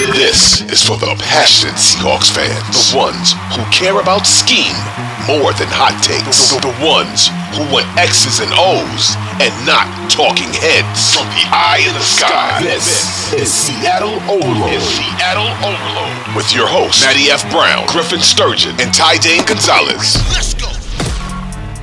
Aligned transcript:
This 0.00 0.62
is 0.62 0.80
for 0.82 0.96
the 0.96 1.12
passionate 1.20 1.76
Seahawks 1.76 2.32
fans, 2.32 2.88
the 2.88 2.96
ones 2.96 3.36
who 3.52 3.60
care 3.68 4.00
about 4.00 4.24
scheme 4.24 4.72
more 5.28 5.52
than 5.52 5.68
hot 5.68 5.92
takes, 6.00 6.56
the, 6.56 6.64
the 6.64 6.72
ones 6.80 7.28
who 7.52 7.68
want 7.68 7.84
X's 8.00 8.40
and 8.40 8.48
O's 8.56 9.12
and 9.44 9.52
not 9.68 9.84
talking 10.08 10.48
heads. 10.56 11.12
From 11.12 11.28
the 11.36 11.44
eye 11.52 11.84
in 11.84 11.92
the 11.92 12.00
sky, 12.00 12.64
this 12.64 13.28
is 13.36 13.52
Seattle 13.52 14.16
Overload. 14.24 14.72
Is 14.72 14.88
Seattle 14.88 15.52
Overload 15.60 16.32
with 16.32 16.48
your 16.56 16.64
hosts 16.64 17.04
Matty 17.04 17.28
F. 17.28 17.44
Brown, 17.52 17.84
Griffin 17.92 18.24
Sturgeon, 18.24 18.72
and 18.80 18.88
Ty 18.96 19.20
Dane 19.20 19.44
Gonzalez. 19.44 20.16
Let's 20.32 20.56
go. 20.56 20.72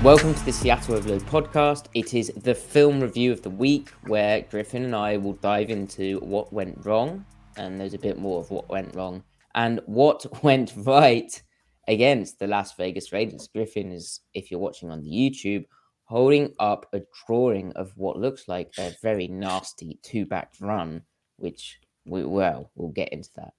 Welcome 0.01 0.33
to 0.33 0.41
the 0.41 0.51
Seattle 0.51 0.95
Overload 0.95 1.21
podcast. 1.29 1.85
It 1.93 2.15
is 2.15 2.33
the 2.33 2.55
film 2.55 2.99
review 2.99 3.31
of 3.31 3.43
the 3.43 3.53
week 3.53 3.89
where 4.09 4.41
Griffin 4.41 4.85
and 4.85 4.95
I 4.95 5.17
will 5.17 5.37
dive 5.37 5.69
into 5.69 6.17
what 6.25 6.51
went 6.51 6.83
wrong, 6.83 7.25
and 7.57 7.79
there's 7.79 7.93
a 7.93 7.99
bit 7.99 8.17
more 8.17 8.39
of 8.39 8.51
what 8.51 8.69
went 8.69 8.95
wrong 8.95 9.23
and 9.55 9.81
what 9.85 10.25
went 10.43 10.73
right 10.77 11.41
against 11.87 12.39
the 12.39 12.47
Las 12.47 12.73
Vegas 12.75 13.11
Raiders. 13.11 13.47
Griffin 13.47 13.91
is, 13.91 14.21
if 14.33 14.51
you're 14.51 14.59
watching 14.59 14.91
on 14.91 15.01
the 15.01 15.09
YouTube, 15.09 15.65
holding 16.05 16.53
up 16.59 16.85
a 16.93 17.01
drawing 17.25 17.73
of 17.73 17.91
what 17.95 18.17
looks 18.17 18.47
like 18.47 18.71
a 18.77 18.93
very 19.01 19.27
nasty 19.27 19.99
two 20.03 20.25
back 20.25 20.53
run, 20.61 21.01
which 21.37 21.79
we 22.05 22.23
well, 22.23 22.71
we'll 22.75 22.89
get 22.89 23.09
into 23.09 23.29
that. 23.35 23.53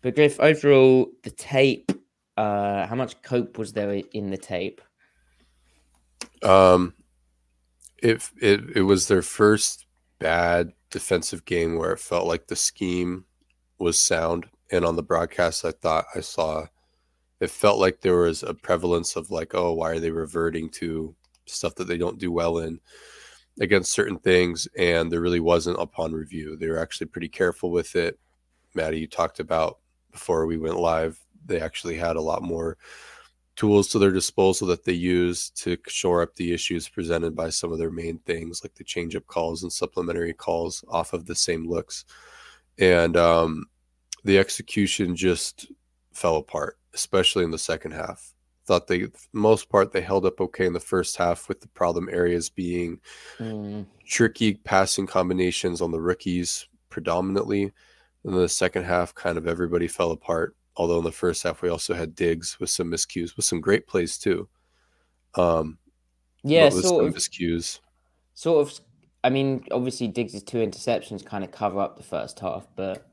But 0.00 0.14
Griff, 0.14 0.40
overall, 0.40 1.10
the 1.22 1.30
tape, 1.30 1.92
uh, 2.36 2.86
how 2.86 2.96
much 2.96 3.20
cope 3.22 3.58
was 3.58 3.72
there 3.72 4.02
in 4.12 4.30
the 4.30 4.38
tape? 4.38 4.80
Um, 6.42 6.94
it 7.98 8.28
it 8.40 8.76
it 8.76 8.82
was 8.82 9.06
their 9.06 9.22
first 9.22 9.86
bad 10.18 10.72
defensive 10.90 11.44
game 11.44 11.76
where 11.76 11.92
it 11.92 12.00
felt 12.00 12.26
like 12.26 12.46
the 12.46 12.56
scheme 12.56 13.24
was 13.82 14.00
sound, 14.00 14.46
and 14.70 14.84
on 14.84 14.96
the 14.96 15.02
broadcast, 15.02 15.64
I 15.64 15.72
thought 15.72 16.06
I 16.14 16.20
saw 16.20 16.66
it 17.40 17.50
felt 17.50 17.80
like 17.80 18.00
there 18.00 18.18
was 18.18 18.42
a 18.44 18.54
prevalence 18.54 19.16
of 19.16 19.30
like, 19.30 19.54
oh, 19.54 19.72
why 19.72 19.90
are 19.90 19.98
they 19.98 20.12
reverting 20.12 20.70
to 20.70 21.14
stuff 21.46 21.74
that 21.74 21.88
they 21.88 21.98
don't 21.98 22.18
do 22.18 22.30
well 22.30 22.58
in 22.58 22.78
against 23.60 23.92
certain 23.92 24.18
things, 24.18 24.68
and 24.78 25.10
there 25.10 25.20
really 25.20 25.40
wasn't 25.40 25.80
upon 25.80 26.12
review. 26.12 26.56
They 26.56 26.68
were 26.68 26.78
actually 26.78 27.08
pretty 27.08 27.28
careful 27.28 27.70
with 27.70 27.96
it. 27.96 28.18
Matty, 28.74 29.00
you 29.00 29.06
talked 29.06 29.40
about 29.40 29.78
before 30.12 30.46
we 30.46 30.56
went 30.56 30.76
live. 30.76 31.18
They 31.44 31.60
actually 31.60 31.96
had 31.96 32.16
a 32.16 32.20
lot 32.20 32.42
more 32.42 32.78
tools 33.56 33.88
to 33.88 33.98
their 33.98 34.12
disposal 34.12 34.66
that 34.68 34.84
they 34.84 34.92
use 34.92 35.50
to 35.50 35.76
shore 35.86 36.22
up 36.22 36.34
the 36.36 36.52
issues 36.52 36.88
presented 36.88 37.36
by 37.36 37.50
some 37.50 37.72
of 37.72 37.78
their 37.78 37.90
main 37.90 38.18
things, 38.20 38.62
like 38.64 38.74
the 38.74 38.84
change 38.84 39.14
up 39.16 39.26
calls 39.26 39.62
and 39.62 39.72
supplementary 39.72 40.32
calls 40.32 40.84
off 40.88 41.12
of 41.12 41.26
the 41.26 41.34
same 41.34 41.68
looks. 41.68 42.04
And 42.78 43.16
um, 43.16 43.66
the 44.24 44.38
execution 44.38 45.16
just 45.16 45.70
fell 46.12 46.36
apart, 46.36 46.78
especially 46.94 47.44
in 47.44 47.50
the 47.50 47.58
second 47.58 47.92
half. 47.92 48.34
Thought 48.64 48.86
they, 48.86 49.04
for 49.04 49.28
the 49.32 49.38
most 49.38 49.68
part, 49.68 49.92
they 49.92 50.00
held 50.00 50.24
up 50.24 50.40
okay 50.40 50.66
in 50.66 50.72
the 50.72 50.80
first 50.80 51.16
half, 51.16 51.48
with 51.48 51.60
the 51.60 51.68
problem 51.68 52.08
areas 52.10 52.48
being 52.48 53.00
mm. 53.38 53.84
tricky 54.06 54.54
passing 54.54 55.06
combinations 55.06 55.80
on 55.80 55.90
the 55.90 56.00
rookies 56.00 56.68
predominantly. 56.88 57.72
In 58.24 58.34
the 58.34 58.48
second 58.48 58.84
half, 58.84 59.14
kind 59.14 59.36
of 59.36 59.48
everybody 59.48 59.88
fell 59.88 60.12
apart 60.12 60.54
Although 60.76 60.98
in 60.98 61.04
the 61.04 61.12
first 61.12 61.42
half 61.42 61.62
we 61.62 61.68
also 61.68 61.94
had 61.94 62.14
Diggs 62.14 62.58
with 62.58 62.70
some 62.70 62.90
miscues, 62.90 63.36
with 63.36 63.44
some 63.44 63.60
great 63.60 63.86
plays 63.86 64.16
too. 64.16 64.48
Um, 65.34 65.78
yeah, 66.42 66.70
sort 66.70 67.06
of 67.06 67.14
miscues. 67.14 67.80
Sort 68.34 68.66
of. 68.66 68.80
I 69.24 69.30
mean, 69.30 69.64
obviously 69.70 70.08
Diggs' 70.08 70.42
two 70.42 70.58
interceptions 70.58 71.24
kind 71.24 71.44
of 71.44 71.52
cover 71.52 71.78
up 71.80 71.96
the 71.96 72.02
first 72.02 72.40
half, 72.40 72.66
but 72.74 73.06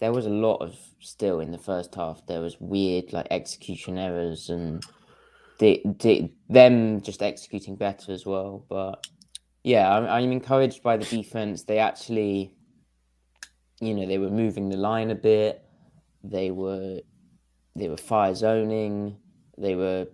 there 0.00 0.12
was 0.12 0.26
a 0.26 0.30
lot 0.30 0.56
of 0.56 0.76
still 1.00 1.40
in 1.40 1.52
the 1.52 1.58
first 1.58 1.94
half. 1.94 2.26
There 2.26 2.40
was 2.40 2.56
weird 2.60 3.12
like 3.12 3.28
execution 3.30 3.98
errors 3.98 4.50
and 4.50 4.84
the, 5.58 5.80
the, 6.00 6.30
them 6.48 7.00
just 7.00 7.22
executing 7.22 7.76
better 7.76 8.12
as 8.12 8.26
well. 8.26 8.64
But 8.68 9.06
yeah, 9.62 9.94
I'm, 9.94 10.06
I'm 10.06 10.32
encouraged 10.32 10.82
by 10.82 10.96
the 10.96 11.04
defense. 11.04 11.62
They 11.62 11.78
actually, 11.78 12.54
you 13.80 13.94
know, 13.94 14.06
they 14.06 14.18
were 14.18 14.30
moving 14.30 14.68
the 14.68 14.76
line 14.76 15.10
a 15.10 15.14
bit. 15.14 15.64
They 16.22 16.50
were 16.50 17.00
they 17.76 17.88
were 17.88 17.96
fire 17.96 18.34
zoning. 18.34 19.16
They 19.58 19.74
were 19.74 20.06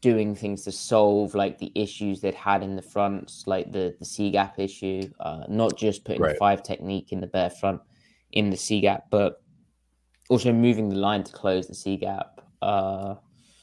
doing 0.00 0.34
things 0.34 0.64
to 0.64 0.72
solve 0.72 1.34
like 1.34 1.58
the 1.58 1.72
issues 1.74 2.20
they'd 2.20 2.34
had 2.34 2.62
in 2.62 2.76
the 2.76 2.82
fronts, 2.82 3.44
like 3.46 3.72
the 3.72 3.94
the 3.98 4.04
C 4.04 4.30
gap 4.30 4.58
issue. 4.58 5.02
Uh, 5.20 5.44
not 5.48 5.76
just 5.76 6.04
putting 6.04 6.22
right. 6.22 6.38
five 6.38 6.62
technique 6.62 7.12
in 7.12 7.20
the 7.20 7.26
bear 7.26 7.50
front 7.50 7.80
in 8.32 8.50
the 8.50 8.56
C 8.56 8.80
gap, 8.80 9.06
but 9.10 9.42
also 10.28 10.52
moving 10.52 10.88
the 10.88 10.96
line 10.96 11.24
to 11.24 11.32
close 11.32 11.66
the 11.66 11.74
C 11.74 11.96
gap. 11.96 12.40
Uh, 12.60 13.14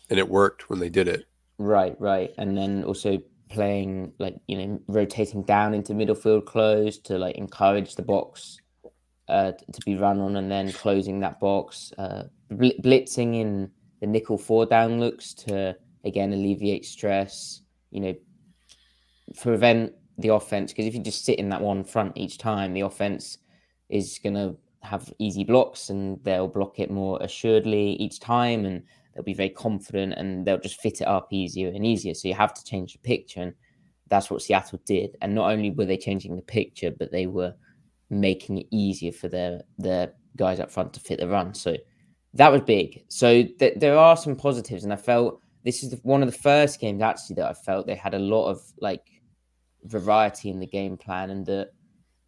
and 0.09 0.19
it 0.19 0.29
worked 0.29 0.69
when 0.69 0.79
they 0.79 0.89
did 0.89 1.07
it. 1.07 1.25
Right, 1.57 1.95
right, 1.99 2.31
and 2.37 2.57
then 2.57 2.83
also 2.83 3.21
playing 3.49 4.11
like 4.17 4.35
you 4.47 4.57
know 4.57 4.81
rotating 4.87 5.43
down 5.43 5.73
into 5.73 5.93
middle 5.93 6.15
field 6.15 6.45
close 6.45 6.97
to 6.97 7.17
like 7.17 7.35
encourage 7.35 7.95
the 7.95 8.01
box 8.01 8.59
uh, 9.27 9.51
to 9.51 9.81
be 9.85 9.95
run 9.95 10.19
on 10.19 10.35
and 10.35 10.51
then 10.51 10.71
closing 10.71 11.19
that 11.19 11.39
box, 11.39 11.91
uh, 11.97 12.23
blitzing 12.51 13.39
in 13.39 13.71
the 14.01 14.07
nickel 14.07 14.37
four 14.37 14.65
down 14.65 14.99
looks 14.99 15.33
to 15.33 15.75
again 16.03 16.33
alleviate 16.33 16.85
stress, 16.85 17.61
you 17.91 17.99
know, 17.99 18.15
prevent 19.41 19.93
the 20.17 20.29
offense. 20.29 20.71
Because 20.71 20.85
if 20.85 20.93
you 20.93 21.01
just 21.01 21.25
sit 21.25 21.39
in 21.39 21.49
that 21.49 21.61
one 21.61 21.83
front 21.83 22.13
each 22.15 22.37
time, 22.37 22.73
the 22.73 22.81
offense 22.81 23.37
is 23.89 24.19
going 24.23 24.35
to 24.35 24.55
have 24.81 25.11
easy 25.19 25.43
blocks 25.43 25.89
and 25.89 26.23
they'll 26.23 26.47
block 26.47 26.79
it 26.79 26.91
more 26.91 27.17
assuredly 27.21 27.93
each 27.93 28.19
time 28.19 28.65
and 28.65 28.83
they'll 29.13 29.23
be 29.23 29.33
very 29.33 29.49
confident 29.49 30.13
and 30.13 30.45
they'll 30.45 30.59
just 30.59 30.81
fit 30.81 31.01
it 31.01 31.07
up 31.07 31.27
easier 31.31 31.69
and 31.69 31.85
easier. 31.85 32.13
So 32.13 32.27
you 32.27 32.33
have 32.33 32.53
to 32.53 32.63
change 32.63 32.93
the 32.93 32.99
picture. 32.99 33.41
And 33.41 33.53
that's 34.09 34.29
what 34.29 34.41
Seattle 34.41 34.79
did. 34.85 35.17
And 35.21 35.33
not 35.33 35.51
only 35.51 35.71
were 35.71 35.85
they 35.85 35.97
changing 35.97 36.35
the 36.35 36.41
picture, 36.41 36.91
but 36.91 37.11
they 37.11 37.27
were 37.27 37.53
making 38.09 38.59
it 38.59 38.67
easier 38.71 39.11
for 39.11 39.27
their 39.27 39.61
their 39.77 40.13
guys 40.37 40.59
up 40.59 40.71
front 40.71 40.93
to 40.93 40.99
fit 40.99 41.19
the 41.19 41.27
run. 41.27 41.53
So 41.53 41.75
that 42.33 42.51
was 42.51 42.61
big. 42.61 43.03
So 43.07 43.43
th- 43.43 43.79
there 43.79 43.97
are 43.97 44.17
some 44.17 44.35
positives, 44.35 44.83
and 44.83 44.93
I 44.93 44.97
felt 44.97 45.39
this 45.63 45.83
is 45.83 45.91
the, 45.91 45.97
one 46.03 46.21
of 46.21 46.31
the 46.31 46.37
first 46.37 46.79
games 46.79 47.01
actually 47.01 47.35
that 47.37 47.49
I 47.49 47.53
felt 47.53 47.87
they 47.87 47.95
had 47.95 48.13
a 48.13 48.19
lot 48.19 48.49
of 48.49 48.61
like 48.79 49.03
variety 49.85 50.49
in 50.49 50.59
the 50.59 50.67
game 50.67 50.97
plan, 50.97 51.29
and 51.29 51.45
that 51.45 51.71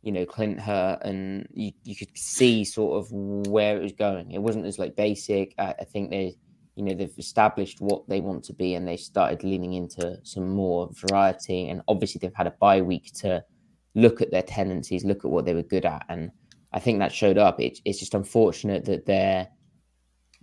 you 0.08 0.14
know 0.14 0.26
Clint 0.26 0.58
Hurtt, 0.58 1.00
and 1.04 1.46
you, 1.54 1.74
you 1.84 1.94
could 1.94 2.18
see 2.18 2.64
sort 2.64 2.98
of 2.98 3.12
where 3.12 3.76
it 3.76 3.84
was 3.84 3.92
going. 3.92 4.32
It 4.32 4.42
wasn't 4.42 4.66
as 4.66 4.80
like 4.80 4.96
basic. 4.96 5.54
I, 5.58 5.76
I 5.82 5.84
think 5.84 6.12
they 6.12 6.38
you 6.76 6.86
know 6.86 6.94
they've 6.94 7.18
established 7.18 7.82
what 7.82 8.08
they 8.08 8.22
want 8.22 8.46
to 8.46 8.54
be, 8.54 8.76
and 8.76 8.88
they 8.88 8.96
started 8.96 9.44
leaning 9.44 9.74
into 9.74 10.18
some 10.24 10.48
more 10.48 10.90
variety. 10.94 11.68
And 11.68 11.82
obviously 11.90 12.20
they've 12.20 12.34
had 12.34 12.48
a 12.48 12.52
bye 12.52 12.82
week 12.82 13.12
to 13.16 13.44
look 13.96 14.22
at 14.22 14.32
their 14.32 14.44
tendencies, 14.44 15.04
look 15.04 15.26
at 15.26 15.32
what 15.32 15.44
they 15.44 15.54
were 15.54 15.62
good 15.62 15.84
at, 15.84 16.06
and 16.08 16.32
I 16.72 16.80
think 16.80 17.00
that 17.00 17.12
showed 17.12 17.38
up. 17.38 17.60
It, 17.60 17.80
it's 17.84 18.00
just 18.00 18.14
unfortunate 18.14 18.86
that 18.86 19.06
they're 19.06 19.50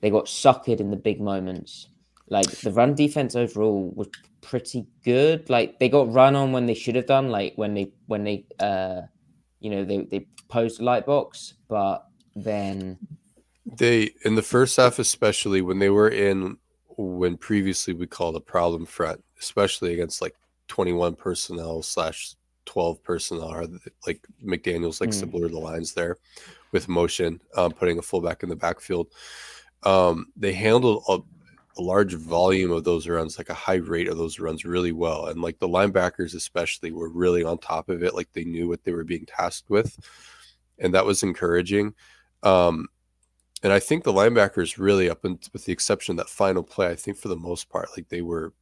they 0.03 0.11
got 0.11 0.27
suckered 0.27 0.81
in 0.81 0.91
the 0.91 0.97
big 0.99 1.23
moments, 1.23 1.89
like 2.29 2.51
the 2.51 2.71
run 2.71 2.95
defense 2.95 3.35
overall 3.35 3.95
was 3.97 4.09
pretty 4.43 4.87
good. 5.07 5.49
Like 5.49 5.79
they 5.79 5.89
got 5.89 6.13
run 6.13 6.37
on 6.37 6.53
when 6.53 6.67
they 6.67 6.75
should 6.75 6.97
have 6.97 7.07
done, 7.07 7.31
like 7.31 7.55
when 7.57 7.73
they 7.73 7.93
when 8.09 8.25
they 8.25 8.45
uh 8.61 9.03
you 9.65 9.71
know 9.71 9.83
they 9.83 10.05
they 10.05 10.27
posed 10.49 10.81
a 10.81 10.85
light 10.85 11.07
box, 11.07 11.55
but 11.69 12.07
then 12.37 12.99
they 13.65 14.11
in 14.25 14.35
the 14.35 14.43
first 14.43 14.77
half 14.77 14.99
especially 14.99 15.63
when 15.63 15.79
they 15.79 15.89
were 15.89 16.11
in 16.11 16.59
when 16.99 17.37
previously 17.39 17.95
we 17.95 18.07
called 18.07 18.37
a 18.37 18.41
problem 18.41 18.85
front, 18.85 19.25
especially 19.41 19.95
against 19.95 20.21
like 20.21 20.35
21 20.69 21.17
personnel 21.17 21.83
slash 21.83 22.37
12 22.67 23.03
personnel 23.03 23.53
or 23.53 23.67
like 24.07 24.25
McDaniels 24.45 25.01
likes 25.01 25.17
mm. 25.17 25.21
to 25.21 25.27
blur 25.27 25.49
the 25.49 25.59
lines 25.59 25.95
there 25.95 26.19
with 26.73 26.87
motion, 26.89 27.41
um, 27.57 27.73
putting 27.73 27.99
a 27.99 28.03
fullback 28.03 28.43
in 28.43 28.49
the 28.51 28.57
backfield. 28.57 29.09
Um, 29.83 30.27
they 30.37 30.53
handled 30.53 31.05
a, 31.77 31.83
large 31.83 32.15
volume 32.15 32.71
of 32.71 32.85
those 32.85 33.09
runs, 33.09 33.39
like 33.39 33.49
a 33.49 33.55
high 33.55 33.75
rate 33.75 34.09
of 34.09 34.17
those 34.17 34.39
runs, 34.39 34.65
really 34.65 34.93
well. 34.93 35.27
And 35.27 35.43
like 35.43 35.59
the 35.59 35.69
linebackers, 35.69 36.35
especially, 36.35 36.93
were 36.93 37.09
really 37.09 37.45
on 37.45 37.59
top 37.59 37.89
of 37.89 38.03
it. 38.03 38.15
Like 38.15 38.33
they 38.33 38.45
knew 38.45 38.69
what 38.69 38.85
they 38.85 38.93
were 38.93 39.05
being 39.05 39.27
tasked 39.27 39.71
with, 39.71 39.99
and 40.79 40.95
that 40.95 41.07
was 41.07 41.23
encouraging. 41.23 41.95
Um, 42.43 42.89
and 43.63 43.73
I 43.73 43.81
think 43.81 44.05
the 44.05 44.13
linebackers 44.13 44.79
really, 44.79 45.09
up 45.09 45.25
and 45.25 45.39
with 45.53 45.65
the 45.65 45.73
exception 45.73 46.13
of 46.13 46.17
that 46.19 46.31
final 46.31 46.63
play, 46.63 46.89
I 46.89 46.95
think 46.95 47.17
for 47.17 47.29
the 47.29 47.37
most 47.37 47.71
part, 47.71 47.89
like 47.97 48.09
they 48.09 48.23
were 48.23 48.53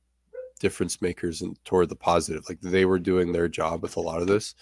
difference 0.62 1.02
makers 1.02 1.42
and 1.42 1.62
toward 1.64 1.88
the 1.88 1.96
positive. 1.96 2.44
Like 2.48 2.60
they 2.60 2.84
were 2.84 3.00
doing 3.00 3.32
their 3.32 3.48
job 3.48 3.82
with 3.82 3.96
a 3.96 4.00
lot 4.00 4.22
of 4.22 4.28
this. 4.28 4.54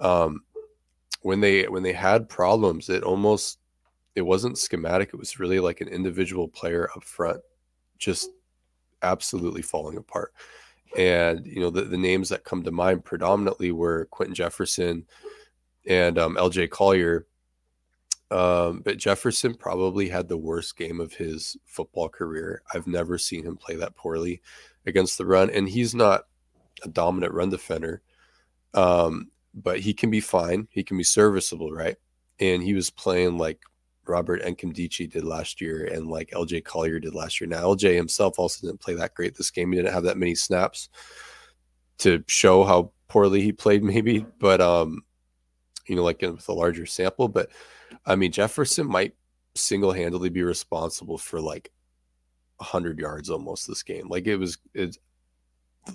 Um, 0.00 0.40
when 1.22 1.40
they 1.40 1.68
when 1.68 1.84
they 1.84 1.92
had 1.92 2.28
problems, 2.28 2.90
it 2.90 3.04
almost 3.04 3.58
it 4.16 4.22
wasn't 4.22 4.58
schematic. 4.58 5.10
It 5.14 5.18
was 5.18 5.38
really 5.38 5.60
like 5.60 5.80
an 5.80 5.88
individual 5.88 6.48
player 6.48 6.90
up 6.96 7.04
front, 7.04 7.40
just 7.98 8.30
absolutely 9.02 9.62
falling 9.62 9.96
apart. 9.96 10.32
And 10.96 11.46
you 11.46 11.60
know 11.60 11.70
the, 11.70 11.82
the 11.82 11.98
names 11.98 12.28
that 12.30 12.44
come 12.44 12.62
to 12.62 12.70
mind 12.70 13.04
predominantly 13.04 13.72
were 13.72 14.06
Quinton 14.10 14.34
Jefferson 14.34 15.06
and 15.86 16.18
um, 16.18 16.36
L.J. 16.36 16.68
Collier 16.68 17.26
um, 18.30 18.80
but 18.84 18.98
Jefferson 18.98 19.54
probably 19.54 20.08
had 20.08 20.28
the 20.28 20.36
worst 20.36 20.76
game 20.76 21.00
of 21.00 21.14
his 21.14 21.56
football 21.64 22.08
career. 22.08 22.62
I've 22.74 22.86
never 22.86 23.18
seen 23.18 23.44
him 23.44 23.56
play 23.56 23.76
that 23.76 23.94
poorly 23.94 24.42
against 24.84 25.16
the 25.16 25.26
run, 25.26 25.48
and 25.50 25.68
he's 25.68 25.94
not 25.94 26.24
a 26.82 26.88
dominant 26.88 27.32
run 27.32 27.50
defender, 27.50 28.02
um, 28.74 29.30
but 29.54 29.80
he 29.80 29.94
can 29.94 30.10
be 30.10 30.20
fine. 30.20 30.66
He 30.70 30.82
can 30.82 30.98
be 30.98 31.04
serviceable, 31.04 31.70
right? 31.70 31.96
And 32.40 32.62
he 32.62 32.74
was 32.74 32.90
playing 32.90 33.38
like 33.38 33.60
Robert 34.08 34.42
Nkemdiche 34.42 35.10
did 35.10 35.24
last 35.24 35.60
year, 35.60 35.86
and 35.86 36.08
like 36.08 36.30
LJ 36.30 36.64
Collier 36.64 36.98
did 36.98 37.14
last 37.14 37.40
year. 37.40 37.48
Now 37.48 37.62
LJ 37.64 37.96
himself 37.96 38.38
also 38.38 38.66
didn't 38.66 38.80
play 38.80 38.94
that 38.94 39.14
great 39.14 39.36
this 39.36 39.50
game. 39.50 39.72
He 39.72 39.78
didn't 39.78 39.92
have 39.92 40.04
that 40.04 40.18
many 40.18 40.34
snaps 40.34 40.88
to 41.98 42.22
show 42.26 42.64
how 42.64 42.92
poorly 43.08 43.40
he 43.40 43.52
played, 43.52 43.82
maybe, 43.84 44.26
but 44.38 44.60
um, 44.60 45.02
you 45.86 45.96
know, 45.96 46.02
like 46.02 46.22
with 46.22 46.48
a 46.48 46.52
larger 46.52 46.86
sample, 46.86 47.28
but 47.28 47.50
I 48.04 48.16
mean, 48.16 48.32
Jefferson 48.32 48.86
might 48.86 49.14
single 49.54 49.92
handedly 49.92 50.28
be 50.28 50.42
responsible 50.42 51.18
for 51.18 51.40
like 51.40 51.70
100 52.58 52.98
yards 52.98 53.30
almost 53.30 53.66
this 53.66 53.82
game. 53.82 54.08
Like 54.08 54.26
it 54.26 54.36
was, 54.36 54.58
it, 54.74 54.98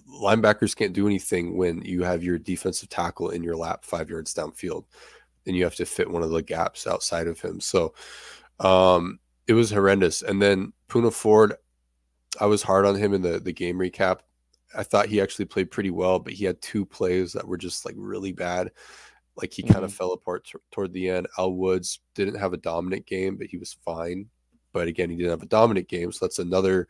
linebackers 0.10 0.75
can't 0.75 0.94
do 0.94 1.06
anything 1.06 1.57
when 1.57 1.81
you 1.84 2.04
have 2.04 2.24
your 2.24 2.38
defensive 2.38 2.90
tackle 2.90 3.30
in 3.30 3.44
your 3.44 3.56
lap 3.56 3.84
five 3.84 4.10
yards 4.10 4.34
downfield 4.34 4.86
and 5.46 5.56
you 5.56 5.64
have 5.64 5.76
to 5.76 5.86
fit 5.86 6.10
one 6.10 6.24
of 6.24 6.30
the 6.30 6.42
gaps 6.42 6.88
outside 6.88 7.28
of 7.28 7.40
him. 7.40 7.60
So 7.60 7.94
um, 8.60 9.20
it 9.48 9.54
was 9.54 9.72
horrendous. 9.72 10.22
And 10.22 10.42
then 10.42 10.74
Poona 10.88 11.12
Ford, 11.12 11.56
I 12.40 12.46
was 12.46 12.64
hard 12.64 12.86
on 12.86 12.96
him 12.96 13.14
in 13.14 13.22
the, 13.22 13.40
the 13.40 13.54
game 13.54 13.78
recap. 13.78 14.20
I 14.76 14.84
thought 14.84 15.08
he 15.08 15.20
actually 15.20 15.46
played 15.46 15.72
pretty 15.72 15.90
well, 15.90 16.20
but 16.20 16.34
he 16.34 16.46
had 16.46 16.62
two 16.62 16.86
plays 16.86 17.34
that 17.34 17.48
were 17.48 17.58
just 17.58 17.86
like 17.86 17.96
really 17.98 18.32
bad. 18.32 18.72
Like 19.36 19.52
he 19.54 19.64
mm-hmm. 19.64 19.74
kind 19.74 19.86
of 19.86 19.94
fell 19.94 20.14
apart 20.14 20.46
t- 20.46 20.60
toward 20.72 20.94
the 20.94 21.10
end. 21.10 21.28
Al 21.38 21.54
Woods 21.54 22.00
didn't 22.16 22.40
have 22.40 22.54
a 22.54 22.58
dominant 22.58 23.06
game, 23.06 23.36
but 23.38 23.48
he 23.48 23.58
was 23.58 23.74
fine. 23.74 24.28
But 24.74 24.88
again, 24.88 25.10
he 25.10 25.18
didn't 25.18 25.32
have 25.32 25.44
a 25.44 25.48
dominant 25.48 25.90
game, 25.90 26.12
so 26.14 26.26
that's 26.26 26.40
another 26.40 26.88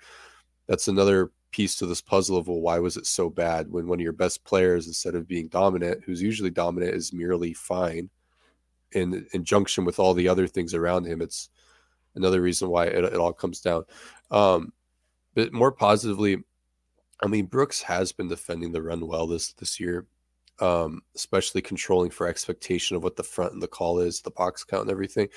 that's 0.67 0.87
another 0.87 1.31
piece 1.49 1.75
to 1.77 1.87
this 1.87 2.01
puzzle 2.01 2.37
of 2.37 2.47
well, 2.47 2.59
why 2.59 2.77
was 2.77 2.95
it 2.95 3.07
so 3.07 3.29
bad 3.29 3.71
when 3.71 3.87
one 3.87 3.99
of 3.99 4.03
your 4.03 4.13
best 4.13 4.43
players, 4.43 4.85
instead 4.85 5.15
of 5.15 5.27
being 5.27 5.47
dominant, 5.47 6.03
who's 6.05 6.21
usually 6.21 6.51
dominant, 6.51 6.93
is 6.93 7.11
merely 7.11 7.53
fine 7.53 8.09
in 8.93 9.25
in 9.33 9.43
junction 9.43 9.85
with 9.85 9.99
all 9.99 10.13
the 10.13 10.27
other 10.27 10.47
things 10.47 10.73
around 10.73 11.05
him. 11.05 11.21
It's 11.21 11.49
another 12.15 12.41
reason 12.41 12.69
why 12.69 12.85
it, 12.85 13.03
it 13.03 13.15
all 13.15 13.33
comes 13.33 13.61
down. 13.61 13.85
Um, 14.29 14.73
but 15.33 15.53
more 15.53 15.71
positively, 15.71 16.43
I 17.21 17.27
mean, 17.27 17.45
Brooks 17.45 17.81
has 17.83 18.11
been 18.11 18.27
defending 18.27 18.71
the 18.71 18.81
run 18.81 19.07
well 19.07 19.27
this 19.27 19.53
this 19.53 19.79
year 19.79 20.07
um, 20.61 21.01
especially 21.15 21.61
controlling 21.61 22.11
for 22.11 22.27
expectation 22.27 22.95
of 22.95 23.03
what 23.03 23.15
the 23.15 23.23
front 23.23 23.53
and 23.53 23.61
the 23.61 23.67
call 23.67 23.99
is, 23.99 24.21
the 24.21 24.31
box 24.31 24.63
count 24.63 24.83
and 24.83 24.91
everything. 24.91 25.27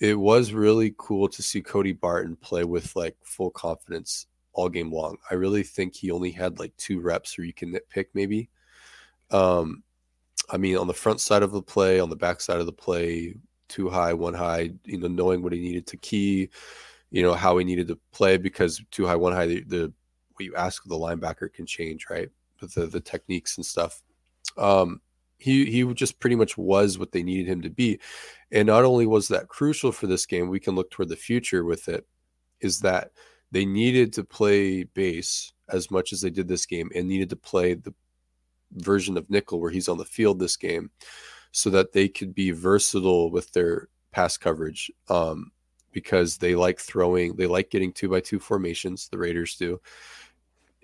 It 0.00 0.18
was 0.18 0.52
really 0.52 0.94
cool 0.96 1.28
to 1.28 1.42
see 1.42 1.60
Cody 1.60 1.92
Barton 1.92 2.34
play 2.36 2.64
with 2.64 2.96
like 2.96 3.16
full 3.22 3.50
confidence 3.50 4.26
all 4.54 4.68
game 4.68 4.90
long. 4.90 5.18
I 5.30 5.34
really 5.34 5.62
think 5.62 5.94
he 5.94 6.10
only 6.10 6.30
had 6.30 6.58
like 6.58 6.76
two 6.76 7.00
reps 7.00 7.38
or 7.38 7.44
you 7.44 7.52
can 7.52 7.72
nitpick 7.72 8.06
maybe. 8.14 8.48
Um, 9.30 9.82
I 10.50 10.56
mean, 10.56 10.76
on 10.76 10.86
the 10.86 10.94
front 10.94 11.20
side 11.20 11.42
of 11.42 11.52
the 11.52 11.62
play, 11.62 12.00
on 12.00 12.10
the 12.10 12.16
back 12.16 12.40
side 12.40 12.60
of 12.60 12.66
the 12.66 12.72
play, 12.72 13.34
two 13.68 13.88
high, 13.88 14.12
one 14.12 14.34
high, 14.34 14.72
you 14.84 14.98
know, 14.98 15.08
knowing 15.08 15.42
what 15.42 15.52
he 15.52 15.60
needed 15.60 15.86
to 15.88 15.96
key, 15.96 16.50
you 17.10 17.22
know, 17.22 17.34
how 17.34 17.56
he 17.58 17.64
needed 17.64 17.88
to 17.88 17.98
play 18.12 18.36
because 18.36 18.82
two 18.90 19.06
high, 19.06 19.16
one 19.16 19.32
high, 19.32 19.46
the, 19.46 19.64
the 19.64 19.92
what 20.34 20.44
you 20.44 20.54
ask 20.56 20.84
of 20.84 20.90
the 20.90 20.96
linebacker 20.96 21.52
can 21.52 21.64
change, 21.64 22.06
right? 22.10 22.28
But 22.60 22.74
the, 22.74 22.86
the 22.86 23.00
techniques 23.00 23.56
and 23.56 23.64
stuff 23.64 24.02
um, 24.56 25.00
he 25.38 25.70
he 25.70 25.84
just 25.94 26.20
pretty 26.20 26.36
much 26.36 26.56
was 26.56 26.98
what 26.98 27.12
they 27.12 27.22
needed 27.22 27.46
him 27.46 27.62
to 27.62 27.70
be. 27.70 28.00
And 28.52 28.66
not 28.66 28.84
only 28.84 29.06
was 29.06 29.28
that 29.28 29.48
crucial 29.48 29.92
for 29.92 30.06
this 30.06 30.26
game, 30.26 30.48
we 30.48 30.60
can 30.60 30.74
look 30.74 30.90
toward 30.90 31.08
the 31.08 31.16
future 31.16 31.64
with 31.64 31.88
it, 31.88 32.06
is 32.60 32.80
that 32.80 33.10
they 33.50 33.64
needed 33.64 34.12
to 34.14 34.24
play 34.24 34.84
base 34.84 35.52
as 35.68 35.90
much 35.90 36.12
as 36.12 36.20
they 36.20 36.30
did 36.30 36.48
this 36.48 36.66
game 36.66 36.90
and 36.94 37.08
needed 37.08 37.30
to 37.30 37.36
play 37.36 37.74
the 37.74 37.94
version 38.74 39.16
of 39.16 39.28
nickel 39.30 39.60
where 39.60 39.70
he's 39.70 39.88
on 39.88 39.98
the 39.98 40.04
field 40.04 40.38
this 40.38 40.56
game 40.56 40.90
so 41.52 41.70
that 41.70 41.92
they 41.92 42.08
could 42.08 42.34
be 42.34 42.50
versatile 42.50 43.30
with 43.30 43.52
their 43.52 43.88
pass 44.10 44.36
coverage 44.36 44.90
um, 45.08 45.50
because 45.92 46.38
they 46.38 46.54
like 46.54 46.78
throwing 46.78 47.36
they 47.36 47.46
like 47.46 47.70
getting 47.70 47.92
two 47.92 48.08
by 48.08 48.20
two 48.20 48.38
formations 48.38 49.08
the 49.08 49.18
raiders 49.18 49.56
do 49.56 49.80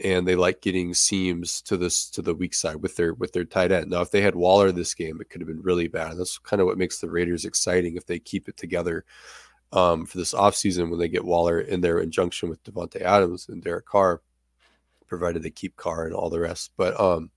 and 0.02 0.26
they 0.26 0.34
like 0.34 0.60
getting 0.60 0.94
seams 0.94 1.60
to 1.62 1.76
this 1.76 2.08
to 2.10 2.22
the 2.22 2.34
weak 2.34 2.54
side 2.54 2.76
with 2.76 2.96
their 2.96 3.14
with 3.14 3.32
their 3.32 3.44
tight 3.44 3.72
end. 3.72 3.90
Now, 3.90 4.00
if 4.00 4.10
they 4.10 4.22
had 4.22 4.34
Waller 4.34 4.72
this 4.72 4.94
game, 4.94 5.20
it 5.20 5.28
could 5.28 5.40
have 5.40 5.48
been 5.48 5.62
really 5.62 5.88
bad. 5.88 6.16
That's 6.16 6.38
kind 6.38 6.60
of 6.60 6.66
what 6.66 6.78
makes 6.78 7.00
the 7.00 7.10
Raiders 7.10 7.44
exciting 7.44 7.96
if 7.96 8.06
they 8.06 8.18
keep 8.18 8.48
it 8.48 8.56
together 8.56 9.04
um, 9.72 10.06
for 10.06 10.18
this 10.18 10.34
offseason 10.34 10.90
when 10.90 10.98
they 10.98 11.08
get 11.08 11.24
Waller 11.24 11.60
in 11.60 11.80
their 11.80 12.00
injunction 12.00 12.48
with 12.48 12.62
Davante 12.64 13.02
Adams 13.02 13.48
and 13.48 13.62
Derek 13.62 13.86
Carr, 13.86 14.22
provided 15.06 15.42
they 15.42 15.50
keep 15.50 15.76
Carr 15.76 16.06
and 16.06 16.14
all 16.14 16.30
the 16.30 16.40
rest. 16.40 16.72
But 16.76 16.98
um, 16.98 17.30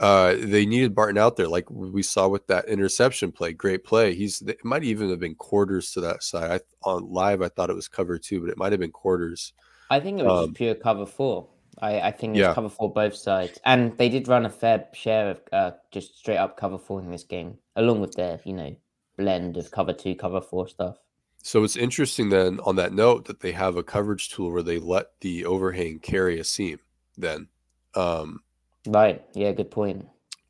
uh, 0.00 0.34
they 0.38 0.66
needed 0.66 0.94
Barton 0.94 1.18
out 1.18 1.36
there, 1.36 1.48
like 1.48 1.70
we 1.70 2.02
saw 2.02 2.28
with 2.28 2.46
that 2.48 2.68
interception 2.68 3.32
play. 3.32 3.52
Great 3.52 3.84
play. 3.84 4.14
He's 4.14 4.42
it 4.42 4.64
might 4.64 4.84
even 4.84 5.10
have 5.10 5.20
been 5.20 5.34
quarters 5.34 5.92
to 5.92 6.00
that 6.00 6.22
side. 6.22 6.50
I, 6.50 6.88
on 6.88 7.10
live, 7.10 7.42
I 7.42 7.48
thought 7.48 7.70
it 7.70 7.76
was 7.76 7.88
cover 7.88 8.18
two, 8.18 8.40
but 8.40 8.50
it 8.50 8.58
might 8.58 8.72
have 8.72 8.80
been 8.80 8.90
quarters 8.90 9.52
I 9.92 10.00
think 10.00 10.20
it 10.20 10.24
was 10.24 10.48
um, 10.48 10.54
pure 10.54 10.74
cover 10.74 11.04
four. 11.04 11.48
I, 11.80 12.00
I 12.00 12.10
think 12.12 12.34
it's 12.34 12.40
yeah. 12.40 12.54
cover 12.54 12.70
four 12.70 12.90
both 12.90 13.14
sides, 13.14 13.58
and 13.66 13.96
they 13.98 14.08
did 14.08 14.26
run 14.26 14.46
a 14.46 14.50
fair 14.50 14.86
share 14.94 15.32
of 15.32 15.40
uh, 15.52 15.70
just 15.90 16.18
straight 16.18 16.38
up 16.38 16.56
cover 16.56 16.78
four 16.78 17.00
in 17.00 17.10
this 17.10 17.24
game, 17.24 17.58
along 17.76 18.00
with 18.00 18.14
their 18.14 18.40
you 18.46 18.54
know 18.54 18.74
blend 19.18 19.58
of 19.58 19.70
cover 19.70 19.92
two, 19.92 20.14
cover 20.14 20.40
four 20.40 20.66
stuff. 20.66 20.96
So 21.42 21.62
it's 21.62 21.76
interesting 21.76 22.30
then 22.30 22.58
on 22.60 22.76
that 22.76 22.94
note 22.94 23.26
that 23.26 23.40
they 23.40 23.52
have 23.52 23.76
a 23.76 23.82
coverage 23.82 24.30
tool 24.30 24.50
where 24.50 24.62
they 24.62 24.78
let 24.78 25.08
the 25.20 25.44
overhang 25.44 25.98
carry 25.98 26.40
a 26.40 26.44
seam. 26.44 26.78
Then, 27.18 27.48
um, 27.94 28.40
right? 28.86 29.22
Yeah, 29.34 29.52
good 29.52 29.70
point. 29.70 30.06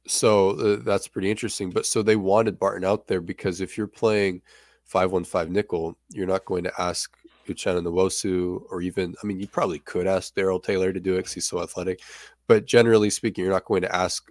So 0.07 0.51
uh, 0.51 0.77
that's 0.83 1.09
pretty 1.09 1.31
interesting. 1.31 1.71
But 1.71 1.87
so 1.87 2.03
they 2.03 2.17
wanted 2.17 2.59
Barton 2.59 2.85
out 2.85 3.07
there 3.07 3.21
because 3.21 3.61
if 3.61 3.79
you're 3.79 3.87
playing 3.87 4.43
five 4.85 5.13
one 5.13 5.25
five 5.25 5.51
nickel, 5.51 5.97
you're 6.11 6.27
not 6.27 6.45
going 6.45 6.65
to 6.65 6.81
ask 6.81 7.17
Uchenna 7.47 7.83
Nwosu, 7.83 8.63
or 8.71 8.83
even, 8.83 9.15
I 9.23 9.27
mean, 9.27 9.41
you 9.41 9.47
probably 9.47 9.79
could 9.81 10.07
ask 10.07 10.35
Darrell 10.35 10.61
Taylor 10.61 10.93
to 10.93 11.01
do 11.01 11.15
it 11.15 11.19
because 11.19 11.33
he's 11.33 11.49
so 11.49 11.63
athletic. 11.63 12.01
But 12.47 12.67
generally 12.67 13.11
speaking, 13.11 13.45
you're 13.45 13.53
not 13.53 13.65
going 13.65 13.83
to 13.83 13.95
ask 13.95 14.29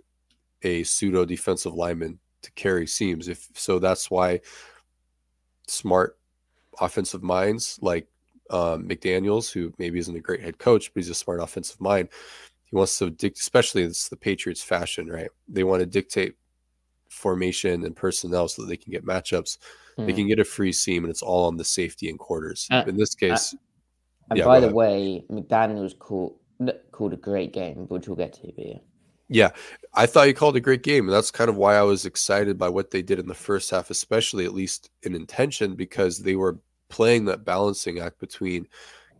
a 0.63 0.83
pseudo 0.83 1.25
defensive 1.25 1.73
lineman 1.73 2.19
to 2.41 2.51
carry 2.51 2.87
seams. 2.87 3.27
If 3.27 3.49
so, 3.53 3.79
that's 3.79 4.11
why 4.11 4.41
smart 5.67 6.17
offensive 6.79 7.23
minds 7.23 7.79
like 7.81 8.07
um, 8.49 8.87
McDaniels, 8.87 9.51
who 9.51 9.73
maybe 9.77 9.99
isn't 9.99 10.15
a 10.15 10.19
great 10.19 10.41
head 10.41 10.57
coach, 10.57 10.93
but 10.93 11.01
he's 11.01 11.09
a 11.09 11.15
smart 11.15 11.39
offensive 11.39 11.79
mind. 11.79 12.09
He 12.71 12.77
wants 12.77 12.97
to 12.99 13.09
dictate, 13.09 13.37
especially 13.37 13.83
it's 13.83 14.07
the 14.07 14.15
Patriots 14.15 14.63
fashion, 14.63 15.07
right? 15.07 15.29
They 15.47 15.63
want 15.63 15.81
to 15.81 15.85
dictate 15.85 16.35
formation 17.09 17.83
and 17.83 17.95
personnel 17.95 18.47
so 18.47 18.61
that 18.61 18.69
they 18.69 18.77
can 18.77 18.91
get 18.91 19.05
matchups. 19.05 19.57
Mm. 19.97 20.05
They 20.07 20.13
can 20.13 20.23
hmm. 20.23 20.29
get 20.29 20.39
a 20.39 20.45
free 20.45 20.71
seam, 20.71 21.03
and 21.03 21.11
it's 21.11 21.21
all 21.21 21.45
on 21.47 21.57
the 21.57 21.65
safety 21.65 22.09
and 22.09 22.17
quarters. 22.17 22.67
Uh, 22.71 22.83
In 22.87 22.95
this 22.95 23.13
uh 23.15 23.19
case, 23.19 23.53
uh, 23.53 23.57
And 24.29 24.39
Yeah, 24.39 24.45
by 24.45 24.61
the 24.61 24.67
ahead. 24.67 24.75
way, 24.75 25.25
McDaniels 25.29 25.97
called 25.99 26.37
called 26.91 27.13
a 27.13 27.17
great 27.17 27.51
game, 27.53 27.87
which 27.89 28.07
we'll 28.07 28.15
get 28.15 28.33
to. 28.33 28.51
Yeah. 28.55 28.77
Yeah, 29.27 29.51
I 29.93 30.05
thought 30.07 30.27
you 30.27 30.33
called 30.33 30.57
a 30.57 30.61
great 30.61 30.83
game, 30.83 31.05
and 31.05 31.13
that's 31.13 31.31
kind 31.31 31.49
of 31.49 31.55
why 31.55 31.75
I 31.75 31.83
was 31.83 32.05
excited 32.05 32.57
by 32.57 32.67
what 32.67 32.91
they 32.91 33.01
did 33.01 33.17
in 33.17 33.27
the 33.27 33.33
first 33.33 33.69
half, 33.71 33.89
especially 33.89 34.43
at 34.43 34.53
least 34.53 34.89
in 35.03 35.15
intention, 35.15 35.75
because 35.75 36.19
they 36.19 36.35
were 36.35 36.59
playing 36.89 37.25
that 37.25 37.45
balancing 37.45 37.99
act 37.99 38.19
between 38.19 38.67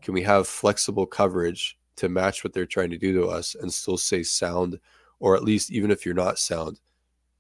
can 0.02 0.14
we 0.14 0.22
have 0.24 0.48
flexible 0.48 1.06
coverage 1.06 1.78
to 2.02 2.10
match 2.10 2.44
what 2.44 2.54
they're 2.54 2.66
trying 2.66 2.92
to 2.92 2.98
do 2.98 3.14
to 3.14 3.28
us 3.28 3.56
and 3.56 3.74
still 3.74 3.98
say 3.98 4.22
sound, 4.24 4.80
or 5.20 5.36
at 5.36 5.44
least 5.44 5.72
even 5.72 5.90
if 5.90 6.06
you're 6.06 6.14
not 6.14 6.38
sound, 6.38 6.80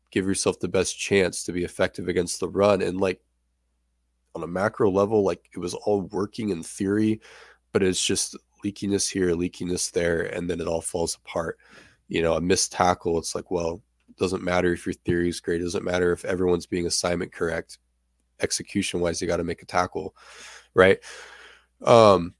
give 0.09 0.25
yourself 0.25 0.59
the 0.59 0.67
best 0.67 0.97
chance 0.97 1.43
to 1.43 1.51
be 1.51 1.63
effective 1.63 2.07
against 2.07 2.39
the 2.39 2.49
run. 2.49 2.81
And 2.81 2.99
like 2.99 3.21
on 4.33 4.43
a 4.43 4.47
macro 4.47 4.89
level, 4.89 5.23
like 5.23 5.49
it 5.53 5.59
was 5.59 5.73
all 5.73 6.01
working 6.01 6.49
in 6.49 6.63
theory, 6.63 7.21
but 7.71 7.83
it's 7.83 8.03
just 8.03 8.35
leakiness 8.63 9.11
here, 9.11 9.35
leakiness 9.35 9.91
there, 9.91 10.23
and 10.23 10.49
then 10.49 10.61
it 10.61 10.67
all 10.67 10.81
falls 10.81 11.15
apart 11.15 11.57
you 12.11 12.21
know, 12.21 12.33
a 12.33 12.41
missed 12.41 12.73
tackle, 12.73 13.17
it's 13.17 13.35
like, 13.35 13.49
well, 13.51 13.81
it 14.09 14.17
doesn't 14.17 14.43
matter 14.43 14.73
if 14.73 14.85
your 14.85 14.91
theory 14.91 15.29
is 15.29 15.39
great. 15.39 15.61
It 15.61 15.63
doesn't 15.63 15.85
matter 15.85 16.11
if 16.11 16.25
everyone's 16.25 16.65
being 16.65 16.85
assignment 16.85 17.31
correct. 17.31 17.77
Execution 18.41 18.99
wise, 18.99 19.21
you 19.21 19.29
got 19.29 19.37
to 19.37 19.45
make 19.45 19.61
a 19.61 19.65
tackle, 19.65 20.13
right? 20.73 20.99
Um, 21.81 22.33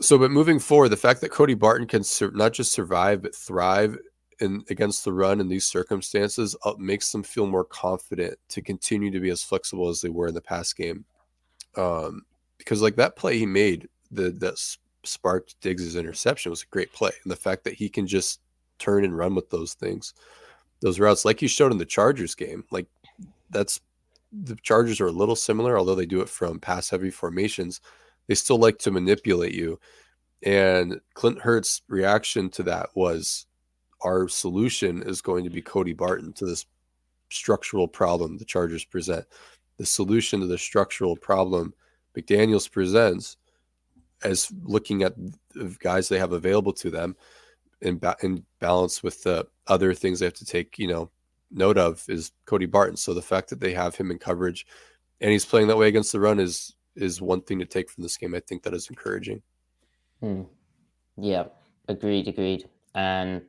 so, 0.00 0.18
but 0.18 0.30
moving 0.30 0.58
forward, 0.58 0.90
the 0.90 0.96
fact 0.96 1.20
that 1.20 1.30
Cody 1.30 1.54
Barton 1.54 1.86
can 1.86 2.04
sur- 2.04 2.30
not 2.30 2.52
just 2.52 2.72
survive 2.72 3.22
but 3.22 3.34
thrive 3.34 3.98
in 4.40 4.62
against 4.70 5.04
the 5.04 5.12
run 5.12 5.40
in 5.40 5.48
these 5.48 5.66
circumstances 5.66 6.54
uh, 6.64 6.74
makes 6.78 7.10
them 7.10 7.22
feel 7.22 7.46
more 7.46 7.64
confident 7.64 8.38
to 8.48 8.62
continue 8.62 9.10
to 9.10 9.20
be 9.20 9.30
as 9.30 9.42
flexible 9.42 9.88
as 9.88 10.00
they 10.00 10.08
were 10.08 10.28
in 10.28 10.34
the 10.34 10.40
past 10.40 10.76
game. 10.76 11.04
Um, 11.76 12.22
because 12.58 12.82
like 12.82 12.96
that 12.96 13.16
play 13.16 13.38
he 13.38 13.46
made, 13.46 13.88
the 14.10 14.30
that 14.30 14.58
sparked 15.04 15.60
Diggs's 15.60 15.96
interception 15.96 16.50
was 16.50 16.62
a 16.62 16.66
great 16.66 16.92
play, 16.92 17.12
and 17.22 17.30
the 17.30 17.36
fact 17.36 17.64
that 17.64 17.74
he 17.74 17.88
can 17.88 18.06
just 18.06 18.40
turn 18.78 19.04
and 19.04 19.16
run 19.16 19.34
with 19.34 19.50
those 19.50 19.74
things, 19.74 20.14
those 20.80 21.00
routes, 21.00 21.24
like 21.24 21.42
you 21.42 21.48
showed 21.48 21.72
in 21.72 21.78
the 21.78 21.84
Chargers 21.84 22.34
game. 22.34 22.64
Like 22.70 22.86
that's 23.50 23.80
the 24.32 24.56
Chargers 24.56 25.00
are 25.00 25.06
a 25.06 25.12
little 25.12 25.36
similar, 25.36 25.78
although 25.78 25.94
they 25.94 26.06
do 26.06 26.20
it 26.20 26.28
from 26.28 26.60
pass 26.60 26.90
heavy 26.90 27.10
formations. 27.10 27.80
They 28.28 28.34
still 28.34 28.58
like 28.58 28.78
to 28.80 28.90
manipulate 28.90 29.54
you. 29.54 29.80
And 30.44 31.00
Clint 31.14 31.40
Hurtt's 31.40 31.82
reaction 31.88 32.48
to 32.50 32.62
that 32.64 32.90
was 32.94 33.46
our 34.02 34.28
solution 34.28 35.02
is 35.02 35.20
going 35.20 35.44
to 35.44 35.50
be 35.50 35.60
Cody 35.60 35.92
Barton 35.92 36.32
to 36.34 36.46
this 36.46 36.66
structural 37.30 37.88
problem 37.88 38.38
the 38.38 38.44
Chargers 38.44 38.84
present. 38.84 39.26
The 39.78 39.86
solution 39.86 40.40
to 40.40 40.46
the 40.46 40.58
structural 40.58 41.16
problem 41.16 41.74
McDaniels 42.16 42.70
presents 42.70 43.36
as 44.22 44.52
looking 44.62 45.02
at 45.02 45.14
the 45.54 45.76
guys 45.80 46.08
they 46.08 46.18
have 46.18 46.32
available 46.32 46.72
to 46.74 46.90
them 46.90 47.16
in, 47.80 47.98
ba- 47.98 48.16
in 48.22 48.44
balance 48.60 49.02
with 49.02 49.22
the 49.22 49.46
other 49.66 49.94
things 49.94 50.18
they 50.18 50.26
have 50.26 50.34
to 50.34 50.44
take, 50.44 50.78
you 50.78 50.88
know, 50.88 51.10
note 51.50 51.78
of 51.78 52.04
is 52.08 52.32
Cody 52.44 52.66
Barton. 52.66 52.96
So 52.96 53.14
the 53.14 53.22
fact 53.22 53.48
that 53.50 53.60
they 53.60 53.72
have 53.72 53.94
him 53.94 54.10
in 54.10 54.18
coverage 54.18 54.66
and 55.20 55.30
he's 55.30 55.44
playing 55.44 55.68
that 55.68 55.78
way 55.78 55.88
against 55.88 56.12
the 56.12 56.20
run 56.20 56.40
is 56.40 56.74
is 56.98 57.22
one 57.22 57.42
thing 57.42 57.58
to 57.60 57.64
take 57.64 57.90
from 57.90 58.02
this 58.02 58.16
game. 58.16 58.34
I 58.34 58.40
think 58.40 58.62
that 58.62 58.74
is 58.74 58.88
encouraging. 58.88 59.42
Hmm. 60.20 60.42
Yeah, 61.16 61.44
agreed, 61.88 62.28
agreed. 62.28 62.68
And 62.94 63.42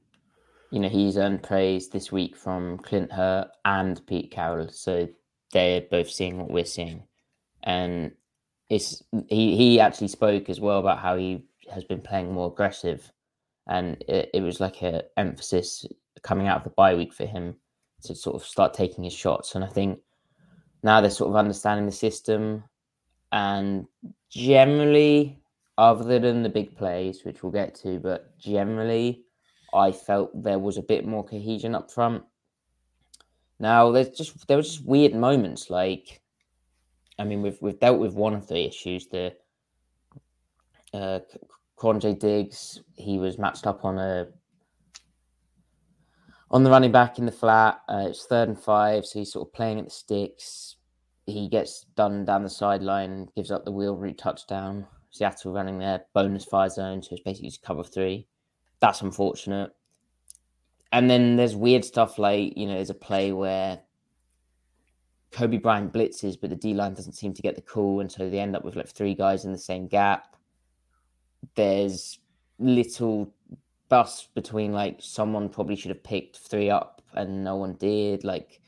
you 0.71 0.79
know, 0.79 0.89
he's 0.89 1.17
earned 1.17 1.43
praise 1.43 1.89
this 1.89 2.11
week 2.11 2.35
from 2.35 2.77
Clint 2.79 3.11
Hurtt 3.11 3.49
and 3.65 4.05
Pete 4.05 4.31
Carroll. 4.31 4.69
So 4.69 5.07
they're 5.51 5.81
both 5.81 6.09
seeing 6.09 6.37
what 6.37 6.51
we're 6.51 6.65
seeing. 6.65 7.03
And 7.63 8.11
it's 8.69 9.03
he 9.29 9.55
he 9.55 9.79
actually 9.79 10.09
spoke 10.09 10.49
as 10.49 10.59
well 10.59 10.79
about 10.79 10.99
how 10.99 11.17
he 11.17 11.45
has 11.73 11.83
been 11.83 12.01
playing 12.01 12.31
more 12.31 12.51
aggressive. 12.51 13.11
And 13.67 14.03
it, 14.07 14.29
it 14.33 14.41
was 14.41 14.59
like 14.59 14.81
a 14.81 15.03
emphasis 15.17 15.85
coming 16.21 16.47
out 16.47 16.57
of 16.57 16.63
the 16.63 16.69
bye 16.71 16.95
week 16.95 17.13
for 17.13 17.25
him 17.25 17.55
to 18.03 18.15
sort 18.15 18.35
of 18.35 18.47
start 18.47 18.73
taking 18.73 19.03
his 19.03 19.13
shots. 19.13 19.55
And 19.55 19.63
I 19.63 19.67
think 19.67 19.99
now 20.83 21.01
they're 21.01 21.09
sort 21.09 21.29
of 21.29 21.35
understanding 21.35 21.85
the 21.85 21.91
system 21.91 22.63
and 23.31 23.85
generally 24.29 25.39
other 25.77 26.19
than 26.19 26.43
the 26.43 26.49
big 26.49 26.75
plays, 26.75 27.23
which 27.23 27.41
we'll 27.41 27.51
get 27.51 27.73
to, 27.73 27.99
but 27.99 28.37
generally, 28.37 29.23
I 29.73 29.91
felt 29.91 30.43
there 30.43 30.59
was 30.59 30.77
a 30.77 30.81
bit 30.81 31.05
more 31.05 31.23
cohesion 31.23 31.75
up 31.75 31.91
front. 31.91 32.23
Now, 33.59 33.91
there's 33.91 34.09
just 34.09 34.47
there 34.47 34.57
was 34.57 34.75
just 34.75 34.85
weird 34.85 35.13
moments. 35.13 35.69
Like, 35.69 36.21
I 37.17 37.23
mean, 37.23 37.41
we've 37.41 37.57
we've 37.61 37.79
dealt 37.79 37.99
with 37.99 38.13
one 38.13 38.33
of 38.33 38.47
the 38.47 38.65
issues. 38.65 39.07
The 39.07 39.35
uh, 40.93 41.19
Quandre 41.77 42.17
Diggs, 42.17 42.81
he 42.95 43.17
was 43.17 43.37
matched 43.37 43.67
up 43.67 43.85
on 43.85 43.97
a 43.97 44.27
on 46.51 46.63
the 46.63 46.69
running 46.69 46.91
back 46.91 47.19
in 47.19 47.25
the 47.25 47.31
flat. 47.31 47.81
Uh, 47.87 48.07
it's 48.09 48.25
third 48.25 48.49
and 48.49 48.59
five, 48.59 49.05
so 49.05 49.19
he's 49.19 49.31
sort 49.31 49.47
of 49.47 49.53
playing 49.53 49.79
at 49.79 49.85
the 49.85 49.91
sticks. 49.91 50.75
He 51.29 51.47
gets 51.49 51.85
done 51.95 52.25
down 52.25 52.43
the 52.43 52.49
sideline, 52.49 53.27
gives 53.35 53.51
up 53.51 53.65
the 53.65 53.71
wheel 53.71 53.95
route 53.95 54.17
touchdown. 54.17 54.87
Seattle 55.11 55.53
running 55.53 55.79
their 55.79 56.05
bonus 56.13 56.45
fire 56.45 56.69
zone, 56.69 57.01
so 57.01 57.09
it's 57.13 57.23
basically 57.23 57.49
just 57.49 57.63
cover 57.63 57.83
three. 57.83 58.27
That's 58.79 59.01
unfortunate. 59.01 59.71
And 60.91 61.09
then 61.09 61.35
there's 61.35 61.55
weird 61.55 61.85
stuff 61.85 62.17
like, 62.17 62.57
you 62.57 62.67
know, 62.67 62.75
there's 62.75 62.89
a 62.89 62.95
play 62.95 63.31
where 63.31 63.81
Coby 65.31 65.61
Bryant 65.61 65.93
blitzes, 65.93 66.39
but 66.39 66.49
the 66.49 66.55
D 66.55 66.73
line 66.73 66.93
doesn't 66.93 67.13
seem 67.13 67.33
to 67.33 67.41
get 67.41 67.55
the 67.55 67.61
call, 67.61 67.99
and 67.99 68.11
so 68.11 68.29
they 68.29 68.39
end 68.39 68.55
up 68.55 68.63
with 68.63 68.75
like 68.75 68.89
three 68.89 69.15
guys 69.15 69.45
in 69.45 69.51
the 69.51 69.57
same 69.57 69.87
gap. 69.87 70.35
There's 71.55 72.19
little 72.57 73.33
bust 73.87 74.33
between 74.35 74.71
like 74.71 74.97
someone 74.99 75.49
probably 75.49 75.75
should 75.75 75.89
have 75.89 76.03
picked 76.03 76.37
three 76.37 76.69
up 76.69 77.01
and 77.13 77.43
no 77.43 77.55
one 77.55 77.73
did. 77.73 78.23
Like, 78.23 78.58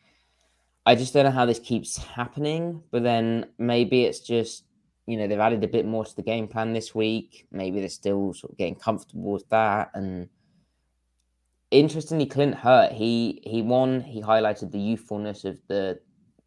I 0.92 0.96
just 0.96 1.14
don't 1.14 1.24
know 1.24 1.32
how 1.32 1.46
this 1.46 1.58
keeps 1.60 1.96
happening, 1.96 2.84
but 2.92 3.02
then 3.02 3.46
maybe 3.58 4.04
it's 4.04 4.20
just 4.20 4.66
you 5.08 5.16
know 5.16 5.26
they've 5.26 5.40
added 5.40 5.64
a 5.64 5.68
bit 5.70 5.86
more 5.86 6.04
to 6.04 6.14
the 6.18 6.22
game 6.22 6.50
plan 6.50 6.74
this 6.74 6.94
week. 6.94 7.48
Maybe 7.50 7.80
they're 7.80 7.88
still 7.88 8.34
sort 8.34 8.52
of 8.52 8.58
getting 8.58 8.76
comfortable 8.76 9.32
with 9.32 9.48
that. 9.52 9.92
And 9.94 10.28
interestingly, 11.72 12.26
Clint 12.26 12.56
Hurtt 12.56 12.92
he 12.92 13.42
he 13.46 13.62
won. 13.62 14.02
He 14.02 14.22
highlighted 14.22 14.74
the 14.74 14.80
youthfulness 14.80 15.46
of 15.46 15.62
the 15.70 15.98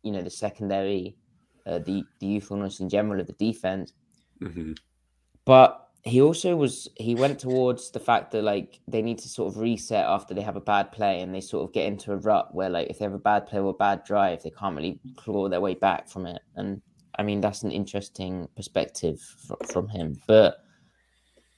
you 0.02 0.12
know 0.12 0.20
the 0.20 0.28
secondary, 0.28 1.16
uh, 1.64 1.78
the 1.78 2.04
the 2.20 2.26
youthfulness 2.26 2.80
in 2.80 2.90
general 2.90 3.22
of 3.22 3.26
the 3.26 3.32
defense. 3.32 3.94
Mm-hmm. 4.42 4.72
But 5.46 5.83
he 6.04 6.20
also 6.20 6.54
was 6.54 6.87
he 6.96 7.14
went 7.14 7.38
towards 7.38 7.90
the 7.90 8.00
fact 8.00 8.30
that 8.30 8.42
like 8.42 8.78
they 8.87 9.00
need 9.00 9.18
to 9.18 9.28
sort 9.28 9.50
of 9.50 9.58
reset 9.58 10.04
after 10.04 10.34
they 10.34 10.42
have 10.42 10.56
a 10.56 10.61
bad 10.61 10.92
play 10.92 11.23
and 11.23 11.34
they 11.34 11.40
sort 11.40 11.64
of 11.66 11.73
get 11.73 11.87
into 11.87 12.12
a 12.12 12.16
rut 12.16 12.54
where 12.54 12.68
like 12.68 12.88
if 12.90 12.99
they 12.99 13.06
have 13.06 13.14
a 13.14 13.18
bad 13.18 13.46
play 13.46 13.58
or 13.58 13.70
a 13.70 13.75
bad 13.75 14.04
drive 14.04 14.42
they 14.42 14.50
can't 14.50 14.76
really 14.76 15.00
claw 15.16 15.49
their 15.49 15.62
way 15.62 15.73
back 15.75 16.06
from 16.06 16.26
it. 16.26 16.42
And 16.56 16.82
I 17.18 17.23
mean 17.23 17.40
that's 17.40 17.62
an 17.62 17.70
interesting 17.70 18.49
perspective 18.54 19.18
fr- 19.18 19.64
from 19.73 19.88
him. 19.88 20.20
But 20.26 20.58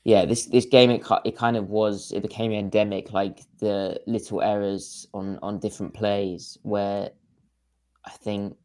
yeah 0.05 0.25
this 0.25 0.47
this 0.47 0.67
game 0.67 0.91
it, 0.91 1.05
it 1.25 1.37
kind 1.37 1.57
of 1.57 1.69
was 1.69 2.12
it 2.12 2.23
became 2.23 2.53
endemic 2.53 3.12
like 3.12 3.41
the 3.59 4.00
little 4.07 4.43
errors 4.43 5.09
on 5.12 5.41
on 5.43 5.59
different 5.59 5.93
plays 5.93 6.57
where 6.62 7.11
I 8.05 8.11
think 8.11 8.57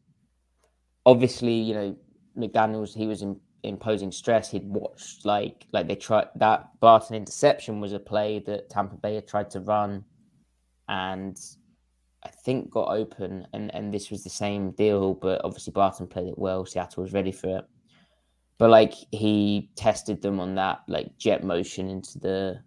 obviously 1.04 1.54
you 1.54 1.74
know 1.74 1.96
McDaniels 2.38 2.94
he 2.94 3.08
was 3.08 3.22
in 3.22 3.40
imposing 3.62 4.12
stress. 4.12 4.50
He'd 4.50 4.68
watched 4.68 5.24
like 5.24 5.66
like 5.72 5.88
they 5.88 5.94
tried 5.94 6.28
that 6.36 6.68
Barton 6.80 7.16
interception 7.16 7.80
was 7.80 7.92
a 7.92 7.98
play 7.98 8.40
that 8.46 8.70
Tampa 8.70 8.96
Bay 8.96 9.14
had 9.14 9.28
tried 9.28 9.50
to 9.50 9.60
run, 9.60 10.04
and 10.88 11.38
I 12.24 12.28
think 12.28 12.70
got 12.70 12.88
open. 12.88 13.46
And 13.52 13.74
and 13.74 13.92
this 13.92 14.10
was 14.10 14.24
the 14.24 14.30
same 14.30 14.72
deal, 14.72 15.14
but 15.14 15.40
obviously 15.44 15.72
Barton 15.72 16.06
played 16.06 16.28
it 16.28 16.38
well. 16.38 16.66
Seattle 16.66 17.02
was 17.02 17.12
ready 17.12 17.32
for 17.32 17.58
it, 17.58 17.64
but 18.58 18.70
like 18.70 18.94
he 19.10 19.70
tested 19.76 20.22
them 20.22 20.40
on 20.40 20.54
that 20.56 20.80
like 20.88 21.16
jet 21.18 21.44
motion 21.44 21.88
into 21.88 22.18
the 22.18 22.60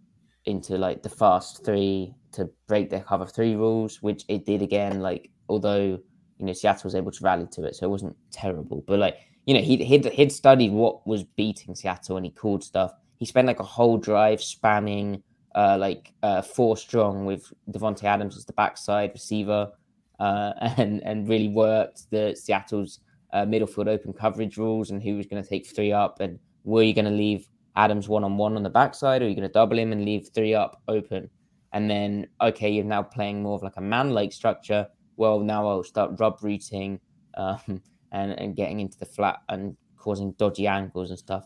into 0.46 0.78
like 0.78 1.04
the 1.04 1.10
fast 1.10 1.66
three 1.66 2.14
to 2.32 2.50
break 2.68 2.90
their 2.90 3.02
cover 3.02 3.26
three 3.26 3.56
rules, 3.56 4.02
which 4.02 4.24
it 4.28 4.46
did 4.46 4.62
again. 4.62 5.02
Like 5.02 5.30
although 5.50 6.00
you 6.38 6.46
know 6.46 6.54
Seattle 6.54 6.82
was 6.86 6.96
able 6.96 7.12
to 7.12 7.24
rally 7.24 7.48
to 7.52 7.64
it, 7.64 7.76
so 7.76 7.86
it 7.86 7.90
wasn't 7.90 8.16
terrible, 8.32 8.84
but 8.88 9.00
like 9.00 9.18
you 9.46 9.54
know, 9.54 9.62
he'd, 9.62 9.82
he'd, 9.82 10.06
he'd 10.06 10.32
studied 10.32 10.72
what 10.72 11.06
was 11.06 11.24
beating 11.24 11.76
Seattle 11.76 12.18
and 12.18 12.26
he 12.26 12.32
called 12.32 12.64
stuff. 12.64 12.94
He 13.18 13.26
spent 13.26 13.48
like 13.48 13.60
a 13.60 13.64
whole 13.64 13.98
drive 13.98 14.40
spamming 14.40 15.22
uh, 15.56 15.78
like 15.80 16.12
uh, 16.22 16.42
four 16.42 16.76
strong 16.76 17.26
with 17.26 17.52
Davante 17.72 18.04
Adams 18.04 18.36
as 18.36 18.46
the 18.46 18.54
backside 18.54 19.12
receiver 19.14 19.72
uh, 20.20 20.54
and, 20.78 21.02
and 21.04 21.30
really 21.30 21.48
worked 21.48 22.10
the 22.12 22.36
Seattle's 22.36 23.00
uh, 23.34 23.46
middle 23.46 23.68
field 23.68 23.88
open 23.88 24.14
coverage 24.14 24.58
rules 24.58 24.92
and 24.92 25.02
who 25.02 25.16
was 25.18 25.26
going 25.26 25.42
to 25.42 25.48
take 25.48 25.66
three 25.66 25.92
up 25.92 26.20
and 26.20 26.40
were 26.64 26.84
you 26.84 26.94
going 26.94 27.06
to 27.06 27.12
leave 27.12 27.48
Adams 27.76 28.08
one 28.08 28.24
on 28.24 28.38
one 28.38 28.56
on 28.56 28.64
the 28.64 28.70
backside 28.70 29.22
or 29.22 29.26
are 29.26 29.28
you 29.28 29.36
going 29.36 29.48
to 29.48 29.54
double 29.54 29.78
him 29.78 29.92
and 29.92 30.06
leave 30.06 30.30
three 30.34 30.54
up 30.54 30.82
open? 30.88 31.30
And 31.74 31.90
then, 31.90 32.28
okay, 32.42 32.70
you're 32.70 32.86
now 32.86 33.04
playing 33.04 33.44
more 33.44 33.56
of 33.56 33.64
like 33.64 33.78
a 33.78 33.82
man 33.82 34.12
like 34.12 34.32
structure. 34.32 34.88
Well, 35.18 35.40
now 35.40 35.68
I'll 35.68 35.84
start 35.84 36.12
rub 36.20 36.42
routing. 36.42 37.00
Um, 37.36 37.82
and, 38.16 38.32
and 38.40 38.56
getting 38.56 38.80
into 38.80 38.98
the 38.98 39.06
flat 39.06 39.40
and 39.50 39.76
causing 39.98 40.32
dodgy 40.34 40.68
angles 40.68 41.10
and 41.10 41.20
stuff. 41.20 41.46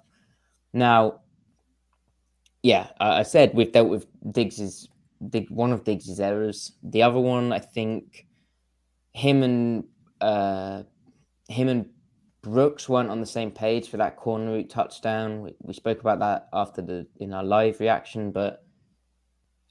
Now, 0.71 1.21
yeah, 2.61 2.87
I 2.99 3.23
said 3.23 3.53
we've 3.53 3.71
dealt 3.71 3.89
with 3.89 4.05
Diggs's 4.31 4.87
Dig, 5.29 5.49
one 5.49 5.73
of 5.73 5.83
Diggs's 5.83 6.19
errors. 6.19 6.73
The 6.83 7.01
other 7.01 7.19
one, 7.19 7.51
I 7.51 7.59
think, 7.59 8.27
him 9.11 9.43
and 9.43 9.83
uh, 10.21 10.83
him 11.49 11.67
and 11.67 11.85
Brooks 12.41 12.87
weren't 12.87 13.09
on 13.09 13.19
the 13.19 13.25
same 13.25 13.51
page 13.51 13.89
for 13.89 13.97
that 13.97 14.15
corner 14.15 14.53
route 14.53 14.69
touchdown. 14.69 15.41
We, 15.41 15.55
we 15.61 15.73
spoke 15.73 15.99
about 15.99 16.19
that 16.19 16.47
after 16.53 16.81
the 16.81 17.07
in 17.17 17.33
our 17.33 17.43
live 17.43 17.79
reaction, 17.79 18.31
but 18.31 18.63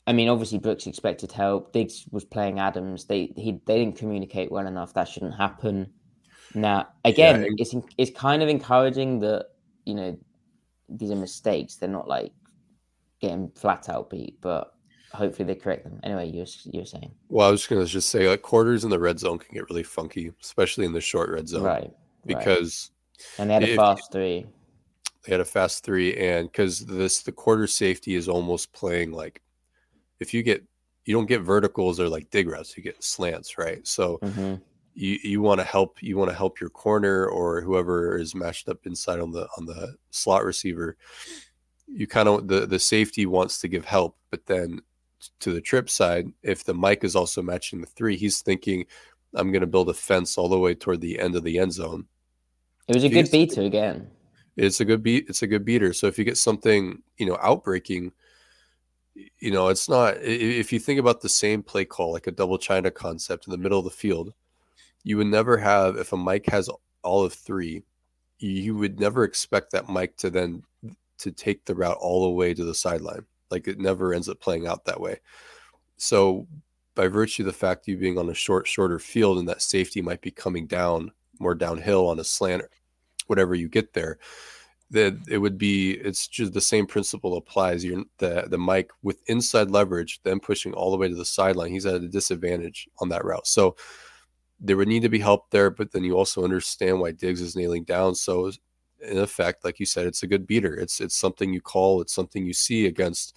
I 0.07 0.13
mean, 0.13 0.29
obviously 0.29 0.59
Brooks 0.59 0.87
expected 0.87 1.33
help. 1.33 1.73
Diggs 1.73 2.07
was 2.11 2.25
playing 2.25 2.59
Adams. 2.59 3.05
They 3.05 3.33
he 3.37 3.61
they 3.67 3.79
didn't 3.79 3.97
communicate 3.97 4.51
well 4.51 4.67
enough. 4.67 4.95
That 4.95 5.09
shouldn't 5.09 5.37
happen. 5.37 5.93
Now, 6.55 6.89
again, 7.05 7.43
yeah. 7.43 7.49
it's 7.59 7.75
it's 7.97 8.19
kind 8.19 8.43
of 8.43 8.49
encouraging 8.49 9.19
that 9.21 9.47
you 9.85 9.95
know 9.95 10.19
these 10.89 11.11
are 11.11 11.17
mistakes. 11.17 11.77
They're 11.77 11.89
not 11.89 12.09
like 12.09 12.33
getting 13.21 13.51
flat 13.51 13.89
out 13.89 14.11
beat, 14.11 14.41
but 14.41 14.75
hopefully 15.13 15.47
they 15.47 15.55
correct 15.55 15.85
them. 15.85 16.01
Anyway, 16.03 16.31
you 16.31 16.45
you're 16.65 16.87
saying. 16.87 17.13
Well, 17.29 17.49
I 17.49 17.51
was 17.51 17.61
just 17.61 17.71
going 17.71 17.85
to 17.85 17.91
just 17.91 18.11
say 18.11 18.29
like 18.29 18.43
quarters 18.43 18.85
in 18.85 18.91
the 18.91 18.99
red 18.99 19.19
zone 19.19 19.39
can 19.39 19.55
get 19.55 19.69
really 19.69 19.83
funky, 19.83 20.33
especially 20.43 20.87
in 20.87 20.93
the 20.93 21.01
short 21.01 21.31
red 21.31 21.49
zone, 21.49 21.63
right? 21.63 21.91
Because 22.25 22.91
right. 23.39 23.43
and 23.43 23.51
they 23.51 23.55
had 23.55 23.63
a 23.65 23.77
fast 23.77 24.13
three. 24.13 24.47
They 25.25 25.33
had 25.33 25.41
a 25.41 25.45
fast 25.45 25.85
three, 25.85 26.17
and 26.17 26.51
because 26.51 26.87
this 26.87 27.23
the 27.23 27.33
quarter 27.33 27.67
safety 27.67 28.15
is 28.15 28.29
almost 28.29 28.73
playing 28.73 29.13
like 29.13 29.43
if 30.21 30.33
you 30.33 30.43
get 30.43 30.65
you 31.05 31.15
don't 31.15 31.27
get 31.27 31.43
verticals 31.43 32.01
or 32.01 32.09
like 32.09 32.31
dig 32.31 32.49
routes, 32.49 32.77
you 32.77 32.83
get 32.83 33.03
slants, 33.03 33.59
right? 33.59 33.87
So. 33.87 34.19
Mm-hmm. 34.23 34.55
You, 35.01 35.19
you 35.23 35.41
want 35.41 35.61
to 35.61 35.65
help 35.65 36.03
you 36.03 36.17
want 36.17 36.31
to 36.31 36.37
help 36.37 36.61
your 36.61 36.71
corner 36.71 37.27
or 37.27 37.61
whoever 37.61 38.17
is 38.17 38.35
matched 38.35 38.69
up 38.69 38.85
inside 38.85 39.21
on 39.21 39.31
the 39.31 39.47
on 39.57 39.67
the 39.67 39.97
slot 40.11 40.45
receiver 40.45 40.97
you 41.89 42.07
kind 42.07 42.29
of 42.29 42.49
the 42.49 42.67
the 42.67 42.79
safety 42.79 43.27
wants 43.27 43.61
to 43.61 43.69
give 43.69 43.85
help, 43.85 44.17
but 44.31 44.47
then 44.47 44.81
to 45.41 45.53
the 45.53 45.61
trip 45.61 45.91
side, 45.91 46.29
if 46.43 46.65
the 46.65 46.75
Mike 46.75 47.03
is 47.03 47.17
also 47.17 47.43
matching 47.43 47.81
the 47.81 47.87
three, 47.87 48.17
he's 48.17 48.41
thinking, 48.41 48.85
I'm 49.35 49.51
going 49.51 49.63
to 49.63 49.67
build 49.67 49.89
a 49.89 49.95
fence 49.95 50.39
all 50.39 50.49
the 50.49 50.59
way 50.59 50.75
toward 50.75 51.01
the 51.01 51.19
end 51.19 51.35
of 51.35 51.43
the 51.43 51.59
end 51.59 51.73
zone. 51.73 52.07
It 52.87 52.95
was 52.95 53.05
a 53.05 53.09
good 53.09 53.31
beater 53.31 53.63
again. 53.63 54.11
It's 54.57 54.81
a 54.81 54.85
good 54.85 55.03
beat. 55.03 55.27
It's 55.29 55.43
a 55.43 55.47
good 55.47 55.65
beater. 55.65 55.93
So 55.93 56.07
if 56.07 56.19
you 56.19 56.25
get 56.25 56.37
something, 56.37 57.03
you 57.17 57.27
know, 57.27 57.37
outbreaking, 57.37 58.13
you 59.39 59.51
know, 59.51 59.69
it's 59.69 59.89
not. 59.89 60.17
If 60.19 60.73
you 60.73 60.79
think 60.79 61.01
about 61.01 61.21
the 61.21 61.29
same 61.29 61.63
play 61.63 61.85
call, 61.85 62.13
like 62.13 62.27
a 62.27 62.33
double 62.33 62.59
China 62.59 62.91
concept 62.91 63.47
in 63.47 63.51
the 63.51 63.59
middle 63.59 63.79
of 63.79 63.85
the 63.85 63.91
field, 63.91 64.35
you 65.05 65.17
would 65.17 65.27
never 65.27 65.57
have 65.57 65.97
if 65.97 66.13
a 66.13 66.17
Mike 66.17 66.47
has 66.47 66.71
all 67.03 67.25
of 67.25 67.33
three, 67.33 67.83
you 68.39 68.77
would 68.77 69.01
never 69.01 69.25
expect 69.25 69.73
that 69.73 69.89
Mike 69.89 70.17
to 70.19 70.31
then 70.31 70.63
to 71.19 71.33
take 71.33 71.65
the 71.65 71.75
route 71.75 71.97
all 72.01 72.25
the 72.25 72.31
way 72.31 72.55
to 72.55 72.65
the 72.65 72.75
sideline. 72.75 73.25
Like 73.51 73.67
it 73.67 73.79
never 73.79 74.15
ends 74.15 74.29
up 74.29 74.41
playing 74.41 74.67
out 74.67 74.85
that 74.85 75.01
way. 75.01 75.21
So 75.97 76.47
by 76.95 77.09
virtue 77.09 77.43
of 77.43 77.47
the 77.47 77.53
fact 77.53 77.89
you 77.89 77.97
being 77.97 78.19
on 78.19 78.29
a 78.29 78.35
short, 78.35 78.67
shorter 78.67 78.99
field 78.99 79.39
and 79.39 79.49
that 79.49 79.63
safety 79.63 80.03
might 80.03 80.21
be 80.21 80.31
coming 80.31 80.67
down 80.67 81.13
more 81.39 81.55
downhill 81.55 82.09
on 82.09 82.19
a 82.19 82.25
slant, 82.25 82.63
whatever 83.27 83.55
you 83.55 83.69
get 83.69 83.93
there, 83.95 84.19
that 84.91 85.17
it 85.29 85.39
would 85.39 85.59
be 85.59 85.93
it's 85.93 86.27
just 86.27 86.53
the 86.53 86.61
same 86.61 86.87
principle 86.87 87.37
applies. 87.37 87.85
You're 87.85 88.05
the 88.19 88.47
the 88.49 88.59
Mike 88.59 88.91
with 89.03 89.21
inside 89.27 89.71
leverage, 89.71 90.21
then 90.23 90.41
pushing 90.41 90.73
all 90.73 90.91
the 90.91 90.97
way 90.97 91.09
to 91.09 91.15
the 91.15 91.25
sideline. 91.25 91.71
He's 91.71 91.87
at 91.87 92.03
a 92.03 92.09
disadvantage 92.09 92.89
on 92.99 93.09
that 93.11 93.25
route. 93.25 93.47
So 93.47 93.77
there 94.61 94.77
would 94.77 94.89
need 94.89 95.03
to 95.03 95.09
be 95.09 95.21
help 95.21 95.51
there, 95.51 95.71
but 95.71 95.93
then 95.93 96.05
you 96.05 96.17
also 96.17 96.45
understand 96.45 97.01
why 97.01 97.13
Diggs 97.13 97.41
is 97.41 97.57
nailing 97.57 97.85
down. 97.85 98.15
So 98.15 98.51
in 99.01 99.19
effect, 99.19 99.65
like 99.65 99.79
you 99.79 99.87
said, 99.87 100.07
it's 100.07 100.23
a 100.23 100.27
good 100.27 100.47
beater. 100.47 100.75
It's 100.75 101.01
it's 101.01 101.17
something 101.17 101.53
you 101.53 101.61
call, 101.61 102.01
it's 102.01 102.15
something 102.15 102.45
you 102.45 102.53
see 102.53 102.87
against 102.87 103.35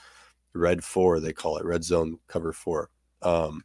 red 0.54 0.84
four, 0.84 1.20
they 1.20 1.34
call 1.34 1.58
it 1.58 1.66
red 1.66 1.84
zone 1.84 2.20
cover 2.28 2.54
four. 2.54 2.90
Um, 3.22 3.64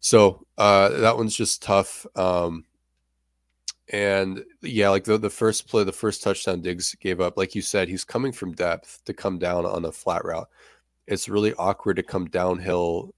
so 0.00 0.46
uh, 0.58 0.88
that 0.88 1.16
one's 1.16 1.36
just 1.36 1.62
tough. 1.62 2.06
Um, 2.16 2.64
and 3.88 4.44
yeah, 4.62 4.88
like 4.88 5.04
the, 5.04 5.18
the 5.18 5.30
first 5.30 5.68
play, 5.68 5.84
the 5.84 5.92
first 5.92 6.22
touchdown 6.22 6.62
Diggs 6.62 6.94
gave 7.00 7.20
up, 7.20 7.36
like 7.36 7.54
you 7.54 7.62
said, 7.62 7.88
he's 7.88 8.04
coming 8.04 8.32
from 8.32 8.52
depth 8.52 9.04
to 9.04 9.12
come 9.12 9.38
down 9.38 9.66
on 9.66 9.84
a 9.84 9.92
flat 9.92 10.24
route. 10.24 10.48
It's 11.06 11.28
really 11.28 11.52
awkward 11.54 11.96
to 11.96 12.02
come 12.02 12.26
downhill, 12.26 13.14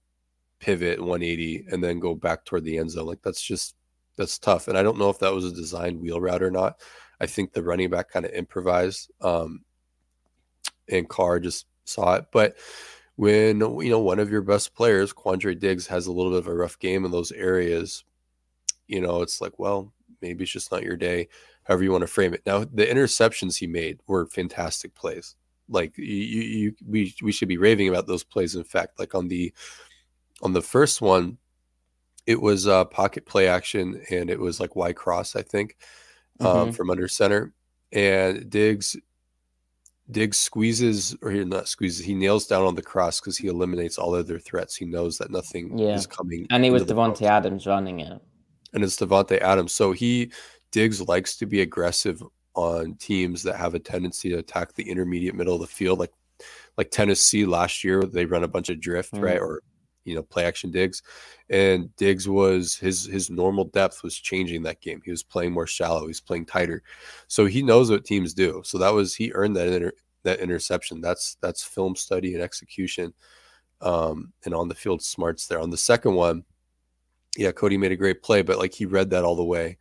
pivot 0.65 0.99
180, 0.99 1.67
and 1.71 1.83
then 1.83 1.99
go 1.99 2.15
back 2.15 2.43
toward 2.43 2.63
the 2.63 2.79
end 2.79 2.89
zone. 2.89 3.05
Like 3.05 3.21
that's 3.21 3.41
just 3.41 3.75
that's 4.15 4.39
tough. 4.39 4.67
And 4.67 4.75
I 4.77 4.81
don't 4.81 4.97
know 4.97 5.11
if 5.11 5.19
that 5.19 5.33
was 5.33 5.45
a 5.45 5.53
designed 5.53 6.01
wheel 6.01 6.19
route 6.19 6.41
or 6.41 6.49
not. 6.49 6.79
I 7.21 7.27
think 7.27 7.53
the 7.53 7.61
running 7.61 7.91
back 7.91 8.09
kind 8.09 8.25
of 8.25 8.31
improvised, 8.31 9.11
um, 9.21 9.61
and 10.89 11.07
Carr 11.07 11.39
just 11.39 11.67
saw 11.83 12.15
it. 12.15 12.25
But 12.31 12.57
when 13.15 13.59
you 13.59 13.91
know 13.91 13.99
one 13.99 14.19
of 14.19 14.31
your 14.31 14.41
best 14.41 14.73
players, 14.73 15.13
Quandre 15.13 15.57
Diggs, 15.57 15.85
has 15.85 16.07
a 16.07 16.11
little 16.11 16.31
bit 16.31 16.39
of 16.39 16.47
a 16.47 16.55
rough 16.55 16.79
game 16.79 17.05
in 17.05 17.11
those 17.11 17.31
areas, 17.31 18.03
you 18.87 19.01
know, 19.01 19.21
it's 19.21 19.41
like, 19.41 19.59
well, 19.59 19.93
maybe 20.21 20.43
it's 20.43 20.51
just 20.51 20.71
not 20.71 20.83
your 20.83 20.97
day. 20.97 21.27
However 21.63 21.83
you 21.83 21.91
want 21.91 22.01
to 22.01 22.07
frame 22.07 22.33
it. 22.33 22.41
Now, 22.45 22.59
the 22.59 22.85
interceptions 22.85 23.57
he 23.57 23.67
made 23.67 23.99
were 24.07 24.25
fantastic 24.27 24.95
plays. 24.95 25.35
Like 25.69 25.97
you, 25.97 26.05
you, 26.05 26.75
we 26.87 27.15
we 27.21 27.31
should 27.31 27.47
be 27.47 27.57
raving 27.57 27.89
about 27.89 28.07
those 28.07 28.23
plays. 28.23 28.55
In 28.55 28.63
fact, 28.63 28.99
like 28.99 29.15
on 29.15 29.27
the 29.27 29.53
on 30.45 30.53
the 30.53 30.61
first 30.61 31.01
one, 31.01 31.37
it 32.27 32.39
was 32.39 32.67
a 32.67 32.85
pocket 32.85 33.25
play 33.25 33.47
action, 33.47 34.01
and 34.11 34.29
it 34.29 34.39
was 34.39 34.59
like 34.59 34.75
Y 34.75 34.93
cross, 34.93 35.35
I 35.35 35.41
think 35.41 35.75
um, 36.39 36.47
mm-hmm. 36.47 36.71
from 36.71 36.89
under 36.91 37.07
center, 37.07 37.51
and 37.91 38.49
Diggs 38.49 38.95
Diggs 40.09 40.37
squeezes 40.37 41.15
or 41.23 41.31
he 41.31 41.43
not 41.43 41.67
squeezes, 41.67 42.05
he 42.05 42.13
nails 42.13 42.45
down 42.45 42.63
on 42.63 42.75
the 42.75 42.81
cross 42.81 43.19
because 43.19 43.37
he 43.37 43.47
eliminates 43.47 43.97
all 43.97 44.13
other 44.13 44.37
threats. 44.37 44.75
He 44.75 44.85
knows 44.85 45.17
that 45.17 45.31
nothing 45.31 45.77
yeah. 45.77 45.95
is 45.95 46.05
coming. 46.05 46.45
And 46.51 46.63
he 46.63 46.69
was 46.69 46.83
Davante 46.83 47.23
Adams 47.23 47.65
running 47.65 48.01
it. 48.01 48.21
And 48.73 48.83
it's 48.83 48.97
Davante 48.97 49.41
Adams. 49.41 49.73
So 49.73 49.93
he 49.93 50.31
Diggs 50.71 51.01
likes 51.01 51.37
to 51.37 51.47
be 51.47 51.61
aggressive 51.61 52.21
on 52.53 52.95
teams 52.95 53.41
that 53.43 53.55
have 53.55 53.73
a 53.73 53.79
tendency 53.79 54.29
to 54.29 54.37
attack 54.37 54.73
the 54.73 54.87
intermediate 54.87 55.33
middle 55.33 55.55
of 55.55 55.61
the 55.61 55.67
field, 55.67 55.97
like 55.97 56.13
like 56.77 56.91
Tennessee 56.91 57.45
last 57.45 57.83
year. 57.83 58.03
They 58.03 58.25
run 58.25 58.43
a 58.43 58.47
bunch 58.47 58.69
of 58.69 58.79
drift, 58.79 59.13
mm. 59.13 59.21
right? 59.21 59.39
Or 59.39 59.63
you 60.05 60.15
know 60.15 60.23
play 60.23 60.45
action 60.45 60.71
Diggs, 60.71 61.03
and 61.49 61.93
Diggs 61.97 62.29
was 62.29 62.75
his 62.75 63.05
his 63.05 63.29
normal 63.29 63.65
depth 63.65 64.03
was 64.03 64.15
changing 64.15 64.63
that 64.63 64.79
game. 64.79 65.01
He 65.03 65.11
was 65.11 65.23
playing 65.23 65.51
more 65.51 65.67
shallow. 65.67 66.07
He's 66.07 66.21
playing 66.21 66.45
tighter, 66.45 66.83
so 67.27 67.45
he 67.45 67.61
knows 67.61 67.91
what 67.91 68.05
teams 68.05 68.33
do. 68.33 68.61
So 68.63 68.77
that 68.77 68.93
was 68.93 69.15
he 69.15 69.33
earned 69.33 69.55
that 69.57 69.67
inter, 69.67 69.91
that 70.23 70.39
interception. 70.39 71.01
That's 71.01 71.35
that's 71.41 71.63
film 71.63 71.95
study 71.95 72.33
and 72.33 72.43
execution, 72.43 73.13
um, 73.81 74.31
and 74.45 74.53
on 74.53 74.69
the 74.69 74.75
field 74.75 75.01
smarts 75.01 75.47
there. 75.47 75.59
On 75.59 75.71
the 75.71 75.77
second 75.77 76.13
one, 76.13 76.45
yeah, 77.35 77.51
Cody 77.51 77.77
made 77.77 77.91
a 77.91 77.97
great 77.97 78.23
play, 78.23 78.41
but 78.43 78.59
like 78.59 78.73
he 78.73 78.85
read 78.85 79.09
that 79.09 79.25
all 79.25 79.35
the 79.35 79.43
way, 79.43 79.77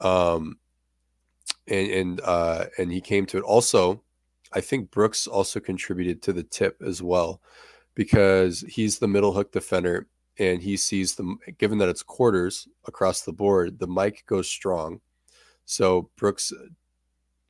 um, 0.00 0.58
and 1.66 1.90
and 1.90 2.20
uh, 2.22 2.66
and 2.78 2.92
he 2.92 3.00
came 3.00 3.26
to 3.26 3.38
it. 3.38 3.44
Also, 3.44 4.02
I 4.52 4.60
think 4.60 4.92
Brooks 4.92 5.26
also 5.26 5.58
contributed 5.58 6.22
to 6.22 6.32
the 6.32 6.44
tip 6.44 6.80
as 6.86 7.02
well 7.02 7.40
because 7.96 8.60
he's 8.68 9.00
the 9.00 9.08
middle 9.08 9.32
hook 9.32 9.50
defender 9.50 10.06
and 10.38 10.62
he 10.62 10.76
sees 10.76 11.16
the 11.16 11.36
given 11.58 11.78
that 11.78 11.88
it's 11.88 12.02
quarters 12.02 12.68
across 12.86 13.22
the 13.22 13.32
board 13.32 13.80
the 13.80 13.86
Mike 13.88 14.22
goes 14.26 14.48
strong. 14.48 15.00
So 15.64 16.10
brooks 16.16 16.52
uh, 16.52 16.66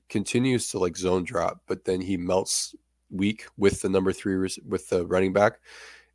continues 0.08 0.70
to 0.70 0.78
like 0.78 0.96
zone 0.96 1.24
drop 1.24 1.60
but 1.66 1.84
then 1.84 2.00
he 2.00 2.16
melts 2.16 2.74
weak 3.10 3.46
with 3.58 3.82
the 3.82 3.88
number 3.88 4.12
three 4.12 4.36
with 4.66 4.88
the 4.88 5.04
running 5.06 5.34
back 5.34 5.60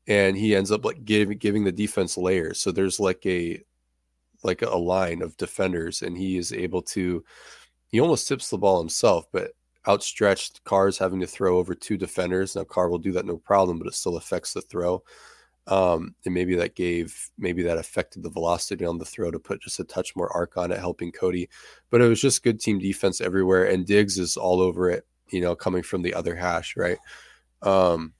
and 0.08 0.36
he 0.36 0.56
ends 0.56 0.72
up 0.72 0.84
like 0.84 1.06
giving 1.06 1.38
giving 1.38 1.63
the 1.63 1.72
defense 1.72 2.17
layers. 2.17 2.60
So 2.60 2.72
there's 2.72 3.00
like 3.00 3.24
a 3.26 3.62
like 4.44 4.62
a 4.62 4.78
line 4.78 5.22
of 5.22 5.38
defenders 5.38 6.02
and 6.02 6.17
he 6.17 6.38
is 6.38 6.54
able 6.54 6.82
to 6.82 7.24
he 7.89 8.00
almost 8.00 8.28
tips 8.28 8.50
the 8.50 8.58
ball 8.58 8.80
himself 8.80 9.26
but 9.32 9.52
outstretched 9.88 10.63
Carr's 10.63 10.98
having 10.98 11.20
to 11.22 11.28
throw 11.28 11.58
over 11.58 11.74
two 11.74 11.98
defenders. 11.98 12.56
Now 12.56 12.63
Carr 12.63 12.89
will 12.89 13.00
do 13.00 13.12
that 13.13 13.26
no 13.26 13.38
problem, 13.38 13.80
but 13.80 13.88
it 13.88 13.96
still 13.96 14.17
affects 14.17 14.54
the 14.54 14.62
throw. 14.62 15.04
Um, 15.67 16.15
and 16.26 16.34
maybe 16.34 16.56
that 16.56 16.76
gave 16.76 17.30
maybe 17.38 17.63
that 17.63 17.78
affected 17.78 18.24
the 18.24 18.30
velocity 18.30 18.84
on 18.84 18.98
the 18.98 19.06
throw 19.06 19.30
to 19.30 19.39
put 19.39 19.62
just 19.62 19.80
a 19.80 19.84
touch 19.84 20.15
more 20.15 20.32
arc 20.36 20.58
on 20.58 20.72
it, 20.72 20.80
helping 20.80 21.12
Cody. 21.12 21.50
But 21.89 22.02
it 22.02 22.08
was 22.08 22.22
just 22.22 22.44
good 22.44 22.60
team 22.60 22.80
defense 22.80 23.22
everywhere, 23.22 23.65
and 23.65 23.86
Diggs 23.86 24.17
is 24.17 24.38
all 24.38 24.60
over 24.60 24.89
it. 24.89 25.06
You 25.30 25.41
know, 25.41 25.56
coming 25.56 25.84
from 25.84 26.02
the 26.02 26.13
other 26.13 26.36
hash, 26.36 26.76
right? 26.76 26.98
Um, 27.62 28.13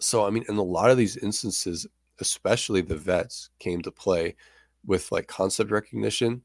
so 0.00 0.26
I 0.26 0.30
mean, 0.30 0.44
in 0.48 0.56
a 0.56 0.62
lot 0.62 0.90
of 0.90 0.96
these 0.96 1.18
instances, 1.18 1.86
especially 2.20 2.80
the 2.80 2.96
vets 2.96 3.50
came 3.58 3.82
to 3.82 3.90
play 3.90 4.34
with 4.84 5.12
like 5.12 5.26
concept 5.26 5.70
recognition. 5.70 6.42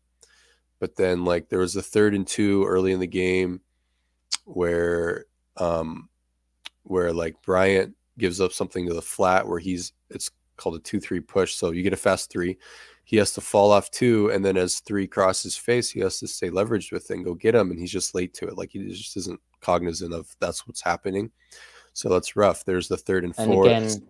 But 0.79 0.97
then 0.97 1.23
like 1.23 1.49
there 1.49 1.59
was 1.59 1.75
a 1.75 1.81
third 1.81 2.13
and 2.13 2.27
two 2.27 2.65
early 2.65 2.91
in 2.91 2.99
the 2.99 3.07
game 3.07 3.61
where 4.45 5.25
um 5.57 6.09
where 6.83 7.11
like 7.11 7.35
Bryant 7.41 7.95
gives 8.17 8.39
up 8.39 8.53
something 8.53 8.87
to 8.87 8.93
the 8.93 9.01
flat 9.01 9.47
where 9.47 9.59
he's 9.59 9.93
it's 10.09 10.31
called 10.57 10.75
a 10.75 10.79
two 10.79 10.99
three 10.99 11.19
push. 11.19 11.55
So 11.55 11.71
you 11.71 11.83
get 11.83 11.93
a 11.93 11.97
fast 11.97 12.31
three, 12.31 12.57
he 13.03 13.17
has 13.17 13.33
to 13.33 13.41
fall 13.41 13.71
off 13.71 13.91
two, 13.91 14.29
and 14.31 14.43
then 14.43 14.57
as 14.57 14.79
three 14.79 15.07
crosses 15.07 15.57
face, 15.57 15.89
he 15.89 15.99
has 15.99 16.19
to 16.19 16.27
stay 16.27 16.49
leveraged 16.49 16.91
with 16.91 17.09
it 17.09 17.15
and 17.15 17.25
go 17.25 17.33
get 17.33 17.55
him, 17.55 17.71
and 17.71 17.79
he's 17.79 17.91
just 17.91 18.15
late 18.15 18.33
to 18.35 18.47
it. 18.47 18.57
Like 18.57 18.71
he 18.71 18.87
just 18.87 19.17
isn't 19.17 19.39
cognizant 19.61 20.13
of 20.13 20.33
that's 20.39 20.67
what's 20.67 20.81
happening. 20.81 21.31
So 21.93 22.09
that's 22.09 22.35
rough. 22.35 22.65
There's 22.65 22.87
the 22.87 22.97
third 22.97 23.23
and, 23.23 23.35
And 23.37 23.51
fourth. 23.51 23.67
again, 23.67 24.07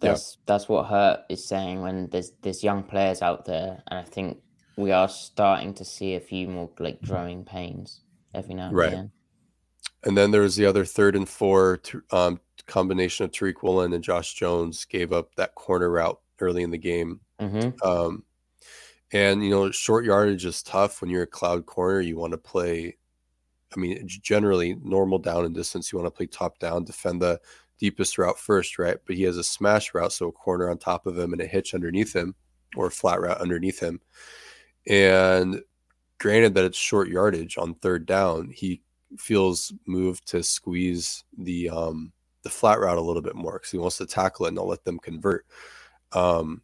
that's 0.00 0.38
that's 0.46 0.68
what 0.68 0.86
Hurtt 0.86 1.20
is 1.28 1.46
saying 1.46 1.82
when 1.82 2.08
there's 2.10 2.32
there's 2.42 2.62
young 2.62 2.82
players 2.82 3.22
out 3.22 3.44
there, 3.44 3.82
and 3.88 3.98
I 3.98 4.02
think 4.04 4.38
we 4.76 4.92
are 4.92 5.08
starting 5.08 5.74
to 5.74 5.84
see 5.84 6.14
a 6.14 6.20
few 6.20 6.48
more 6.48 6.70
like 6.78 7.02
growing 7.02 7.44
pains 7.44 8.00
every 8.34 8.54
now 8.54 8.68
and 8.68 8.76
Right. 8.76 8.88
again. 8.88 9.10
And 10.06 10.16
then 10.16 10.30
there 10.30 10.42
was 10.42 10.54
the 10.54 10.66
other 10.66 10.84
third 10.84 11.16
and 11.16 11.28
four 11.28 11.80
um, 12.12 12.40
combination 12.66 13.24
of 13.24 13.32
Tariq 13.32 13.62
Woolen 13.62 13.92
and 13.92 14.04
Josh 14.04 14.34
Jones 14.34 14.84
gave 14.84 15.12
up 15.12 15.34
that 15.34 15.56
corner 15.56 15.90
route 15.90 16.20
early 16.38 16.62
in 16.62 16.70
the 16.70 16.78
game. 16.78 17.20
hmm 17.40 17.70
Um, 17.82 18.22
and 19.12 19.42
you 19.42 19.50
know, 19.50 19.70
short 19.72 20.04
yardage 20.04 20.44
is 20.44 20.62
tough 20.62 21.00
when 21.00 21.10
you're 21.10 21.24
a 21.24 21.26
cloud 21.26 21.66
corner. 21.66 22.00
You 22.00 22.16
want 22.16 22.32
to 22.32 22.38
play. 22.38 22.96
I 23.76 23.80
mean, 23.80 24.06
generally 24.06 24.76
normal 24.82 25.18
down 25.18 25.44
and 25.44 25.54
distance. 25.54 25.92
You 25.92 25.98
want 25.98 26.06
to 26.06 26.16
play 26.16 26.26
top 26.26 26.60
down, 26.60 26.84
defend 26.84 27.20
the 27.20 27.40
deepest 27.78 28.16
route 28.16 28.38
first, 28.38 28.78
right? 28.78 28.96
But 29.04 29.16
he 29.16 29.24
has 29.24 29.36
a 29.36 29.44
smash 29.44 29.92
route, 29.92 30.12
so 30.12 30.28
a 30.28 30.32
corner 30.32 30.70
on 30.70 30.78
top 30.78 31.06
of 31.06 31.18
him 31.18 31.32
and 31.32 31.42
a 31.42 31.46
hitch 31.46 31.74
underneath 31.74 32.14
him, 32.14 32.36
or 32.76 32.86
a 32.86 32.92
flat 32.92 33.20
route 33.20 33.40
underneath 33.40 33.80
him. 33.80 34.00
And 34.88 35.62
granted 36.18 36.54
that 36.54 36.64
it's 36.64 36.78
short 36.78 37.08
yardage 37.08 37.58
on 37.58 37.74
third 37.74 38.06
down, 38.06 38.50
he 38.54 38.82
feels 39.18 39.72
moved 39.86 40.26
to 40.28 40.42
squeeze 40.42 41.24
the 41.38 41.70
um 41.70 42.12
the 42.42 42.50
flat 42.50 42.78
route 42.78 42.98
a 42.98 43.02
little 43.02 43.22
bit 43.22 43.34
more 43.34 43.54
because 43.54 43.70
he 43.70 43.78
wants 43.78 43.98
to 43.98 44.06
tackle 44.06 44.46
it 44.46 44.50
and 44.50 44.56
not 44.56 44.68
let 44.68 44.84
them 44.84 44.98
convert. 45.00 45.44
Um, 46.12 46.62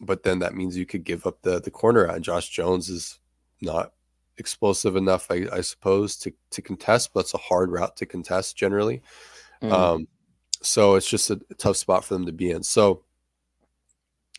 but 0.00 0.22
then 0.22 0.38
that 0.38 0.54
means 0.54 0.76
you 0.76 0.86
could 0.86 1.04
give 1.04 1.26
up 1.26 1.42
the 1.42 1.60
the 1.60 1.70
corner. 1.70 2.04
And 2.04 2.22
Josh 2.22 2.48
Jones 2.48 2.88
is 2.88 3.18
not 3.60 3.92
explosive 4.38 4.96
enough, 4.96 5.30
I, 5.30 5.46
I 5.52 5.60
suppose, 5.62 6.16
to 6.18 6.32
to 6.50 6.62
contest. 6.62 7.10
But 7.12 7.20
it's 7.20 7.34
a 7.34 7.38
hard 7.38 7.70
route 7.70 7.96
to 7.96 8.06
contest 8.06 8.56
generally. 8.56 9.02
Mm. 9.62 9.72
Um, 9.72 10.08
so 10.62 10.94
it's 10.94 11.08
just 11.08 11.30
a, 11.30 11.40
tough 11.58 11.76
spot 11.76 12.04
for 12.04 12.14
them 12.14 12.26
to 12.26 12.32
be 12.32 12.50
in. 12.50 12.62
So 12.62 13.02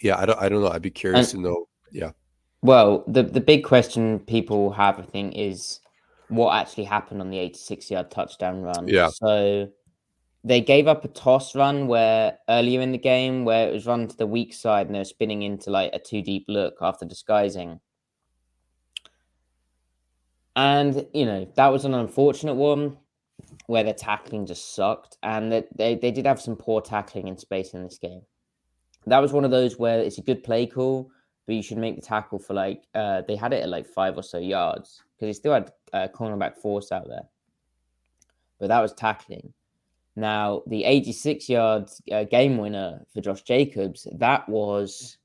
yeah, 0.02 0.18
I 0.18 0.26
don't 0.26 0.40
I 0.40 0.50
don't 0.50 0.62
know. 0.62 0.70
I'd 0.70 0.82
be 0.82 0.92
curious 0.92 1.32
to 1.32 1.40
know. 1.40 1.68
Yeah, 1.92 2.12
Well, 2.62 3.04
the 3.08 3.24
the 3.24 3.42
big 3.42 3.64
question 3.64 4.20
people 4.20 4.72
have, 4.72 5.00
I 5.00 5.04
think, 5.04 5.36
is 5.36 5.80
what 6.30 6.56
actually 6.56 6.84
happened 6.84 7.22
on 7.22 7.30
the 7.30 7.40
86 7.40 7.92
yard 7.92 8.12
touchdown 8.12 8.62
run. 8.62 8.88
Yeah. 8.88 9.10
So 9.10 9.70
they 10.44 10.62
gave 10.62 10.88
up 10.88 11.06
a 11.06 11.08
toss 11.10 11.56
run 11.56 11.88
where 11.88 12.38
earlier 12.50 12.82
in 12.82 12.92
the 12.92 12.98
game 12.98 13.46
where 13.46 13.68
it 13.70 13.74
was 13.74 13.86
run 13.86 14.08
to 14.08 14.18
the 14.18 14.28
weak 14.28 14.54
side 14.54 14.88
and 14.88 14.96
they 14.96 15.00
were 15.00 15.06
spinning 15.06 15.42
into 15.44 15.70
like 15.72 15.92
a 15.94 16.00
two 16.00 16.22
deep 16.22 16.46
look 16.48 16.76
after 16.82 17.06
disguising. 17.06 17.80
And 20.56 21.06
you 21.14 21.26
know, 21.26 21.48
that 21.56 21.68
was 21.68 21.86
an 21.86 21.94
unfortunate 21.94 22.56
one 22.56 22.98
where 23.68 23.84
the 23.84 23.94
tackling 23.94 24.46
just 24.46 24.76
sucked. 24.76 25.18
And 25.24 25.52
that 25.52 25.68
they, 25.76 25.96
they 25.96 26.12
did 26.12 26.26
have 26.26 26.42
some 26.42 26.56
poor 26.56 26.82
tackling 26.82 27.28
in 27.28 27.38
space 27.38 27.74
in 27.74 27.84
this 27.84 27.98
game. 27.98 28.22
That 29.06 29.20
was 29.20 29.32
one 29.32 29.46
of 29.46 29.52
those 29.52 29.80
where 29.80 30.00
it's 30.00 30.18
a 30.18 30.24
good 30.24 30.44
play 30.44 30.66
call 30.66 31.10
but 31.46 31.56
you 31.56 31.64
should 31.64 31.78
make 31.78 31.96
the 31.96 32.02
tackle 32.02 32.38
for 32.38 32.54
like 32.54 32.84
uh 32.94 33.22
they 33.26 33.36
had 33.36 33.54
it 33.54 33.64
at 33.64 33.70
like 33.70 33.88
five 33.88 34.18
or 34.18 34.22
so 34.22 34.38
yards 34.38 35.04
because 35.18 35.36
he 35.36 35.40
still 35.40 35.54
had 35.54 35.72
uh, 35.94 36.08
cornerback 36.14 36.58
force 36.58 36.92
out 36.92 37.08
there. 37.08 37.28
But 38.60 38.68
that 38.68 38.82
was 38.82 38.94
tackling. 38.94 39.54
Now 40.16 40.64
the 40.68 40.84
86 40.84 41.50
yards 41.50 42.02
uh, 42.12 42.24
game 42.24 42.58
winner 42.58 43.06
for 43.14 43.22
josh 43.22 43.44
jacobs 43.44 44.08
that 44.14 44.50
was 44.50 45.18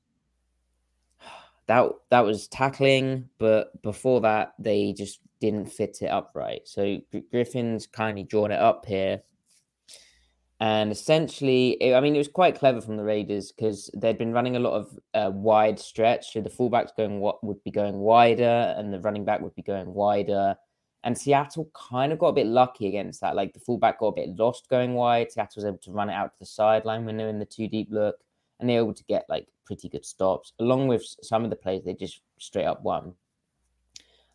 that 1.65 1.89
that 2.11 2.19
was 2.19 2.47
tackling 2.47 3.27
but 3.39 3.81
before 3.81 4.21
that 4.21 4.53
they 4.59 4.93
just 4.93 5.19
didn't 5.39 5.65
fit 5.65 5.97
it 6.01 6.07
up 6.07 6.31
right. 6.35 6.61
So 6.65 6.99
Gr- 7.11 7.19
griffin's 7.31 7.87
kindly 7.87 8.23
drawn 8.23 8.51
it 8.51 8.59
up 8.59 8.85
here 8.85 9.23
and 10.59 10.91
essentially, 10.91 11.71
it, 11.81 11.93
I 11.93 11.99
mean, 11.99 12.15
it 12.15 12.19
was 12.19 12.27
quite 12.27 12.57
clever 12.57 12.79
from 12.79 12.97
the 12.97 13.03
Raiders 13.03 13.51
because 13.51 13.89
they'd 13.95 14.17
been 14.17 14.33
running 14.33 14.55
a 14.55 14.59
lot 14.59 14.73
of 14.73 14.99
uh, 15.13 15.31
wide 15.31 15.79
stretch. 15.79 16.33
So 16.33 16.41
the 16.41 16.49
fullbacks 16.49 16.95
going 16.95 17.19
what 17.19 17.43
would 17.43 17.63
be 17.63 17.71
going 17.71 17.95
wider, 17.95 18.73
and 18.77 18.93
the 18.93 18.99
running 18.99 19.25
back 19.25 19.41
would 19.41 19.55
be 19.55 19.61
going 19.61 19.93
wider. 19.93 20.55
And 21.03 21.17
Seattle 21.17 21.69
kind 21.73 22.13
of 22.13 22.19
got 22.19 22.27
a 22.27 22.33
bit 22.33 22.47
lucky 22.47 22.87
against 22.87 23.19
that. 23.21 23.35
Like 23.35 23.53
the 23.53 23.59
fullback 23.59 23.99
got 23.99 24.07
a 24.07 24.15
bit 24.15 24.37
lost 24.37 24.69
going 24.69 24.93
wide. 24.93 25.31
Seattle 25.31 25.51
was 25.57 25.65
able 25.65 25.79
to 25.79 25.91
run 25.91 26.09
it 26.09 26.13
out 26.13 26.31
to 26.31 26.39
the 26.39 26.45
sideline 26.45 27.03
when 27.03 27.17
they're 27.17 27.27
in 27.27 27.39
the 27.39 27.45
two 27.45 27.67
deep 27.67 27.89
look, 27.91 28.15
and 28.59 28.69
they 28.69 28.75
were 28.75 28.83
able 28.83 28.93
to 28.93 29.03
get 29.05 29.25
like 29.27 29.47
pretty 29.65 29.89
good 29.89 30.05
stops. 30.05 30.53
Along 30.59 30.87
with 30.87 31.03
some 31.21 31.43
of 31.43 31.49
the 31.49 31.55
plays, 31.57 31.83
they 31.83 31.93
just 31.93 32.21
straight 32.37 32.65
up 32.65 32.83
won. 32.83 33.13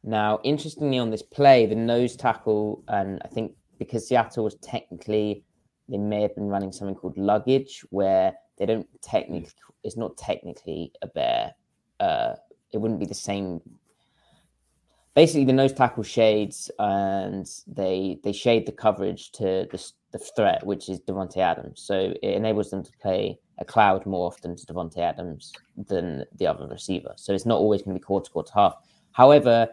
Now, 0.05 0.41
interestingly, 0.45 0.99
on 0.99 1.11
this 1.11 1.23
play, 1.23 1.65
the 1.65 1.75
nose 1.75 2.17
tackle, 2.17 2.85
and 2.89 3.21
I 3.25 3.29
think 3.29 3.53
because 3.79 4.07
Seattle 4.07 4.45
was 4.45 4.57
technically 4.57 5.45
they 5.89 5.99
may 5.99 6.23
have 6.23 6.35
been 6.35 6.49
running 6.49 6.73
something 6.73 6.95
called 6.95 7.17
luggage 7.17 7.85
where 7.91 8.35
they 8.59 8.67
don't 8.67 8.89
technically 9.03 9.49
it's 9.85 9.97
not 9.97 10.17
technically 10.17 10.93
a 11.03 11.07
bear 11.07 11.55
uh 12.01 12.35
it 12.73 12.79
wouldn't 12.79 13.01
be 13.01 13.07
the 13.07 13.15
same. 13.15 13.61
Basically 15.15 15.45
the 15.45 15.53
nose 15.53 15.73
tackle 15.73 16.03
shades 16.03 16.71
and 16.79 17.49
they 17.67 18.19
they 18.23 18.33
shade 18.33 18.67
the 18.67 18.73
coverage 18.73 19.33
to 19.33 19.67
the, 19.71 19.93
the 20.13 20.19
threat 20.19 20.65
which 20.65 20.89
is 20.89 21.01
Davante 21.01 21.39
Adams. 21.39 21.81
So 21.81 22.15
it 22.23 22.35
enables 22.35 22.71
them 22.71 22.85
to 22.85 22.93
play 23.01 23.39
a 23.59 23.65
cloud 23.65 24.07
more 24.07 24.27
often 24.27 24.55
to 24.55 24.67
Davante 24.67 24.99
Adams 24.99 25.53
than 25.77 26.25
the 26.37 26.47
other 26.47 26.69
receiver. 26.69 27.15
So 27.17 27.33
it's 27.33 27.47
not 27.47 27.59
always 27.59 27.83
going 27.83 27.95
to 27.97 28.01
be 28.01 28.05
quarter 28.05 28.31
quarter 28.31 28.53
half. 28.55 28.75
However 29.13 29.69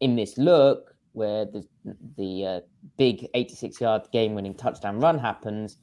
in 0.00 0.14
this 0.14 0.38
look 0.38 0.87
where 1.12 1.44
the 1.44 1.66
the 2.16 2.46
uh, 2.46 2.60
big 2.96 3.28
86 3.34 3.80
yard 3.80 4.02
game 4.12 4.34
winning 4.34 4.54
touchdown 4.54 5.00
run 5.00 5.18
happens, 5.18 5.78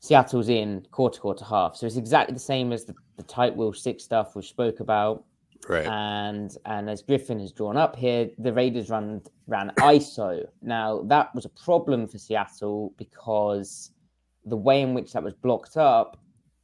Seattle's 0.00 0.48
in 0.48 0.86
quarter 0.90 1.20
quarter 1.20 1.44
half. 1.44 1.76
So 1.76 1.86
it's 1.86 1.96
exactly 1.96 2.34
the 2.34 2.40
same 2.40 2.72
as 2.72 2.84
the, 2.84 2.94
the 3.16 3.22
tight 3.22 3.54
wheel 3.54 3.72
six 3.72 4.04
stuff 4.04 4.34
we 4.34 4.42
spoke 4.42 4.80
about. 4.80 5.24
right. 5.68 5.86
And 5.86 6.56
and 6.64 6.88
as 6.88 7.02
Griffin 7.02 7.38
has 7.40 7.52
drawn 7.52 7.76
up 7.76 7.96
here, 7.96 8.30
the 8.38 8.52
Raiders 8.52 8.88
run 8.90 9.22
ran 9.46 9.72
ISO. 9.78 10.46
Now 10.62 11.02
that 11.02 11.34
was 11.34 11.44
a 11.44 11.50
problem 11.50 12.08
for 12.08 12.18
Seattle 12.18 12.94
because 12.96 13.90
the 14.46 14.56
way 14.56 14.80
in 14.80 14.94
which 14.94 15.12
that 15.12 15.22
was 15.22 15.34
blocked 15.34 15.76
up, 15.76 16.16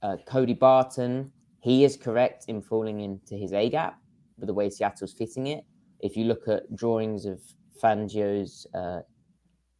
uh, 0.03 0.17
Cody 0.27 0.55
Barton, 0.55 1.31
he 1.61 1.85
is 1.85 1.97
correct 1.97 2.47
in 2.49 2.63
falling 2.63 3.01
into 3.01 3.35
his 3.35 3.53
A 3.53 3.69
gap, 3.69 3.99
but 4.39 4.47
the 4.47 4.55
way 4.55 4.71
Seattle's 4.71 5.13
fitting 5.13 5.49
it. 5.49 5.65
If 6.01 6.17
you 6.17 6.25
look 6.25 6.49
at 6.49 6.75
drawings 6.75 7.27
of 7.27 7.41
Fangio's 7.83 8.67
uh, 8.75 9.01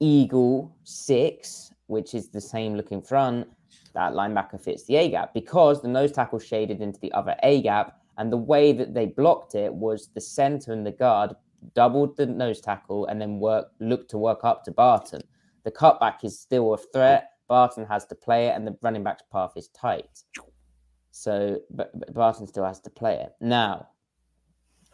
Eagle 0.01 0.77
six, 0.85 1.73
which 1.87 2.15
is 2.15 2.29
the 2.29 2.41
same 2.41 2.75
looking 2.75 3.03
front, 3.03 3.49
that 3.95 4.13
linebacker 4.13 4.61
fits 4.61 4.85
the 4.85 4.97
A 4.97 5.11
gap 5.11 5.33
because 5.33 5.81
the 5.81 5.89
nose 5.89 6.13
tackle 6.13 6.39
shaded 6.39 6.81
into 6.81 7.01
the 7.01 7.13
other 7.13 7.35
A 7.43 7.63
gap. 7.63 8.01
And 8.19 8.33
the 8.33 8.37
way 8.37 8.73
that 8.73 8.95
they 8.95 9.07
blocked 9.07 9.55
it 9.55 9.73
was 9.73 10.09
the 10.15 10.21
center 10.21 10.73
and 10.73 10.87
the 10.87 10.93
guard 10.93 11.35
doubled 11.75 12.17
the 12.17 12.27
nose 12.27 12.61
tackle 12.61 13.07
and 13.07 13.21
then 13.21 13.41
work 13.41 13.69
looked 13.81 14.11
to 14.11 14.19
work 14.19 14.41
up 14.43 14.65
to 14.65 14.71
Barton. 14.71 15.23
The 15.65 15.71
cutback 15.71 16.25
is 16.25 16.39
still 16.39 16.75
a 16.75 16.79
threat. 16.79 17.31
Barton 17.49 17.87
has 17.87 18.07
to 18.07 18.15
play 18.15 18.47
it, 18.49 18.57
and 18.57 18.67
the 18.67 18.77
running 18.83 19.05
back's 19.05 19.23
path 19.31 19.53
is 19.57 19.69
tight. 19.69 20.23
So 21.11 21.61
but, 21.71 21.99
but 21.99 22.13
Barton 22.13 22.47
still 22.47 22.65
has 22.65 22.81
to 22.81 22.91
play 22.91 23.17
it. 23.17 23.33
Now, 23.41 23.89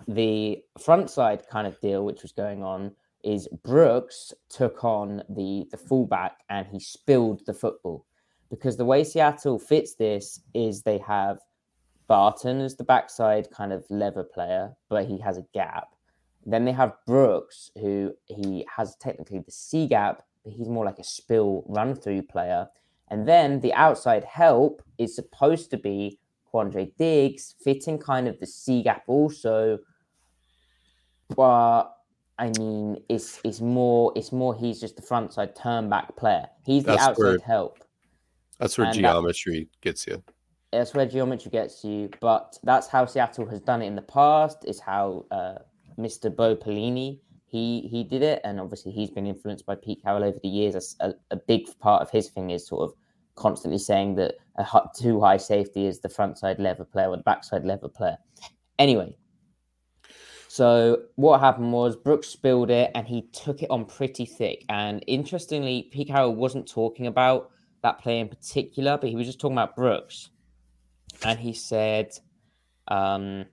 the 0.09 0.63
front 0.79 1.11
side 1.11 1.45
kind 1.51 1.67
of 1.67 1.81
deal 1.81 2.05
which 2.05 2.23
was 2.23 2.33
going 2.33 2.63
on 2.63 2.93
is 3.23 3.49
Brooks 3.65 4.33
took 4.49 4.85
on 4.85 5.23
the 5.29 5.67
the 5.71 5.77
fullback 5.77 6.41
and 6.51 6.67
he 6.67 6.81
spilled 6.81 7.43
the 7.47 7.55
football 7.55 8.05
because 8.51 8.77
the 8.77 8.85
way 8.85 9.05
Seattle 9.05 9.59
fits 9.59 9.95
this 9.95 10.41
is 10.55 10.83
they 10.83 10.99
have 10.99 11.39
Barton 12.07 12.61
as 12.61 12.77
the 12.77 12.85
backside 12.85 13.51
kind 13.51 13.73
of 13.73 13.87
lever 13.89 14.23
player, 14.23 14.75
but 14.91 15.07
he 15.07 15.19
has 15.19 15.39
a 15.39 15.47
gap. 15.55 15.95
Then 16.45 16.67
they 16.67 16.73
have 16.73 16.93
Brooks, 17.07 17.71
who 17.81 18.13
he 18.27 18.67
has 18.77 18.97
technically 18.97 19.39
the 19.39 19.51
C 19.51 19.87
gap, 19.87 20.23
but 20.45 20.53
he's 20.53 20.69
more 20.69 20.85
like 20.85 20.99
a 20.99 21.05
spill 21.05 21.65
run 21.67 21.95
through 21.95 22.23
player. 22.25 22.69
And 23.09 23.27
then 23.27 23.61
the 23.61 23.73
outside 23.73 24.25
help 24.25 24.83
is 24.99 25.15
supposed 25.15 25.71
to 25.71 25.79
be 25.79 26.19
Quandre 26.53 26.93
Diggs, 26.99 27.55
fitting 27.63 27.99
kind 27.99 28.29
of 28.29 28.39
the 28.41 28.47
C 28.47 28.83
gap 28.83 29.03
also. 29.07 29.79
But 31.35 31.85
I 32.39 32.51
mean, 32.59 33.03
it's 33.09 33.41
it's 33.45 33.61
more 33.61 34.13
it's 34.17 34.33
more 34.33 34.55
he's 34.55 34.81
just 34.81 34.97
the 34.97 35.03
front 35.03 35.33
side 35.33 35.55
turn 35.57 35.89
back 35.89 36.17
player. 36.17 36.47
He's 36.65 36.85
the 36.85 36.93
That's 36.93 37.03
outside 37.09 37.23
where- 37.25 37.39
help. 37.39 37.79
That's 38.59 38.79
where 38.79 38.87
and 38.87 38.95
that- 38.97 39.01
geometry 39.01 39.69
gets 39.81 40.07
you. 40.07 40.23
That's 40.71 40.95
where 40.95 41.05
geometry 41.05 41.51
gets 41.51 41.85
you, 41.85 42.09
but 42.21 42.59
that's 42.63 42.87
how 42.89 43.05
Seattle 43.05 43.45
has 43.47 43.61
done 43.61 43.83
it 43.83 43.87
in 43.87 43.95
the 43.95 44.01
past. 44.03 44.65
Is 44.65 44.81
how 44.81 45.27
uh, 45.31 45.59
Mr. 45.99 46.35
Bo 46.35 46.57
Pelini 46.57 47.21
he 47.47 47.83
he 47.91 48.05
did 48.05 48.23
it, 48.23 48.41
and 48.45 48.59
obviously 48.59 48.91
he's 48.93 49.11
been 49.11 49.27
influenced 49.27 49.67
by 49.67 49.75
Pete 49.75 50.03
Carroll 50.03 50.25
over 50.25 50.39
the 50.43 50.49
years. 50.49 50.97
A, 51.01 51.13
a 51.31 51.37
big 51.37 51.67
part 51.81 52.01
of 52.01 52.11
his 52.11 52.31
thing 52.31 52.51
is 52.51 52.67
sort 52.67 52.89
of 52.89 52.95
constantly 53.35 53.79
saying 53.79 54.15
that 54.17 54.35
a 54.57 54.67
two 54.97 55.21
high 55.21 55.37
safety 55.37 55.87
is 55.87 56.01
the 56.01 56.09
front 56.09 56.39
side 56.39 56.59
lever 56.59 56.85
player 56.85 57.09
or 57.09 57.17
the 57.17 57.23
backside 57.23 57.65
lever 57.65 57.89
player. 57.89 58.17
Anyway, 58.79 59.17
so 60.49 61.05
what 61.17 61.41
happened 61.41 61.73
was 61.73 61.97
Brooks 61.97 62.29
spilled 62.29 62.71
it 62.71 62.91
and 62.95 63.07
he 63.07 63.23
took 63.33 63.63
it 63.63 63.71
on 63.71 63.87
pretty 63.87 64.27
thick. 64.27 64.65
And 64.69 65.03
interestingly, 65.07 65.89
Pete 65.91 66.09
Carroll 66.09 66.35
wasn't 66.35 66.69
talking 66.69 67.07
about 67.07 67.51
that 67.83 67.99
play 67.99 68.21
in 68.21 68.29
particular, 68.29 68.99
but 68.99 69.09
he 69.09 69.17
was 69.17 69.27
just 69.27 69.41
talking 69.41 69.57
about 69.57 69.77
Brooks. 69.77 70.29
And 71.25 71.39
he 71.39 71.55
said, 71.55 72.13
um, 72.89 73.47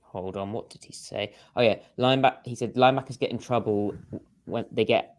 hold 0.00 0.38
on, 0.38 0.52
what 0.52 0.70
did 0.70 0.84
he 0.84 0.92
say? 0.92 1.34
Oh 1.54 1.60
yeah, 1.60 1.76
linebacker. 1.98 2.38
He 2.46 2.54
said 2.54 2.74
linebackers 2.74 3.18
get 3.18 3.30
in 3.30 3.38
trouble 3.38 3.94
when 4.46 4.64
they 4.72 4.84
get 4.84 5.16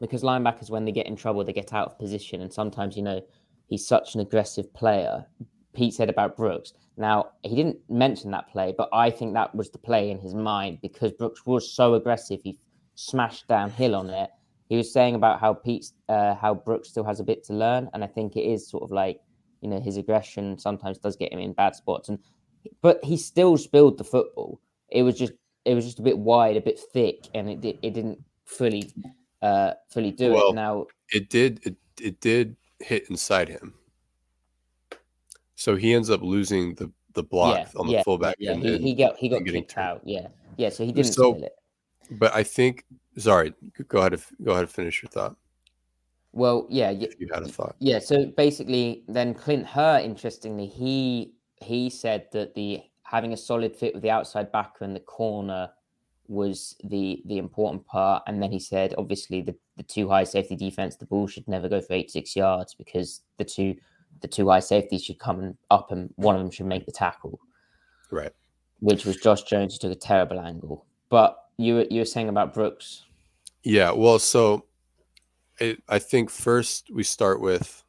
because 0.00 0.22
linebackers 0.22 0.70
when 0.70 0.84
they 0.84 0.92
get 0.92 1.06
in 1.06 1.16
trouble 1.16 1.44
they 1.44 1.52
get 1.52 1.72
out 1.72 1.88
of 1.88 1.98
position, 1.98 2.40
and 2.40 2.52
sometimes 2.52 2.96
you 2.96 3.02
know 3.02 3.20
he's 3.66 3.86
such 3.86 4.14
an 4.14 4.20
aggressive 4.20 4.72
player. 4.74 5.26
Pete 5.74 5.94
said 5.94 6.08
about 6.08 6.36
Brooks. 6.36 6.72
Now 6.96 7.30
he 7.42 7.54
didn't 7.54 7.78
mention 7.88 8.30
that 8.32 8.48
play, 8.48 8.74
but 8.76 8.88
I 8.92 9.10
think 9.10 9.34
that 9.34 9.54
was 9.54 9.70
the 9.70 9.78
play 9.78 10.10
in 10.10 10.18
his 10.18 10.34
mind 10.34 10.78
because 10.82 11.12
Brooks 11.12 11.46
was 11.46 11.72
so 11.72 11.94
aggressive. 11.94 12.40
He 12.42 12.58
smashed 12.94 13.46
downhill 13.46 13.94
on 13.94 14.10
it. 14.10 14.30
He 14.68 14.76
was 14.76 14.92
saying 14.92 15.14
about 15.14 15.40
how 15.40 15.54
Pete's, 15.54 15.94
uh, 16.08 16.34
how 16.34 16.54
Brooks 16.54 16.90
still 16.90 17.04
has 17.04 17.20
a 17.20 17.24
bit 17.24 17.44
to 17.44 17.54
learn, 17.54 17.88
and 17.94 18.04
I 18.04 18.06
think 18.06 18.36
it 18.36 18.42
is 18.42 18.68
sort 18.68 18.82
of 18.82 18.90
like 18.90 19.20
you 19.60 19.68
know 19.68 19.80
his 19.80 19.96
aggression 19.96 20.58
sometimes 20.58 20.98
does 20.98 21.16
get 21.16 21.32
him 21.32 21.38
in 21.38 21.52
bad 21.52 21.74
spots, 21.74 22.08
and 22.08 22.18
but 22.82 23.02
he 23.04 23.16
still 23.16 23.56
spilled 23.56 23.98
the 23.98 24.04
football. 24.04 24.60
It 24.90 25.02
was 25.02 25.16
just 25.16 25.32
it 25.64 25.74
was 25.74 25.84
just 25.84 26.00
a 26.00 26.02
bit 26.02 26.18
wide, 26.18 26.56
a 26.56 26.60
bit 26.60 26.78
thick, 26.92 27.28
and 27.34 27.48
it 27.48 27.78
it 27.82 27.94
didn't 27.94 28.18
fully 28.44 28.92
uh 29.42 29.72
fully 29.88 30.10
do 30.10 30.32
well, 30.32 30.50
it. 30.50 30.54
Now 30.54 30.86
it 31.12 31.30
did 31.30 31.60
it 31.64 31.76
it 32.00 32.20
did 32.20 32.56
hit 32.80 33.08
inside 33.10 33.48
him, 33.48 33.74
so 35.54 35.76
he 35.76 35.94
ends 35.94 36.10
up 36.10 36.22
losing 36.22 36.74
the 36.74 36.90
the 37.14 37.22
block 37.22 37.56
yeah, 37.56 37.80
on 37.80 37.86
the 37.86 37.92
yeah, 37.94 38.02
fullback. 38.02 38.36
Yeah, 38.38 38.52
and, 38.52 38.62
he, 38.62 38.78
he 38.78 38.94
got 38.94 39.16
he 39.16 39.28
got 39.28 39.44
kicked 39.44 39.76
out. 39.76 40.02
Yeah, 40.04 40.28
yeah. 40.56 40.68
So 40.68 40.84
he 40.84 40.92
didn't 40.92 41.12
so, 41.12 41.34
it. 41.34 41.52
But 42.10 42.34
I 42.34 42.42
think 42.42 42.84
sorry, 43.16 43.54
go 43.88 43.98
ahead. 43.98 44.20
Go 44.42 44.52
ahead. 44.52 44.64
and 44.64 44.70
Finish 44.70 45.02
your 45.02 45.10
thought. 45.10 45.36
Well, 46.32 46.66
yeah. 46.70 46.90
If 46.90 47.18
you 47.18 47.28
had 47.32 47.42
a 47.42 47.48
thought. 47.48 47.76
Yeah. 47.78 47.98
So 47.98 48.26
basically, 48.26 49.02
then 49.08 49.34
Clint 49.34 49.66
Hurtt, 49.66 50.04
interestingly, 50.04 50.66
he 50.66 51.32
he 51.60 51.90
said 51.90 52.28
that 52.32 52.54
the 52.54 52.82
having 53.02 53.32
a 53.32 53.36
solid 53.36 53.74
fit 53.74 53.94
with 53.94 54.02
the 54.02 54.10
outside 54.10 54.52
backer 54.52 54.84
and 54.84 54.94
the 54.94 55.00
corner 55.00 55.70
was 56.28 56.76
the 56.84 57.22
the 57.26 57.38
important 57.38 57.86
part. 57.86 58.22
And 58.26 58.42
then 58.42 58.52
he 58.52 58.60
said, 58.60 58.94
obviously, 58.98 59.42
the 59.42 59.56
the 59.76 59.82
two 59.82 60.08
high 60.08 60.24
safety 60.24 60.56
defense, 60.56 60.96
the 60.96 61.06
ball 61.06 61.26
should 61.26 61.48
never 61.48 61.68
go 61.68 61.80
for 61.80 61.94
eight 61.94 62.10
six 62.10 62.36
yards 62.36 62.74
because 62.74 63.22
the 63.38 63.44
two 63.44 63.74
the 64.20 64.28
two 64.28 64.48
high 64.48 64.60
safeties 64.60 65.04
should 65.04 65.18
come 65.18 65.56
up 65.70 65.90
and 65.90 66.12
one 66.16 66.34
of 66.34 66.42
them 66.42 66.50
should 66.50 66.66
make 66.66 66.86
the 66.86 66.92
tackle. 66.92 67.40
Right. 68.10 68.32
Which 68.80 69.04
was 69.04 69.16
Josh 69.16 69.42
Jones 69.42 69.74
who 69.74 69.88
took 69.88 69.96
a 69.96 70.00
terrible 70.00 70.40
angle. 70.40 70.86
But 71.08 71.38
you 71.56 71.76
were 71.76 71.86
you 71.90 72.00
were 72.00 72.04
saying 72.04 72.28
about 72.28 72.54
Brooks. 72.54 73.04
Yeah. 73.62 73.90
Well, 73.92 74.18
so 74.18 74.64
it, 75.58 75.82
I 75.88 75.98
think 75.98 76.30
first 76.30 76.90
we 76.92 77.02
start 77.02 77.40
with, 77.40 77.84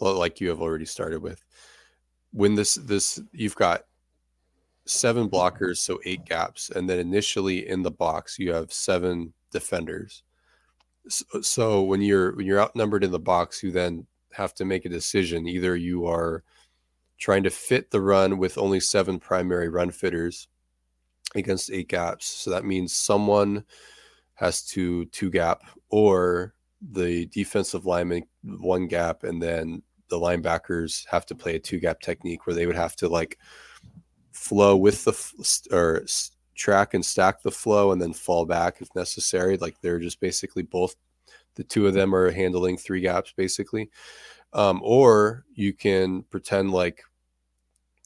well, 0.00 0.14
like 0.14 0.40
you 0.40 0.48
have 0.48 0.60
already 0.60 0.84
started 0.84 1.22
with, 1.22 1.42
when 2.32 2.54
this 2.54 2.74
this 2.74 3.20
you've 3.32 3.56
got 3.56 3.84
seven 4.86 5.28
mm-hmm. 5.28 5.34
blockers, 5.34 5.78
so 5.78 6.00
eight 6.04 6.24
gaps, 6.24 6.70
and 6.70 6.88
then 6.88 6.98
initially 6.98 7.68
in 7.68 7.82
the 7.82 7.90
box 7.90 8.38
you 8.38 8.52
have 8.52 8.72
seven 8.72 9.32
defenders. 9.50 10.22
So, 11.08 11.24
uh, 11.34 11.42
so 11.42 11.82
when 11.82 12.00
you're 12.00 12.34
when 12.36 12.46
you're 12.46 12.60
outnumbered 12.60 13.04
in 13.04 13.12
the 13.12 13.18
box, 13.18 13.62
you 13.62 13.70
then 13.70 14.06
have 14.32 14.54
to 14.54 14.64
make 14.64 14.84
a 14.84 14.90
decision. 14.90 15.46
Either 15.46 15.76
you 15.76 16.06
are 16.06 16.42
trying 17.18 17.42
to 17.44 17.50
fit 17.50 17.90
the 17.90 18.00
run 18.00 18.38
with 18.38 18.58
only 18.58 18.80
seven 18.80 19.18
primary 19.18 19.68
run 19.68 19.90
fitters 19.90 20.48
against 21.34 21.70
eight 21.70 21.88
gaps. 21.88 22.26
So 22.26 22.50
that 22.50 22.64
means 22.64 22.94
someone 22.94 23.64
has 24.34 24.62
to 24.66 25.06
two 25.06 25.30
gap 25.30 25.62
or 25.88 26.54
the 26.92 27.26
defensive 27.26 27.86
lineman 27.86 28.22
one 28.42 28.86
gap 28.86 29.24
and 29.24 29.42
then 29.42 29.82
the 30.08 30.18
linebackers 30.18 31.06
have 31.08 31.26
to 31.26 31.34
play 31.34 31.56
a 31.56 31.58
two 31.58 31.80
gap 31.80 32.00
technique 32.00 32.46
where 32.46 32.54
they 32.54 32.66
would 32.66 32.76
have 32.76 32.94
to 32.96 33.08
like 33.08 33.38
flow 34.36 34.76
with 34.76 35.04
the 35.04 35.74
or 35.74 36.04
track 36.54 36.94
and 36.94 37.04
stack 37.04 37.42
the 37.42 37.50
flow 37.50 37.92
and 37.92 38.00
then 38.00 38.12
fall 38.12 38.46
back 38.46 38.80
if 38.80 38.88
necessary. 38.94 39.56
Like 39.56 39.80
they're 39.80 39.98
just 39.98 40.20
basically 40.20 40.62
both 40.62 40.94
the 41.54 41.64
two 41.64 41.86
of 41.86 41.94
them 41.94 42.14
are 42.14 42.30
handling 42.30 42.76
three 42.76 43.00
gaps 43.00 43.32
basically. 43.36 43.90
Um, 44.52 44.80
or 44.82 45.44
you 45.54 45.72
can 45.72 46.22
pretend 46.22 46.70
like 46.70 47.02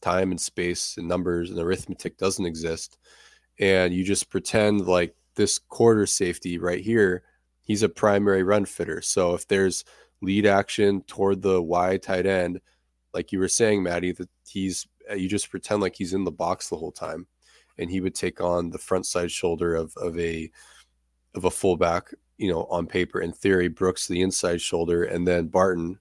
time 0.01 0.31
and 0.31 0.41
space 0.41 0.97
and 0.97 1.07
numbers 1.07 1.51
and 1.51 1.59
arithmetic 1.59 2.17
doesn't 2.17 2.47
exist 2.47 2.97
and 3.59 3.93
you 3.93 4.03
just 4.03 4.31
pretend 4.31 4.87
like 4.87 5.15
this 5.35 5.59
quarter 5.59 6.07
safety 6.07 6.57
right 6.57 6.81
here 6.81 7.23
he's 7.61 7.83
a 7.83 7.89
primary 7.89 8.43
run 8.43 8.65
fitter 8.65 9.03
so 9.03 9.35
if 9.35 9.47
there's 9.47 9.85
lead 10.21 10.47
action 10.47 11.03
toward 11.03 11.43
the 11.43 11.61
wide 11.61 12.03
tight 12.03 12.27
end, 12.27 12.61
like 13.13 13.33
you 13.33 13.39
were 13.39 13.49
saying, 13.49 13.83
Matty, 13.83 14.13
that 14.13 14.29
he's 14.47 14.87
you 15.15 15.29
just 15.29 15.51
pretend 15.51 15.81
like 15.83 15.97
he's 15.97 16.15
in 16.15 16.25
the 16.25 16.31
box 16.31 16.69
the 16.69 16.77
whole 16.77 16.93
time, 16.93 17.27
and 17.79 17.91
he 17.91 18.01
would 18.01 18.15
take 18.15 18.41
on 18.41 18.71
the 18.71 18.79
front 18.79 19.07
side 19.07 19.31
shoulder 19.31 19.75
of 19.75 19.93
of 19.97 20.19
a 20.19 20.51
of 21.35 21.45
a 21.45 21.51
fullback, 21.51 22.13
you 22.39 22.51
know, 22.51 22.65
on 22.65 22.87
paper. 22.87 23.21
In 23.21 23.33
theory, 23.33 23.69
Brooks 23.69 24.09
the 24.09 24.23
inside 24.23 24.61
shoulder, 24.61 25.05
and 25.05 25.27
then 25.27 25.47
Barton 25.49 25.99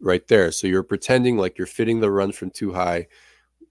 right 0.00 0.26
there. 0.28 0.52
So 0.52 0.66
you're 0.66 0.82
pretending 0.82 1.36
like 1.36 1.58
you're 1.58 1.66
fitting 1.66 2.00
the 2.00 2.10
run 2.10 2.32
from 2.32 2.50
two 2.50 2.72
high 2.72 3.06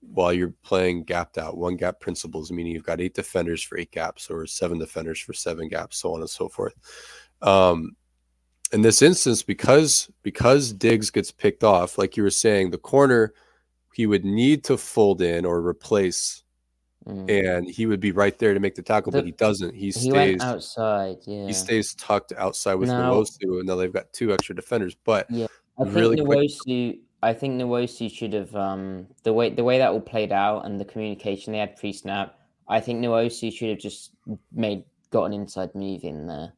while 0.02 0.34
you're 0.34 0.54
playing 0.64 1.04
gapped 1.04 1.38
out, 1.38 1.58
one 1.58 1.78
gap 1.78 2.00
principles, 2.00 2.52
meaning 2.52 2.74
you've 2.74 2.84
got 2.84 3.00
eight 3.00 3.14
defenders 3.14 3.64
for 3.64 3.78
eight 3.78 3.92
gaps 3.92 4.30
or 4.30 4.46
seven 4.46 4.78
defenders 4.78 5.20
for 5.20 5.34
seven 5.34 5.68
gaps, 5.68 5.98
so 5.98 6.14
on 6.14 6.20
and 6.20 6.30
so 6.30 6.50
forth. 6.50 6.74
Um, 7.42 7.96
in 8.74 8.82
this 8.82 9.02
instance, 9.02 9.44
because 9.44 10.10
because 10.24 10.74
Diggs 10.74 11.10
gets 11.10 11.32
picked 11.32 11.64
off, 11.64 11.98
like 11.98 12.18
you 12.18 12.24
were 12.24 12.32
saying, 12.32 12.72
the 12.72 12.78
corner 12.78 13.34
he 13.94 14.06
would 14.08 14.26
need 14.26 14.64
to 14.66 14.78
fold 14.78 15.22
in 15.22 15.46
or 15.46 15.62
replace, 15.62 16.44
mm. 17.08 17.30
and 17.30 17.70
he 17.70 17.86
would 17.86 18.00
be 18.00 18.12
right 18.12 18.38
there 18.40 18.54
to 18.54 18.60
make 18.60 18.76
the 18.76 18.82
tackle, 18.82 19.12
the, 19.12 19.20
but 19.20 19.26
he 19.26 19.32
doesn't. 19.32 19.74
He, 19.74 19.86
he 19.86 19.92
stays 19.92 20.42
outside. 20.42 21.18
Yeah, 21.26 21.48
he 21.48 21.54
stays 21.54 21.94
tucked 21.96 22.34
outside 22.38 22.76
with 22.76 22.90
now, 22.90 23.14
Nwosu, 23.14 23.60
and 23.60 23.66
now 23.66 23.76
they've 23.76 23.94
got 23.94 24.12
two 24.14 24.34
extra 24.34 24.56
defenders. 24.56 24.96
But 25.04 25.30
yeah, 25.30 25.48
I 25.80 25.84
really 25.84 26.18
think 26.18 26.28
Nwosu. 26.28 26.90
Quick, 26.90 27.00
I 27.22 27.34
think 27.34 27.62
Nwosu 27.62 28.12
should 28.12 28.34
have 28.34 28.56
um, 28.56 29.08
the 29.24 29.32
way 29.32 29.50
the 29.50 29.64
way 29.64 29.78
that 29.78 29.92
all 29.92 30.02
played 30.02 30.32
out 30.32 30.66
and 30.66 30.80
the 30.80 30.86
communication 30.86 31.54
they 31.54 31.60
had 31.60 31.76
pre 31.76 31.94
snap. 31.94 32.38
I 32.68 32.80
think 32.80 33.00
Nwosu 33.00 33.52
should 33.54 33.70
have 33.70 33.80
just 33.80 34.12
made 34.52 34.84
got 35.12 35.26
an 35.26 35.34
inside 35.34 35.76
move 35.76 36.04
in 36.04 36.26
there 36.26 36.54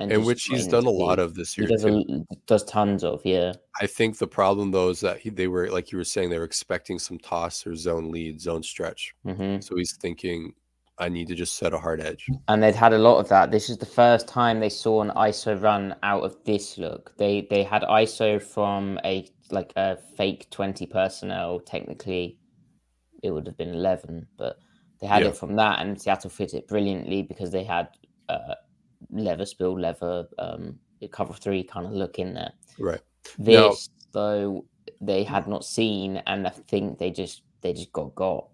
and, 0.00 0.10
and 0.10 0.24
which 0.24 0.44
he's 0.44 0.66
done 0.66 0.86
a 0.86 0.90
lot 0.90 1.18
of 1.18 1.34
this 1.34 1.58
year. 1.58 1.66
He 1.68 1.74
does, 1.74 1.84
a, 1.84 2.02
does, 2.46 2.64
tons 2.64 3.04
of, 3.04 3.20
yeah. 3.24 3.52
I 3.80 3.86
think 3.86 4.16
the 4.16 4.26
problem 4.26 4.70
though 4.70 4.88
is 4.88 5.00
that 5.00 5.18
he, 5.18 5.28
they 5.28 5.46
were 5.46 5.70
like 5.70 5.92
you 5.92 5.98
were 5.98 6.04
saying 6.04 6.30
they 6.30 6.38
were 6.38 6.44
expecting 6.44 6.98
some 6.98 7.18
toss 7.18 7.66
or 7.66 7.76
zone 7.76 8.10
lead, 8.10 8.40
zone 8.40 8.62
stretch. 8.62 9.14
Mm-hmm. 9.26 9.60
So 9.60 9.76
he's 9.76 9.96
thinking, 9.96 10.54
I 10.98 11.10
need 11.10 11.28
to 11.28 11.34
just 11.34 11.56
set 11.56 11.74
a 11.74 11.78
hard 11.78 12.00
edge. 12.00 12.26
And 12.48 12.62
they'd 12.62 12.74
had 12.74 12.94
a 12.94 12.98
lot 12.98 13.18
of 13.18 13.28
that. 13.28 13.50
This 13.50 13.68
is 13.68 13.76
the 13.76 13.86
first 13.86 14.26
time 14.26 14.58
they 14.58 14.70
saw 14.70 15.02
an 15.02 15.10
ISO 15.10 15.60
run 15.60 15.94
out 16.02 16.24
of 16.24 16.36
this 16.44 16.78
look. 16.78 17.14
They 17.18 17.46
they 17.50 17.62
had 17.62 17.82
ISO 17.82 18.42
from 18.42 18.98
a 19.04 19.28
like 19.50 19.74
a 19.76 19.98
fake 20.16 20.48
twenty 20.50 20.86
personnel. 20.86 21.60
Technically, 21.60 22.38
it 23.22 23.32
would 23.32 23.46
have 23.46 23.58
been 23.58 23.74
eleven, 23.74 24.26
but 24.38 24.56
they 25.00 25.06
had 25.06 25.22
yeah. 25.22 25.28
it 25.28 25.36
from 25.36 25.56
that, 25.56 25.80
and 25.80 26.00
Seattle 26.00 26.30
fit 26.30 26.54
it 26.54 26.68
brilliantly 26.68 27.22
because 27.22 27.50
they 27.50 27.64
had. 27.64 27.88
Uh, 28.30 28.54
lever 29.12 29.46
spill 29.46 29.78
lever 29.78 30.26
um 30.38 30.78
cover 31.08 31.32
three 31.32 31.62
kind 31.62 31.86
of 31.86 31.92
look 31.92 32.18
in 32.18 32.34
there. 32.34 32.52
Right. 32.78 33.00
This 33.38 33.88
now, 33.88 34.10
though 34.12 34.64
they 35.00 35.24
had 35.24 35.48
not 35.48 35.64
seen 35.64 36.22
and 36.26 36.46
i 36.46 36.50
think 36.50 36.98
they 36.98 37.10
just 37.10 37.42
they 37.62 37.72
just 37.72 37.92
got 37.92 38.14
got. 38.14 38.48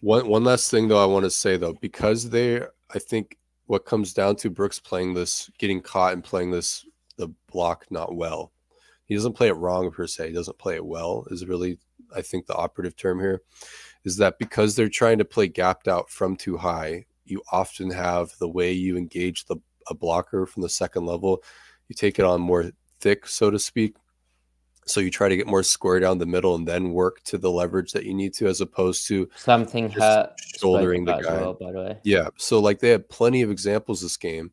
One 0.00 0.28
one 0.28 0.44
last 0.44 0.70
thing 0.70 0.88
though 0.88 1.02
i 1.02 1.06
want 1.06 1.24
to 1.24 1.30
say 1.30 1.56
though 1.56 1.74
because 1.74 2.30
they 2.30 2.62
i 2.94 2.98
think 2.98 3.36
what 3.66 3.84
comes 3.84 4.14
down 4.14 4.36
to 4.36 4.50
brooks 4.50 4.78
playing 4.78 5.14
this 5.14 5.50
getting 5.58 5.80
caught 5.80 6.12
and 6.12 6.24
playing 6.24 6.50
this 6.50 6.86
the 7.16 7.28
block 7.50 7.84
not 7.90 8.14
well. 8.14 8.52
He 9.06 9.14
doesn't 9.14 9.32
play 9.32 9.48
it 9.48 9.54
wrong 9.54 9.90
per 9.90 10.06
se. 10.06 10.28
He 10.28 10.34
doesn't 10.34 10.58
play 10.58 10.76
it 10.76 10.86
well 10.86 11.26
is 11.30 11.46
really 11.46 11.78
i 12.14 12.22
think 12.22 12.46
the 12.46 12.54
operative 12.54 12.96
term 12.96 13.20
here 13.20 13.42
is 14.04 14.16
that 14.16 14.38
because 14.38 14.74
they're 14.74 14.88
trying 14.88 15.18
to 15.18 15.24
play 15.24 15.46
gapped 15.48 15.88
out 15.88 16.08
from 16.08 16.36
two 16.36 16.56
high 16.56 17.04
you 17.24 17.42
often 17.52 17.90
have 17.90 18.32
the 18.38 18.48
way 18.48 18.72
you 18.72 18.96
engage 18.96 19.44
the 19.44 19.56
a 19.90 19.94
blocker 19.94 20.46
from 20.46 20.62
the 20.62 20.68
second 20.68 21.06
level, 21.06 21.42
you 21.88 21.94
take 21.94 22.18
it 22.18 22.24
on 22.24 22.40
more 22.40 22.70
thick, 23.00 23.26
so 23.26 23.50
to 23.50 23.58
speak. 23.58 23.94
So 24.86 25.00
you 25.00 25.10
try 25.10 25.28
to 25.28 25.36
get 25.36 25.46
more 25.46 25.62
square 25.62 26.00
down 26.00 26.16
the 26.16 26.26
middle 26.26 26.54
and 26.54 26.66
then 26.66 26.92
work 26.92 27.22
to 27.24 27.36
the 27.36 27.50
leverage 27.50 27.92
that 27.92 28.06
you 28.06 28.14
need 28.14 28.32
to, 28.34 28.46
as 28.46 28.62
opposed 28.62 29.06
to 29.08 29.28
something 29.36 29.90
hurt 29.90 30.32
shouldering 30.58 31.04
the 31.04 31.18
guy. 31.18 31.40
Well, 31.40 31.54
by 31.54 31.72
the 31.72 31.78
way. 31.78 31.98
Yeah. 32.04 32.28
So 32.36 32.58
like 32.58 32.78
they 32.78 32.88
have 32.90 33.08
plenty 33.08 33.42
of 33.42 33.50
examples 33.50 34.00
this 34.00 34.16
game 34.16 34.50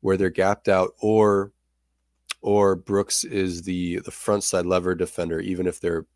where 0.00 0.16
they're 0.16 0.30
gapped 0.30 0.68
out 0.68 0.94
or 1.00 1.52
or 2.42 2.74
Brooks 2.76 3.22
is 3.24 3.62
the 3.62 4.00
the 4.00 4.10
front 4.10 4.42
side 4.42 4.66
lever 4.66 4.96
defender, 4.96 5.38
even 5.40 5.68
if 5.68 5.80
they're 5.80 6.06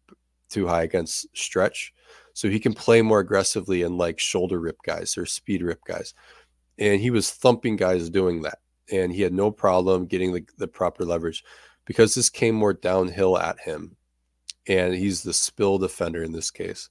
two 0.49 0.67
high 0.67 0.83
against 0.83 1.27
stretch. 1.37 1.95
So 2.33 2.49
he 2.49 2.61
can 2.61 2.75
play 2.75 3.03
more 3.03 3.21
aggressively 3.21 3.83
and 3.83 3.99
like 3.99 4.19
shoulder 4.19 4.59
rip 4.61 4.79
guys 4.85 5.17
or 5.17 5.27
speed 5.27 5.63
rip 5.63 5.85
guys. 5.85 6.15
And 6.81 7.01
he 7.01 7.11
was 7.11 7.31
thumping 7.31 7.77
guys 7.77 8.11
doing 8.11 8.43
that. 8.43 8.59
And 8.91 9.13
he 9.13 9.23
had 9.23 9.33
no 9.33 9.53
problem 9.53 10.07
getting 10.07 10.33
the, 10.33 10.45
the 10.59 10.67
proper 10.67 11.05
leverage 11.05 11.45
because 11.85 12.15
this 12.15 12.29
came 12.29 12.57
more 12.57 12.73
downhill 12.73 13.39
at 13.39 13.61
him. 13.61 13.97
And 14.67 14.95
he's 14.95 15.23
the 15.23 15.33
spill 15.33 15.79
defender 15.79 16.25
in 16.25 16.33
this 16.33 16.51
case. 16.51 16.89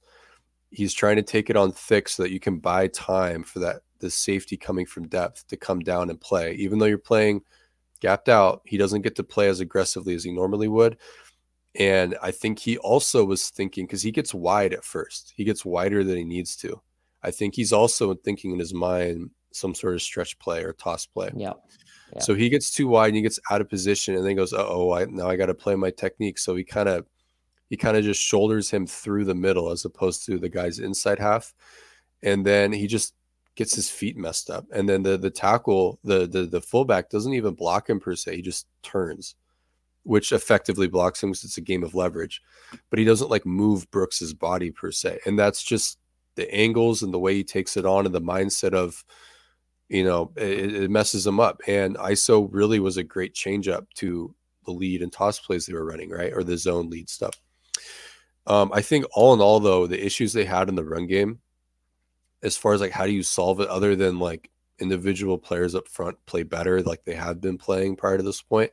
He's 0.70 0.94
trying 0.94 1.16
to 1.16 1.22
take 1.22 1.50
it 1.50 1.56
on 1.56 1.72
thick 1.72 2.08
so 2.08 2.22
that 2.22 2.30
you 2.30 2.40
can 2.40 2.58
buy 2.58 2.86
time 2.86 3.42
for 3.42 3.58
that 3.58 3.82
the 3.98 4.10
safety 4.10 4.56
coming 4.56 4.86
from 4.86 5.08
depth 5.08 5.46
to 5.48 5.56
come 5.56 5.80
down 5.80 6.10
and 6.10 6.20
play. 6.20 6.54
Even 6.54 6.78
though 6.78 6.86
you're 6.86 6.98
playing 6.98 7.42
gapped 8.00 8.28
out, 8.28 8.62
he 8.64 8.76
doesn't 8.76 9.02
get 9.02 9.14
to 9.16 9.22
play 9.22 9.48
as 9.48 9.60
aggressively 9.60 10.14
as 10.14 10.24
he 10.24 10.32
normally 10.32 10.68
would. 10.68 10.96
And 11.78 12.16
I 12.22 12.30
think 12.32 12.58
he 12.58 12.78
also 12.78 13.24
was 13.24 13.50
thinking 13.50 13.86
because 13.86 14.02
he 14.02 14.10
gets 14.10 14.34
wide 14.34 14.72
at 14.72 14.84
first, 14.84 15.32
he 15.36 15.44
gets 15.44 15.64
wider 15.64 16.02
than 16.02 16.16
he 16.16 16.24
needs 16.24 16.56
to. 16.56 16.80
I 17.22 17.30
think 17.30 17.54
he's 17.54 17.72
also 17.72 18.14
thinking 18.14 18.52
in 18.52 18.58
his 18.58 18.74
mind 18.74 19.30
some 19.52 19.74
sort 19.74 19.94
of 19.94 20.02
stretch 20.02 20.38
play 20.38 20.62
or 20.62 20.72
toss 20.72 21.06
play. 21.06 21.30
Yeah. 21.36 21.52
yeah. 22.12 22.20
So 22.20 22.34
he 22.34 22.48
gets 22.48 22.70
too 22.70 22.88
wide 22.88 23.08
and 23.08 23.16
he 23.16 23.22
gets 23.22 23.40
out 23.50 23.60
of 23.60 23.68
position 23.68 24.16
and 24.16 24.24
then 24.24 24.36
goes, 24.36 24.52
oh, 24.52 24.92
I 24.92 25.06
now 25.06 25.28
I 25.28 25.36
got 25.36 25.46
to 25.46 25.54
play 25.54 25.74
my 25.74 25.90
technique. 25.90 26.38
So 26.38 26.54
he 26.54 26.64
kind 26.64 26.88
of 26.88 27.06
he 27.68 27.76
kind 27.76 27.96
of 27.96 28.04
just 28.04 28.22
shoulders 28.22 28.70
him 28.70 28.86
through 28.86 29.24
the 29.24 29.34
middle 29.34 29.70
as 29.70 29.84
opposed 29.84 30.24
to 30.26 30.38
the 30.38 30.48
guy's 30.48 30.78
inside 30.78 31.18
half. 31.18 31.54
And 32.22 32.44
then 32.44 32.72
he 32.72 32.86
just 32.86 33.14
gets 33.54 33.74
his 33.74 33.90
feet 33.90 34.16
messed 34.16 34.50
up. 34.50 34.66
And 34.72 34.88
then 34.88 35.02
the 35.02 35.16
the 35.16 35.30
tackle, 35.30 35.98
the 36.04 36.26
the 36.26 36.46
the 36.46 36.60
fullback 36.60 37.10
doesn't 37.10 37.34
even 37.34 37.54
block 37.54 37.88
him 37.88 38.00
per 38.00 38.14
se. 38.16 38.36
He 38.36 38.42
just 38.42 38.66
turns 38.82 39.34
which 40.04 40.32
effectively 40.32 40.88
blocks 40.88 41.22
him 41.22 41.30
because 41.30 41.44
it's 41.44 41.58
a 41.58 41.62
game 41.62 41.82
of 41.82 41.94
leverage. 41.94 42.40
But 42.88 42.98
he 42.98 43.04
doesn't 43.04 43.30
like 43.30 43.44
move 43.44 43.90
Brooks's 43.90 44.32
body 44.32 44.70
per 44.70 44.90
se, 44.92 45.20
and 45.26 45.38
that's 45.38 45.62
just 45.62 45.98
the 46.36 46.52
angles 46.54 47.02
and 47.02 47.12
the 47.12 47.18
way 47.18 47.34
he 47.34 47.44
takes 47.44 47.76
it 47.76 47.84
on 47.84 48.06
and 48.06 48.14
the 48.14 48.20
mindset 48.20 48.72
of, 48.72 49.04
you 49.90 50.04
know, 50.04 50.32
it, 50.36 50.74
it 50.74 50.90
messes 50.90 51.24
them 51.24 51.38
up. 51.38 51.60
And 51.66 51.96
ISO 51.96 52.48
really 52.50 52.80
was 52.80 52.96
a 52.96 53.04
great 53.04 53.34
change 53.34 53.68
up 53.68 53.86
to 53.96 54.34
the 54.64 54.70
lead 54.70 55.02
and 55.02 55.12
toss 55.12 55.38
plays 55.38 55.66
they 55.66 55.74
were 55.74 55.84
running, 55.84 56.10
right, 56.10 56.32
or 56.32 56.42
the 56.42 56.56
zone 56.56 56.88
lead 56.88 57.10
stuff. 57.10 57.34
Um, 58.46 58.70
I 58.72 58.80
think 58.80 59.04
all 59.12 59.34
in 59.34 59.40
all, 59.40 59.60
though, 59.60 59.86
the 59.86 60.04
issues 60.04 60.32
they 60.32 60.46
had 60.46 60.68
in 60.68 60.74
the 60.74 60.84
run 60.84 61.06
game, 61.06 61.40
as 62.42 62.56
far 62.56 62.72
as 62.72 62.80
like 62.80 62.92
how 62.92 63.04
do 63.04 63.12
you 63.12 63.22
solve 63.22 63.60
it, 63.60 63.68
other 63.68 63.94
than 63.94 64.18
like 64.18 64.50
individual 64.78 65.36
players 65.36 65.74
up 65.74 65.86
front 65.88 66.16
play 66.24 66.42
better, 66.42 66.80
like 66.82 67.04
they 67.04 67.14
have 67.14 67.40
been 67.40 67.58
playing 67.58 67.96
prior 67.96 68.16
to 68.16 68.22
this 68.22 68.40
point 68.40 68.70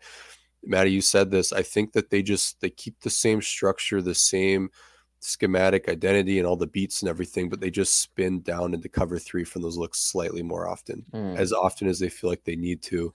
Matty, 0.68 0.92
you 0.92 1.02
said 1.02 1.32
this. 1.32 1.54
I 1.54 1.62
think 1.64 1.94
that 1.94 2.10
they 2.10 2.22
just 2.22 2.60
they 2.62 2.70
keep 2.70 3.00
the 3.00 3.10
same 3.10 3.42
structure, 3.42 4.02
the 4.02 4.16
same 4.16 4.70
schematic 5.20 5.90
identity 5.90 6.38
and 6.38 6.48
all 6.48 6.56
the 6.56 6.68
beats 6.68 7.02
and 7.02 7.10
everything, 7.10 7.50
but 7.50 7.60
they 7.60 7.72
just 7.72 8.02
spin 8.02 8.42
down 8.42 8.74
into 8.74 8.90
cover 8.90 9.18
three 9.18 9.44
from 9.44 9.62
those 9.62 9.78
looks 9.78 10.00
slightly 10.00 10.44
more 10.44 10.68
often, 10.68 11.06
mm. 11.14 11.38
as 11.38 11.52
often 11.52 11.88
as 11.88 12.00
they 12.00 12.10
feel 12.10 12.30
like 12.30 12.44
they 12.44 12.56
need 12.56 12.82
to, 12.84 13.14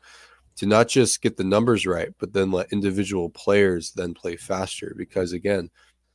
to 0.56 0.66
not 0.66 0.88
just 0.88 1.22
get 1.22 1.36
the 1.36 1.44
numbers 1.44 1.86
right, 1.86 2.12
but 2.18 2.32
then 2.32 2.50
let 2.50 2.72
individual 2.72 3.30
players 3.30 3.92
then 3.92 4.14
play 4.14 4.36
faster. 4.36 4.94
Because 4.96 5.32
again, 5.32 5.70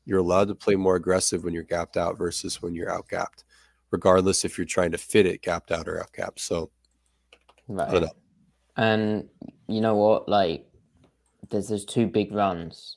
you're 0.05 0.19
allowed 0.19 0.47
to 0.47 0.55
play 0.55 0.75
more 0.75 0.95
aggressive 0.95 1.43
when 1.43 1.53
you're 1.53 1.63
gapped 1.63 1.97
out 1.97 2.17
versus 2.17 2.61
when 2.61 2.75
you're 2.75 2.91
out 2.91 3.09
gapped, 3.09 3.43
regardless 3.91 4.45
if 4.45 4.57
you're 4.57 4.65
trying 4.65 4.91
to 4.91 4.97
fit 4.97 5.25
it 5.25 5.41
gapped 5.41 5.71
out 5.71 5.87
or 5.87 5.99
out 5.99 6.13
gapped. 6.13 6.39
So 6.39 6.69
right. 7.67 7.87
I 7.87 7.91
don't 7.91 8.01
know. 8.03 8.11
And 8.77 9.29
you 9.67 9.81
know 9.81 9.95
what? 9.95 10.29
Like 10.29 10.65
there's 11.49 11.69
those 11.69 11.85
two 11.85 12.07
big 12.07 12.31
runs. 12.31 12.96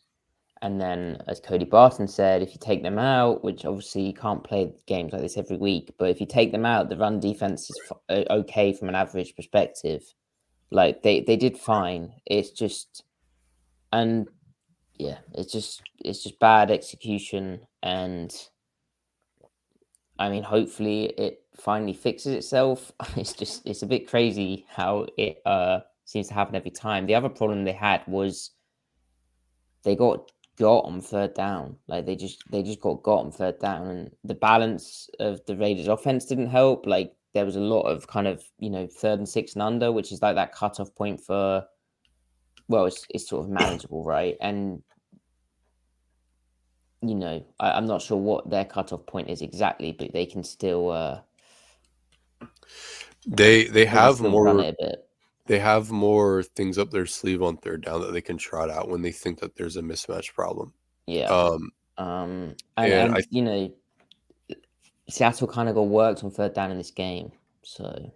And 0.63 0.79
then, 0.79 1.23
as 1.27 1.41
Cody 1.41 1.65
Barton 1.65 2.07
said, 2.07 2.43
if 2.43 2.53
you 2.53 2.59
take 2.61 2.83
them 2.83 2.99
out, 2.99 3.43
which 3.43 3.65
obviously 3.65 4.03
you 4.03 4.13
can't 4.13 4.45
play 4.45 4.75
games 4.87 5.13
like 5.13 5.23
this 5.23 5.39
every 5.39 5.57
week, 5.57 5.95
but 5.99 6.11
if 6.11 6.21
you 6.21 6.27
take 6.27 6.53
them 6.53 6.67
out, 6.67 6.91
the 6.91 6.99
run 6.99 7.19
defense 7.19 7.71
is 7.71 7.81
f- 7.91 8.27
okay 8.31 8.75
from 8.75 8.91
an 8.91 8.95
average 8.95 9.35
perspective. 9.35 10.03
Like 10.71 11.03
they 11.03 11.21
they 11.21 11.37
did 11.37 11.57
fine. 11.57 12.13
It's 12.27 12.51
just, 12.51 13.05
and 13.91 14.29
yeah, 14.99 15.19
it's 15.35 15.51
just 15.51 15.83
it's 15.99 16.23
just 16.23 16.39
bad 16.39 16.71
execution. 16.71 17.61
And 17.83 18.31
I 20.19 20.29
mean, 20.29 20.43
hopefully 20.43 21.07
it 21.17 21.43
finally 21.57 21.95
fixes 21.95 22.35
itself. 22.35 22.93
It's 23.17 23.33
just 23.33 23.67
it's 23.67 23.83
a 23.83 23.87
bit 23.87 24.09
crazy 24.09 24.67
how 24.69 25.07
it 25.17 25.41
uh 25.47 25.81
seems 26.05 26.29
to 26.29 26.35
happen 26.35 26.55
every 26.55 26.71
time. 26.71 27.07
The 27.07 27.15
other 27.15 27.31
problem 27.31 27.65
they 27.65 27.73
had 27.73 28.03
was 28.07 28.51
they 29.85 29.97
got 29.97 30.31
got 30.61 30.85
on 30.85 31.01
third 31.01 31.33
down. 31.35 31.77
Like 31.89 32.05
they 32.05 32.15
just 32.15 32.45
they 32.51 32.63
just 32.63 32.81
got 32.81 33.03
got 33.03 33.25
on 33.25 33.33
third 33.33 33.59
down, 33.59 33.89
and 33.89 34.11
the 34.23 34.35
balance 34.35 35.09
of 35.19 35.41
the 35.47 35.57
Raiders' 35.57 35.89
offense 35.89 36.27
didn't 36.27 36.51
help. 36.51 36.87
Like 36.87 37.15
there 37.33 37.47
was 37.47 37.57
a 37.57 37.61
lot 37.61 37.83
of 37.83 38.07
kind 38.07 38.29
of 38.29 38.45
you 38.59 38.69
know 38.71 38.87
third 38.87 39.19
and 39.19 39.29
six 39.29 39.55
and 39.55 39.63
under, 39.63 39.91
which 39.91 40.13
is 40.13 40.23
like 40.23 40.37
that 40.37 40.55
cutoff 40.55 40.95
point 40.95 41.21
for. 41.21 41.65
Well, 42.69 42.85
it's 42.85 43.07
it's 43.09 43.29
sort 43.29 43.47
of 43.47 43.51
manageable, 43.51 44.05
right? 44.05 44.37
And 44.41 44.83
you 47.03 47.15
know, 47.15 47.43
I, 47.59 47.79
am 47.79 47.87
not 47.87 48.03
sure 48.03 48.19
what 48.19 48.51
their 48.51 48.67
cutoff 48.67 49.07
point 49.07 49.31
is 49.31 49.41
exactly, 49.41 49.93
but 49.93 50.13
they 50.13 50.27
can 50.27 50.45
still. 50.45 50.91
uh 50.91 51.21
They 53.27 53.65
they 53.65 53.87
have 53.87 54.21
more. 54.21 54.75
Run 55.51 55.59
it 55.59 55.59
a 55.59 55.59
bit 55.59 55.59
they 55.59 55.59
have 55.59 55.91
more 55.91 56.45
things 56.45 56.79
up 56.79 56.93
their 56.93 57.07
sleeve 57.07 57.43
on 57.43 57.57
third 57.57 57.85
down 57.85 58.01
that 58.03 58.13
they 58.13 58.21
can 58.21 58.39
trot 58.39 58.71
out 58.71 58.89
when 58.89 59.03
they 59.03 59.11
think 59.11 59.41
that 59.41 59.57
there's 59.57 59.77
a 59.77 59.83
mismatch 59.83 60.33
problem. 60.33 60.73
Yeah. 61.07 61.27
Um, 61.27 61.73
um 61.99 62.55
and, 62.77 62.93
and, 62.93 62.93
and 62.93 63.15
I, 63.17 63.21
you 63.31 63.43
know, 63.43 63.73
Seattle 65.09 65.49
kind 65.49 65.69
of 65.69 65.75
got 65.75 65.89
worked 65.89 66.23
on 66.23 66.31
third 66.31 66.55
down 66.55 66.71
in 66.71 66.79
this 66.79 66.93
game. 66.93 67.33
So, 67.63 68.13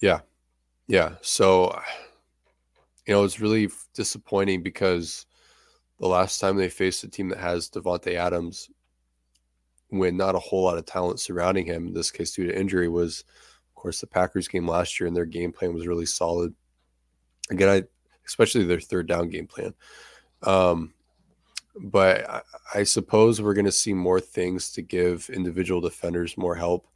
yeah. 0.00 0.20
Yeah. 0.88 1.14
So, 1.20 1.80
you 3.06 3.14
know, 3.14 3.22
it's 3.22 3.38
really 3.38 3.68
disappointing 3.94 4.64
because 4.64 5.26
the 6.00 6.08
last 6.08 6.40
time 6.40 6.56
they 6.56 6.68
faced 6.68 7.04
a 7.04 7.08
team 7.08 7.28
that 7.28 7.38
has 7.38 7.70
Davante 7.70 8.14
Adams, 8.14 8.68
when 9.90 10.16
not 10.16 10.34
a 10.34 10.40
whole 10.40 10.64
lot 10.64 10.76
of 10.76 10.86
talent 10.86 11.20
surrounding 11.20 11.66
him, 11.66 11.86
in 11.86 11.94
this 11.94 12.10
case 12.10 12.32
due 12.32 12.48
to 12.48 12.58
injury, 12.58 12.88
was 12.88 13.24
course, 13.86 14.00
the 14.00 14.06
Packers 14.08 14.48
game 14.48 14.66
last 14.66 14.98
year 14.98 15.06
and 15.06 15.16
their 15.16 15.24
game 15.24 15.52
plan 15.52 15.72
was 15.72 15.86
really 15.86 16.06
solid. 16.06 16.52
Again, 17.50 17.68
I 17.68 17.82
especially 18.26 18.64
their 18.64 18.80
third 18.80 19.06
down 19.06 19.28
game 19.30 19.46
plan. 19.46 19.74
Um, 20.42 20.92
but 21.80 22.28
I, 22.28 22.40
I 22.74 22.82
suppose 22.82 23.40
we're 23.40 23.54
going 23.54 23.66
to 23.66 23.72
see 23.72 23.94
more 23.94 24.20
things 24.20 24.72
to 24.72 24.82
give 24.82 25.30
individual 25.30 25.80
defenders 25.80 26.36
more 26.36 26.56
help 26.56 26.88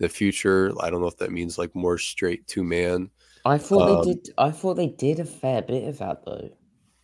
in 0.00 0.04
the 0.04 0.08
future. 0.08 0.72
I 0.80 0.88
don't 0.88 1.02
know 1.02 1.06
if 1.06 1.18
that 1.18 1.32
means 1.32 1.58
like 1.58 1.74
more 1.74 1.98
straight 1.98 2.46
two 2.46 2.64
man. 2.64 3.10
I 3.44 3.58
thought 3.58 3.90
um, 3.90 4.04
they 4.04 4.14
did. 4.14 4.30
I 4.38 4.50
thought 4.50 4.74
they 4.74 4.88
did 4.88 5.20
a 5.20 5.24
fair 5.26 5.60
bit 5.60 5.86
of 5.86 5.98
that 5.98 6.24
though. 6.24 6.48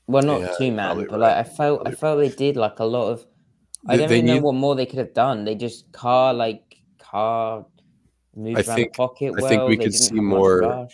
Well, 0.06 0.22
not 0.22 0.40
yeah, 0.40 0.54
two 0.56 0.72
man, 0.72 0.96
but 0.96 1.10
right. 1.10 1.20
like 1.20 1.36
I 1.36 1.44
felt, 1.44 1.82
probably. 1.82 1.92
I 1.92 1.96
felt 1.96 2.18
they 2.18 2.28
did 2.30 2.56
like 2.56 2.78
a 2.78 2.84
lot 2.84 3.10
of. 3.10 3.26
I 3.86 3.96
don't 3.98 4.10
even 4.10 4.26
know 4.26 4.38
what 4.38 4.54
more 4.54 4.74
they 4.74 4.86
could 4.86 5.00
have 5.00 5.12
done. 5.12 5.44
They 5.44 5.54
just 5.54 5.92
car 5.92 6.32
like 6.32 6.76
Carr 6.98 7.66
Moved 8.34 8.58
I 8.58 8.62
think 8.62 8.94
pocket 8.94 9.34
I 9.36 9.48
think 9.48 9.68
we 9.68 9.76
could 9.76 9.94
see 9.94 10.14
more. 10.14 10.64
I 10.64 10.88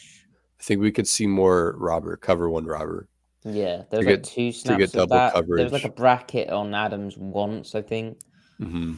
think 0.61 0.81
we 0.81 0.91
could 0.91 1.07
see 1.07 1.27
more 1.27 1.77
robber 1.79 2.17
cover 2.17 2.51
one 2.51 2.65
robber. 2.65 3.07
Yeah, 3.45 3.83
there 3.91 3.99
was 3.99 4.07
like 4.07 4.17
get, 4.17 4.25
two 4.25 4.51
snaps 4.51 4.95
of 4.95 5.09
that. 5.11 5.35
Coverage. 5.35 5.59
There 5.59 5.67
was 5.67 5.73
like 5.73 5.85
a 5.85 5.95
bracket 5.95 6.51
on 6.51 6.75
Adams 6.75 7.17
once, 7.17 7.75
I 7.77 7.83
think. 7.83 8.19
Mm-hmm. 8.61 8.95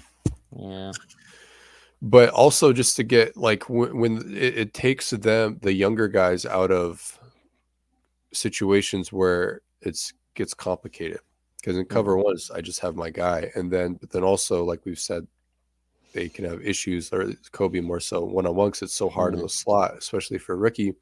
Yeah, 0.58 0.92
but 2.00 2.30
also 2.30 2.72
just 2.72 2.96
to 2.96 3.02
get 3.02 3.36
like 3.36 3.68
when, 3.68 3.98
when 3.98 4.34
it, 4.34 4.58
it 4.58 4.74
takes 4.74 5.10
them 5.10 5.58
the 5.60 5.72
younger 5.72 6.08
guys 6.08 6.46
out 6.46 6.70
of 6.70 7.18
situations 8.32 9.12
where 9.12 9.60
it's 9.82 10.14
gets 10.34 10.54
complicated 10.54 11.20
because 11.58 11.76
in 11.76 11.84
cover 11.84 12.14
mm-hmm. 12.14 12.24
ones 12.24 12.50
I 12.50 12.62
just 12.62 12.80
have 12.80 12.96
my 12.96 13.10
guy, 13.10 13.50
and 13.54 13.70
then 13.70 13.94
but 13.94 14.10
then 14.10 14.24
also 14.24 14.64
like 14.64 14.80
we've 14.86 14.98
said 14.98 15.26
they 16.12 16.28
can 16.28 16.44
have 16.44 16.60
issues, 16.62 17.12
or 17.12 17.24
Coby 17.52 17.82
more 17.82 18.00
so 18.00 18.24
one 18.24 18.46
on 18.46 18.54
one 18.54 18.68
because 18.68 18.82
it's 18.82 18.94
so 18.94 19.08
hard 19.08 19.32
mm-hmm. 19.32 19.40
in 19.40 19.46
the 19.46 19.50
slot, 19.50 19.96
especially 19.96 20.38
for 20.38 20.54
a 20.54 20.56
rookie. 20.56 20.94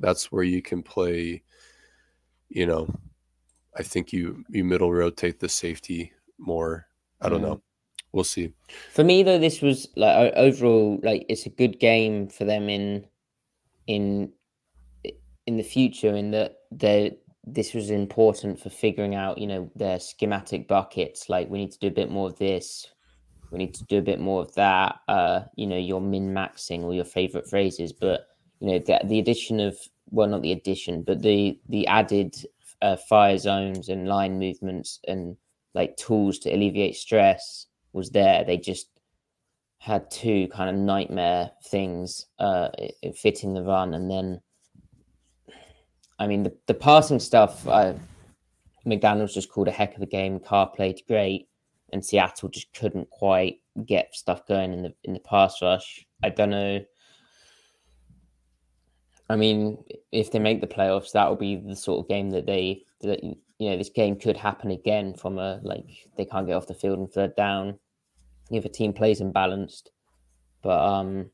That's 0.00 0.30
where 0.30 0.44
you 0.44 0.62
can 0.62 0.82
play. 0.82 1.42
You 2.48 2.66
know, 2.66 2.88
I 3.76 3.82
think 3.82 4.12
you 4.12 4.44
you 4.48 4.64
middle 4.64 4.92
rotate 4.92 5.40
the 5.40 5.48
safety 5.48 6.12
more. 6.38 6.86
I 7.20 7.28
don't 7.28 7.40
mm-hmm. 7.40 7.50
know. 7.50 7.62
We'll 8.12 8.24
see. 8.24 8.52
For 8.92 9.04
me 9.04 9.22
though, 9.22 9.38
this 9.38 9.60
was 9.60 9.88
like 9.96 10.32
overall 10.36 11.00
like 11.02 11.26
it's 11.28 11.46
a 11.46 11.50
good 11.50 11.80
game 11.80 12.28
for 12.28 12.44
them 12.44 12.68
in 12.68 13.06
in 13.86 14.32
in 15.46 15.56
the 15.56 15.62
future 15.62 16.14
in 16.14 16.30
that 16.32 16.56
they 16.70 17.16
this 17.44 17.74
was 17.74 17.90
important 17.90 18.58
for 18.58 18.70
figuring 18.70 19.14
out 19.14 19.38
you 19.38 19.46
know 19.46 19.70
their 19.76 20.00
schematic 20.00 20.66
buckets 20.66 21.28
like 21.28 21.48
we 21.48 21.58
need 21.58 21.70
to 21.70 21.78
do 21.78 21.86
a 21.86 21.92
bit 21.92 22.10
more 22.10 22.28
of 22.28 22.38
this 22.38 22.88
we 23.56 23.64
need 23.64 23.74
to 23.74 23.84
do 23.84 23.98
a 23.98 24.02
bit 24.02 24.20
more 24.20 24.42
of 24.42 24.54
that. 24.54 25.00
Uh, 25.08 25.40
you 25.56 25.66
know, 25.66 25.78
your 25.78 26.00
min 26.00 26.34
maxing 26.34 26.82
or 26.82 26.92
your 26.92 27.04
favorite 27.04 27.48
phrases, 27.48 27.92
but 27.92 28.28
you 28.60 28.68
know, 28.68 28.78
the, 28.78 29.00
the 29.04 29.18
addition 29.18 29.60
of 29.60 29.76
well, 30.10 30.28
not 30.28 30.42
the 30.42 30.52
addition, 30.52 31.02
but 31.02 31.22
the 31.22 31.58
the 31.68 31.86
added 31.86 32.36
uh, 32.82 32.96
fire 32.96 33.38
zones 33.38 33.88
and 33.88 34.08
line 34.08 34.38
movements 34.38 35.00
and 35.08 35.36
like 35.74 35.96
tools 35.96 36.38
to 36.40 36.50
alleviate 36.50 36.96
stress 36.96 37.66
was 37.92 38.10
there. 38.10 38.44
They 38.44 38.58
just 38.58 38.88
had 39.78 40.10
two 40.10 40.48
kind 40.48 40.68
of 40.68 40.76
nightmare 40.76 41.50
things 41.64 42.26
uh, 42.38 42.68
fitting 43.16 43.54
the 43.54 43.62
run, 43.62 43.94
and 43.94 44.10
then 44.10 44.40
I 46.18 46.26
mean 46.26 46.42
the 46.42 46.54
the 46.66 46.74
passing 46.74 47.20
stuff. 47.20 47.66
Uh, 47.66 47.94
McDaniels 48.86 49.32
just 49.32 49.50
called 49.50 49.66
a 49.66 49.72
heck 49.72 49.96
of 49.96 50.02
a 50.02 50.06
game. 50.06 50.38
Carr 50.38 50.68
played 50.68 51.00
great, 51.08 51.48
and 51.92 52.04
Seattle 52.04 52.48
just 52.48 52.72
couldn't 52.74 53.08
quite 53.10 53.60
get 53.84 54.14
stuff 54.14 54.46
going 54.46 54.72
in 54.72 54.82
the 54.82 54.94
in 55.04 55.14
the 55.14 55.20
pass 55.20 55.60
rush. 55.62 56.06
I 56.22 56.30
don't 56.30 56.50
know. 56.50 56.84
I 59.28 59.36
mean, 59.36 59.82
if 60.12 60.30
they 60.30 60.38
make 60.38 60.60
the 60.60 60.66
playoffs, 60.66 61.12
that 61.12 61.28
will 61.28 61.36
be 61.36 61.56
the 61.56 61.76
sort 61.76 62.04
of 62.04 62.08
game 62.08 62.30
that 62.30 62.46
they 62.46 62.82
that 63.00 63.22
you 63.22 63.70
know 63.70 63.76
this 63.76 63.90
game 63.90 64.16
could 64.16 64.36
happen 64.36 64.70
again 64.70 65.14
from 65.14 65.38
a 65.38 65.60
like 65.62 65.84
they 66.16 66.24
can't 66.24 66.46
get 66.46 66.54
off 66.54 66.66
the 66.66 66.74
field 66.74 66.98
and 66.98 67.10
third 67.10 67.34
down 67.36 67.78
if 68.50 68.64
a 68.64 68.68
team 68.68 68.92
plays 68.92 69.20
imbalanced. 69.20 69.88
But 70.62 70.80
um, 70.80 71.30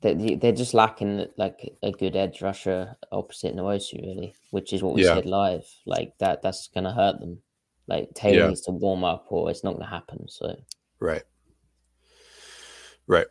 they 0.00 0.36
they're 0.36 0.52
just 0.52 0.74
lacking 0.74 1.26
like 1.36 1.74
a 1.82 1.92
good 1.92 2.16
edge 2.16 2.42
rusher 2.42 2.96
opposite 3.12 3.54
Nwosu 3.54 4.00
really, 4.00 4.34
which 4.50 4.72
is 4.72 4.82
what 4.82 4.94
we 4.94 5.04
yeah. 5.04 5.14
said 5.14 5.26
live. 5.26 5.66
Like 5.86 6.16
that, 6.18 6.42
that's 6.42 6.68
gonna 6.68 6.92
hurt 6.92 7.20
them. 7.20 7.42
Like 7.86 8.14
Taylor 8.14 8.38
yeah. 8.38 8.48
needs 8.48 8.60
to 8.62 8.70
warm 8.70 9.04
up, 9.04 9.26
or 9.28 9.50
it's 9.50 9.64
not 9.64 9.74
gonna 9.74 9.90
happen. 9.90 10.28
So 10.28 10.56
right, 11.00 11.22
right. 13.06 13.26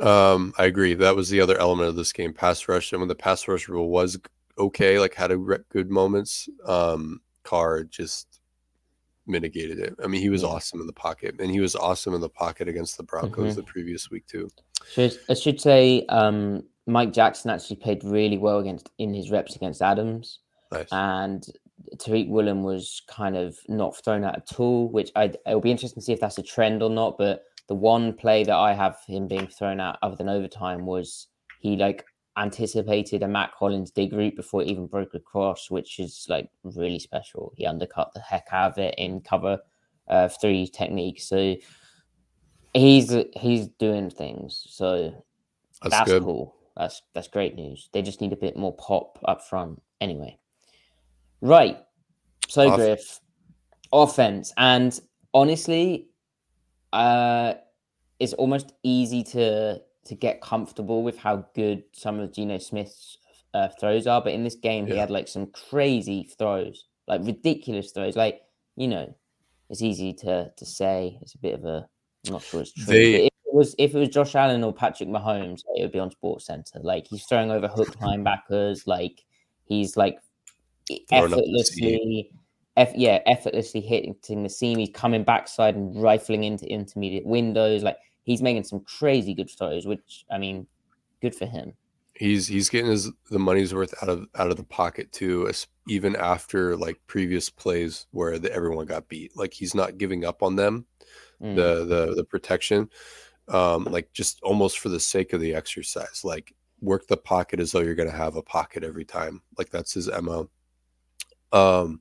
Um, 0.00 0.52
I 0.58 0.66
agree. 0.66 0.94
That 0.94 1.16
was 1.16 1.30
the 1.30 1.40
other 1.40 1.56
element 1.58 1.88
of 1.88 1.96
this 1.96 2.12
game, 2.12 2.34
pass 2.34 2.68
rush. 2.68 2.92
And 2.92 3.00
when 3.00 3.08
the 3.08 3.14
pass 3.14 3.48
rush 3.48 3.68
rule 3.68 3.88
was 3.88 4.18
okay, 4.58 4.98
like 4.98 5.14
had 5.14 5.30
a 5.30 5.38
good 5.38 5.90
moments, 5.90 6.48
um, 6.66 7.20
Carr 7.42 7.84
just 7.84 8.40
mitigated 9.26 9.78
it. 9.78 9.94
I 10.02 10.06
mean, 10.06 10.20
he 10.20 10.28
was 10.28 10.42
yeah. 10.42 10.48
awesome 10.48 10.80
in 10.80 10.86
the 10.86 10.92
pocket, 10.92 11.36
and 11.40 11.50
he 11.50 11.60
was 11.60 11.74
awesome 11.74 12.14
in 12.14 12.20
the 12.20 12.28
pocket 12.28 12.68
against 12.68 12.96
the 12.96 13.02
Broncos 13.02 13.52
mm-hmm. 13.52 13.56
the 13.56 13.62
previous 13.62 14.10
week 14.10 14.26
too. 14.26 14.48
Should, 14.92 15.18
I 15.28 15.34
should 15.34 15.60
say 15.60 16.04
um, 16.08 16.62
Mike 16.86 17.12
Jackson 17.12 17.50
actually 17.50 17.76
played 17.76 18.04
really 18.04 18.38
well 18.38 18.58
against 18.58 18.90
in 18.98 19.14
his 19.14 19.30
reps 19.30 19.56
against 19.56 19.82
Adams, 19.82 20.40
nice. 20.70 20.88
and 20.92 21.44
Tariq 21.96 22.28
Woolen 22.28 22.62
was 22.62 23.02
kind 23.08 23.36
of 23.36 23.58
not 23.68 23.96
thrown 23.96 24.24
out 24.24 24.36
at 24.36 24.58
all. 24.58 24.88
Which 24.88 25.10
I 25.16 25.32
it'll 25.46 25.60
be 25.60 25.70
interesting 25.70 26.00
to 26.00 26.04
see 26.04 26.12
if 26.12 26.20
that's 26.20 26.38
a 26.38 26.42
trend 26.42 26.82
or 26.82 26.90
not. 26.90 27.18
But 27.18 27.44
the 27.68 27.74
one 27.74 28.12
play 28.12 28.44
that 28.44 28.56
I 28.56 28.74
have 28.74 28.98
him 29.06 29.26
being 29.26 29.46
thrown 29.46 29.80
out 29.80 29.98
other 30.02 30.16
than 30.16 30.28
overtime 30.28 30.86
was 30.86 31.28
he 31.60 31.76
like 31.76 32.04
anticipated 32.36 33.22
a 33.22 33.28
Mack 33.28 33.54
Hollins 33.54 33.90
dig 33.90 34.12
route 34.12 34.36
before 34.36 34.62
it 34.62 34.68
even 34.68 34.86
broke 34.86 35.14
across, 35.14 35.70
which 35.70 35.98
is 35.98 36.26
like 36.28 36.50
really 36.62 36.98
special. 36.98 37.52
He 37.56 37.66
undercut 37.66 38.12
the 38.14 38.20
heck 38.20 38.46
out 38.52 38.72
of 38.72 38.78
it 38.78 38.94
in 38.98 39.20
cover 39.20 39.58
uh, 40.08 40.28
three 40.28 40.66
technique. 40.68 41.20
So 41.20 41.56
he's 42.74 43.16
he's 43.34 43.68
doing 43.68 44.10
things. 44.10 44.66
So 44.68 45.24
that's, 45.82 46.06
that's 46.06 46.24
cool. 46.24 46.54
That's 46.76 47.02
that's 47.14 47.28
great 47.28 47.54
news. 47.54 47.88
They 47.92 48.02
just 48.02 48.20
need 48.20 48.32
a 48.32 48.36
bit 48.36 48.56
more 48.56 48.74
pop 48.76 49.18
up 49.24 49.42
front. 49.42 49.82
Anyway, 50.00 50.38
right. 51.40 51.78
So 52.48 52.68
Off- 52.68 52.76
Griff, 52.76 53.20
offense, 53.92 54.52
and 54.56 54.98
honestly, 55.34 56.08
uh, 56.92 57.54
it's 58.18 58.32
almost 58.34 58.72
easy 58.82 59.22
to 59.24 59.80
to 60.04 60.14
get 60.14 60.40
comfortable 60.40 61.02
with 61.02 61.18
how 61.18 61.44
good 61.54 61.82
some 61.92 62.20
of 62.20 62.32
Geno 62.32 62.58
Smith's 62.58 63.18
uh, 63.54 63.68
throws 63.80 64.06
are. 64.06 64.22
But 64.22 64.32
in 64.32 64.44
this 64.44 64.54
game, 64.54 64.86
yeah. 64.86 64.92
he 64.94 64.98
had 64.98 65.10
like 65.10 65.28
some 65.28 65.46
crazy 65.46 66.30
throws, 66.38 66.84
like 67.08 67.22
ridiculous 67.24 67.92
throws. 67.92 68.16
Like 68.16 68.42
you 68.76 68.88
know, 68.88 69.14
it's 69.70 69.82
easy 69.82 70.12
to 70.14 70.50
to 70.56 70.64
say. 70.66 71.18
It's 71.22 71.34
a 71.34 71.38
bit 71.38 71.54
of 71.54 71.64
a 71.64 71.88
I'm 72.26 72.34
not 72.34 72.42
sure 72.42 72.60
it's 72.60 72.72
true. 72.72 72.84
They, 72.86 73.14
if 73.26 73.32
it 73.46 73.54
was 73.54 73.74
if 73.78 73.94
it 73.94 73.98
was 73.98 74.08
Josh 74.08 74.34
Allen 74.34 74.64
or 74.64 74.72
Patrick 74.72 75.08
Mahomes, 75.08 75.62
it 75.74 75.82
would 75.82 75.92
be 75.92 75.98
on 75.98 76.10
Sports 76.10 76.46
Center. 76.46 76.80
Like 76.80 77.06
he's 77.08 77.24
throwing 77.24 77.50
over 77.50 77.68
hook 77.68 77.96
linebackers. 78.00 78.86
Like 78.86 79.24
he's 79.64 79.96
like 79.96 80.18
effortlessly. 81.10 82.30
Eff, 82.76 82.92
yeah, 82.94 83.20
effortlessly 83.24 83.80
hitting 83.80 84.42
the 84.42 84.50
seam. 84.50 84.78
He's 84.78 84.90
coming 84.92 85.24
backside 85.24 85.76
and 85.76 86.00
rifling 86.00 86.44
into 86.44 86.66
intermediate 86.66 87.24
windows. 87.24 87.82
Like 87.82 87.96
he's 88.24 88.42
making 88.42 88.64
some 88.64 88.80
crazy 88.80 89.32
good 89.32 89.50
throws, 89.50 89.86
which 89.86 90.26
I 90.30 90.36
mean, 90.36 90.66
good 91.22 91.34
for 91.34 91.46
him. 91.46 91.72
He's 92.14 92.46
he's 92.46 92.68
getting 92.68 92.90
his 92.90 93.10
the 93.30 93.38
money's 93.38 93.74
worth 93.74 93.94
out 94.02 94.08
of 94.10 94.26
out 94.34 94.50
of 94.50 94.56
the 94.56 94.64
pocket 94.64 95.10
too, 95.12 95.50
even 95.88 96.16
after 96.16 96.76
like 96.76 97.00
previous 97.06 97.48
plays 97.48 98.06
where 98.10 98.38
the, 98.38 98.52
everyone 98.52 98.86
got 98.86 99.08
beat. 99.08 99.36
Like 99.36 99.54
he's 99.54 99.74
not 99.74 99.98
giving 99.98 100.24
up 100.24 100.42
on 100.42 100.56
them, 100.56 100.86
mm. 101.42 101.56
the 101.56 101.84
the 101.84 102.14
the 102.14 102.24
protection, 102.24 102.90
um, 103.48 103.84
like 103.84 104.12
just 104.12 104.40
almost 104.42 104.78
for 104.78 104.88
the 104.88 105.00
sake 105.00 105.32
of 105.32 105.40
the 105.40 105.54
exercise. 105.54 106.22
Like 106.24 106.54
work 106.80 107.06
the 107.06 107.16
pocket 107.16 107.60
as 107.60 107.72
though 107.72 107.80
you're 107.80 107.94
going 107.94 108.10
to 108.10 108.16
have 108.16 108.36
a 108.36 108.42
pocket 108.42 108.84
every 108.84 109.04
time. 109.04 109.42
Like 109.58 109.70
that's 109.70 109.94
his 109.94 110.10
mo. 110.22 110.50
Um, 111.52 112.00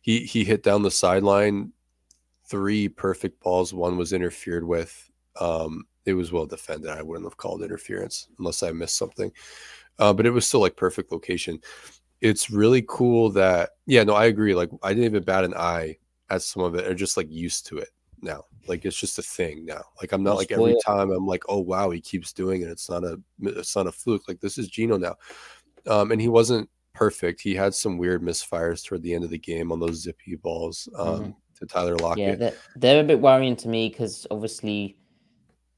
he 0.00 0.20
he 0.20 0.44
hit 0.44 0.62
down 0.62 0.82
the 0.82 0.90
sideline 0.90 1.72
three 2.46 2.88
perfect 2.88 3.40
balls. 3.40 3.74
One 3.74 3.96
was 3.96 4.12
interfered 4.12 4.64
with 4.64 5.10
um, 5.40 5.84
it 6.04 6.14
was 6.14 6.32
well 6.32 6.46
defended. 6.46 6.90
I 6.90 7.02
wouldn't 7.02 7.26
have 7.26 7.36
called 7.36 7.62
interference 7.62 8.28
unless 8.38 8.62
I 8.62 8.72
missed 8.72 8.96
something. 8.96 9.32
Uh, 9.98 10.12
but 10.12 10.26
it 10.26 10.30
was 10.30 10.46
still 10.46 10.60
like 10.60 10.76
perfect 10.76 11.10
location. 11.10 11.58
It's 12.20 12.50
really 12.50 12.84
cool 12.88 13.30
that 13.30 13.70
yeah, 13.86 14.04
no, 14.04 14.14
I 14.14 14.26
agree. 14.26 14.54
Like 14.54 14.70
I 14.82 14.90
didn't 14.90 15.04
even 15.04 15.22
bat 15.24 15.44
an 15.44 15.54
eye 15.54 15.98
at 16.30 16.42
some 16.42 16.62
of 16.62 16.74
it. 16.74 16.88
I'm 16.88 16.96
just 16.96 17.16
like 17.16 17.30
used 17.30 17.66
to 17.66 17.78
it 17.78 17.88
now. 18.22 18.44
Like 18.68 18.84
it's 18.84 18.98
just 18.98 19.18
a 19.18 19.22
thing 19.22 19.64
now. 19.64 19.82
Like 20.00 20.12
I'm 20.12 20.22
not 20.22 20.36
like 20.36 20.52
every 20.52 20.76
time 20.84 21.10
I'm 21.10 21.26
like, 21.26 21.44
oh 21.48 21.60
wow, 21.60 21.90
he 21.90 22.00
keeps 22.00 22.32
doing 22.32 22.62
it. 22.62 22.68
It's 22.68 22.88
not 22.88 23.04
a 23.04 23.20
it's 23.42 23.76
not 23.76 23.86
a 23.86 23.92
fluke. 23.92 24.28
Like 24.28 24.40
this 24.40 24.58
is 24.58 24.68
Geno 24.68 24.96
now. 24.96 25.16
Um, 25.86 26.10
and 26.10 26.20
he 26.20 26.28
wasn't 26.28 26.68
perfect. 26.96 27.40
He 27.40 27.54
had 27.54 27.74
some 27.74 27.98
weird 27.98 28.22
misfires 28.22 28.84
toward 28.84 29.02
the 29.02 29.14
end 29.14 29.24
of 29.24 29.30
the 29.30 29.38
game 29.38 29.70
on 29.72 29.80
those 29.80 30.02
zippy 30.02 30.36
balls 30.36 30.88
um, 30.98 31.06
mm-hmm. 31.06 31.30
to 31.58 31.66
Tyler 31.66 31.96
Lockett. 31.96 32.28
Yeah, 32.28 32.34
they're, 32.34 32.54
they're 32.76 33.00
a 33.00 33.04
bit 33.04 33.20
worrying 33.20 33.56
to 33.56 33.68
me 33.68 33.88
because 33.88 34.26
obviously 34.30 34.96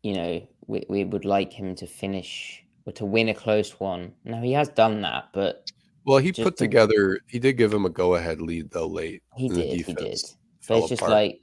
you 0.03 0.15
know, 0.15 0.47
we, 0.67 0.85
we 0.89 1.05
would 1.05 1.25
like 1.25 1.53
him 1.53 1.75
to 1.77 1.87
finish 1.87 2.65
or 2.87 2.93
to 2.95 3.05
win 3.05 3.29
a 3.29 3.35
close 3.35 3.79
one. 3.81 4.13
Now 4.25 4.41
he 4.43 4.53
has 4.53 4.69
done 4.69 5.03
that, 5.03 5.29
but 5.33 5.71
well, 6.05 6.19
he 6.19 6.33
put 6.33 6.57
together. 6.57 7.21
He 7.27 7.39
did 7.39 7.55
give 7.55 7.73
him 7.73 7.85
a 7.85 7.91
go-ahead 7.91 8.41
lead 8.41 8.71
though 8.71 8.87
late. 8.87 9.23
He 9.37 9.49
did. 9.49 9.87
He 9.87 9.93
did. 9.93 10.19
But 10.67 10.79
it's 10.79 10.89
just 10.89 11.03
apart. 11.03 11.11
like, 11.11 11.41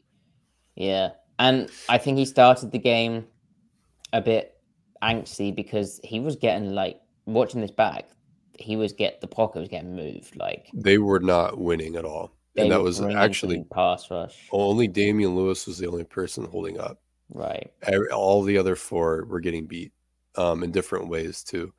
yeah, 0.76 1.12
and 1.40 1.70
I 1.90 1.98
think 1.98 2.18
he 2.18 2.26
started 2.26 2.72
the 2.72 2.80
game 2.80 3.26
a 4.14 4.22
bit 4.22 4.58
angsty 5.04 5.56
because 5.56 6.00
he 6.04 6.20
was 6.20 6.36
getting 6.36 6.74
like 6.74 7.00
watching 7.26 7.62
this 7.62 7.72
back. 7.72 8.08
He 8.60 8.76
was 8.76 8.94
get 8.94 9.22
the 9.22 9.28
pocket 9.28 9.60
was 9.60 9.70
getting 9.70 9.96
moved. 9.96 10.36
Like 10.36 10.70
they 10.74 10.98
were 10.98 11.20
not 11.20 11.58
winning 11.58 11.96
at 11.96 12.06
all, 12.06 12.32
and 12.56 12.72
that 12.72 12.82
was 12.82 13.02
actually 13.02 13.64
pass 13.72 14.10
rush. 14.10 14.48
Only 14.52 14.88
Damien 14.88 15.36
Lewis 15.36 15.68
was 15.68 15.78
the 15.78 15.88
only 15.88 16.04
person 16.04 16.46
holding 16.46 16.80
up. 16.80 17.02
Right. 17.30 17.72
All 18.14 18.44
the 18.44 18.58
other 18.58 18.76
four 18.76 19.26
were 19.26 19.40
getting 19.40 19.66
beat 19.66 19.92
um, 20.36 20.64
in 20.64 20.72
different 20.72 21.08
ways 21.08 21.44
too. 21.44 21.74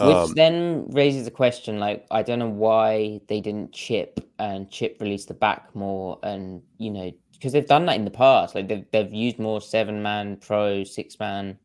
Which 0.00 0.16
um, 0.16 0.32
then 0.34 0.86
raises 0.90 1.26
a 1.26 1.30
question 1.30 1.80
like, 1.80 2.06
I 2.12 2.22
don't 2.22 2.38
know 2.38 2.48
why 2.48 3.20
they 3.26 3.40
didn't 3.40 3.72
chip 3.72 4.20
and 4.38 4.70
chip 4.70 4.96
release 5.00 5.24
the 5.24 5.34
back 5.34 5.74
more. 5.74 6.20
And, 6.22 6.62
you 6.78 6.90
know, 6.90 7.10
because 7.32 7.52
they've 7.52 7.66
done 7.66 7.86
that 7.86 7.96
in 7.96 8.04
the 8.04 8.10
past. 8.12 8.54
Like 8.54 8.68
they've, 8.68 8.84
they've 8.92 9.12
used 9.12 9.40
more 9.40 9.60
seven 9.60 10.00
man 10.00 10.36
pro, 10.36 10.84
six 10.84 11.18
man 11.18 11.58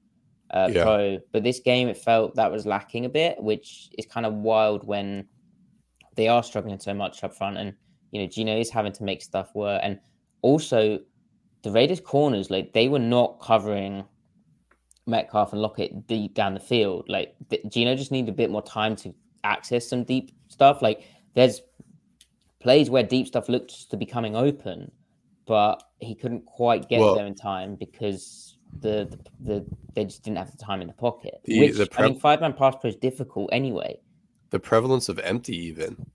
uh, 0.54 0.70
yeah. 0.72 0.84
pro. 0.84 1.20
But 1.32 1.44
this 1.44 1.60
game, 1.60 1.90
it 1.90 1.98
felt 1.98 2.36
that 2.36 2.52
was 2.52 2.66
lacking 2.66 3.06
a 3.06 3.10
bit, 3.10 3.42
which 3.42 3.90
is 3.98 4.06
kind 4.06 4.26
of 4.26 4.34
wild 4.34 4.88
when 4.88 5.28
they 6.16 6.28
are 6.28 6.44
struggling 6.44 6.80
so 6.80 6.94
much 6.94 7.24
up 7.24 7.36
front. 7.36 7.58
And, 7.58 7.74
you 8.12 8.22
know, 8.22 8.28
Geno 8.28 8.58
is 8.58 8.70
having 8.70 8.94
to 8.94 9.04
make 9.04 9.22
stuff 9.22 9.54
work. 9.56 9.82
And 9.84 10.00
also, 10.42 11.00
the 11.64 11.72
Raiders 11.72 12.00
corners, 12.00 12.50
like 12.50 12.74
they 12.74 12.88
were 12.88 13.00
not 13.00 13.40
covering 13.42 14.06
Metcalf 15.08 15.54
and 15.54 15.62
Lockett 15.62 16.08
deep 16.08 16.34
down 16.34 16.54
the 16.54 16.60
field. 16.60 17.06
Like 17.08 17.36
Geno 17.70 17.96
just 17.96 18.12
needed 18.12 18.30
a 18.30 18.34
bit 18.34 18.52
more 18.52 18.62
time 18.62 18.96
to 18.98 19.14
access 19.44 19.88
some 19.88 20.04
deep 20.04 20.32
stuff. 20.50 20.82
Like 20.82 21.04
there's 21.34 21.62
plays 22.60 22.90
where 22.90 23.04
deep 23.04 23.28
stuff 23.28 23.50
looked 23.50 23.90
to 23.90 23.98
be 23.98 24.06
coming 24.06 24.36
open, 24.36 24.92
but 25.46 25.84
he 26.00 26.16
couldn't 26.16 26.46
quite 26.46 26.90
get 26.90 27.00
well, 27.00 27.16
there 27.16 27.26
in 27.26 27.36
time 27.36 27.76
because 27.76 28.53
the, 28.80 29.08
the, 29.10 29.20
the 29.54 29.66
they 29.94 30.06
just 30.06 30.24
didn't 30.24 30.38
have 30.38 30.52
the 30.52 30.58
time 30.58 30.82
in 30.82 30.88
the 30.88 30.94
pocket. 30.94 31.42
The, 31.46 31.60
which 31.60 31.78
the 31.78 31.86
pre- 31.86 32.06
I 32.06 32.10
mean, 32.10 32.20
five 32.20 32.42
man 32.42 32.54
pass 32.54 32.76
pro 32.80 32.90
is 32.90 32.96
difficult 32.96 33.50
anyway. 33.52 34.00
The 34.50 34.60
prevalence 34.60 35.10
of 35.10 35.20
empty 35.20 35.58
even, 35.58 36.06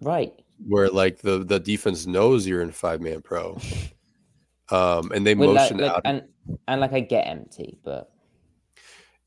right? 0.00 0.32
Where 0.66 0.88
like 0.88 1.18
the 1.18 1.44
the 1.44 1.60
defense 1.60 2.06
knows 2.06 2.46
you're 2.46 2.62
in 2.62 2.72
five 2.72 3.00
man 3.00 3.22
pro. 3.22 3.58
um, 4.70 5.12
and 5.12 5.26
they 5.26 5.34
well, 5.34 5.54
motion 5.54 5.78
like, 5.78 5.90
out. 5.90 6.02
And 6.04 6.22
and 6.68 6.80
like 6.80 6.92
I 6.92 7.00
get 7.00 7.26
empty, 7.26 7.78
but 7.84 8.10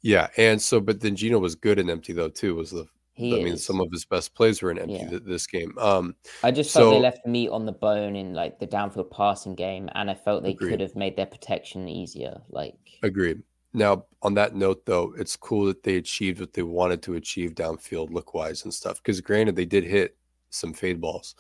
yeah, 0.02 0.28
and 0.38 0.62
so 0.62 0.80
but 0.80 1.02
then 1.02 1.16
Geno 1.16 1.40
was 1.40 1.56
good 1.56 1.80
and 1.80 1.90
empty 1.90 2.14
though 2.14 2.30
too. 2.30 2.56
Was 2.56 2.72
the 2.72 2.86
He 3.20 3.40
I 3.40 3.44
mean, 3.44 3.58
some 3.58 3.82
of 3.82 3.88
his 3.92 4.06
best 4.06 4.34
plays 4.34 4.62
were 4.62 4.72
in 4.72 4.80
empty 4.80 4.94
Yeah. 4.94 5.10
th- 5.10 5.24
this 5.26 5.46
game. 5.46 5.78
Um, 5.78 6.16
I 6.44 6.52
just 6.52 6.72
felt 6.74 6.86
So- 6.86 6.90
they 6.92 7.00
left 7.00 7.26
meat 7.26 7.50
on 7.50 7.66
the 7.66 7.72
bone 7.74 8.16
in 8.16 8.34
like 8.34 8.60
the 8.60 8.68
downfield 8.68 9.12
passing 9.12 9.56
game, 9.56 9.90
and 9.94 10.10
I 10.10 10.16
felt 10.16 10.44
they 10.44 10.52
Agreed. 10.52 10.70
could 10.70 10.80
have 10.80 10.96
made 10.96 11.16
their 11.18 11.26
protection 11.26 11.88
easier. 11.88 12.42
Like, 12.50 12.78
agreed. 13.04 13.44
Now, 13.74 14.06
on 14.24 14.34
that 14.36 14.56
note, 14.56 14.86
though, 14.86 15.14
it's 15.18 15.36
cool 15.36 15.66
that 15.66 15.84
they 15.84 15.98
achieved 15.98 16.40
what 16.40 16.54
they 16.54 16.64
wanted 16.64 17.04
to 17.04 17.14
achieve 17.16 17.54
downfield, 17.54 18.12
look 18.12 18.34
wise 18.34 18.64
and 18.64 18.74
stuff. 18.74 18.98
Because 19.04 19.22
granted, 19.22 19.56
they 19.56 19.66
did 19.66 19.84
hit 19.84 20.18
some 20.50 20.74
fade 20.74 21.00
balls. 21.00 21.36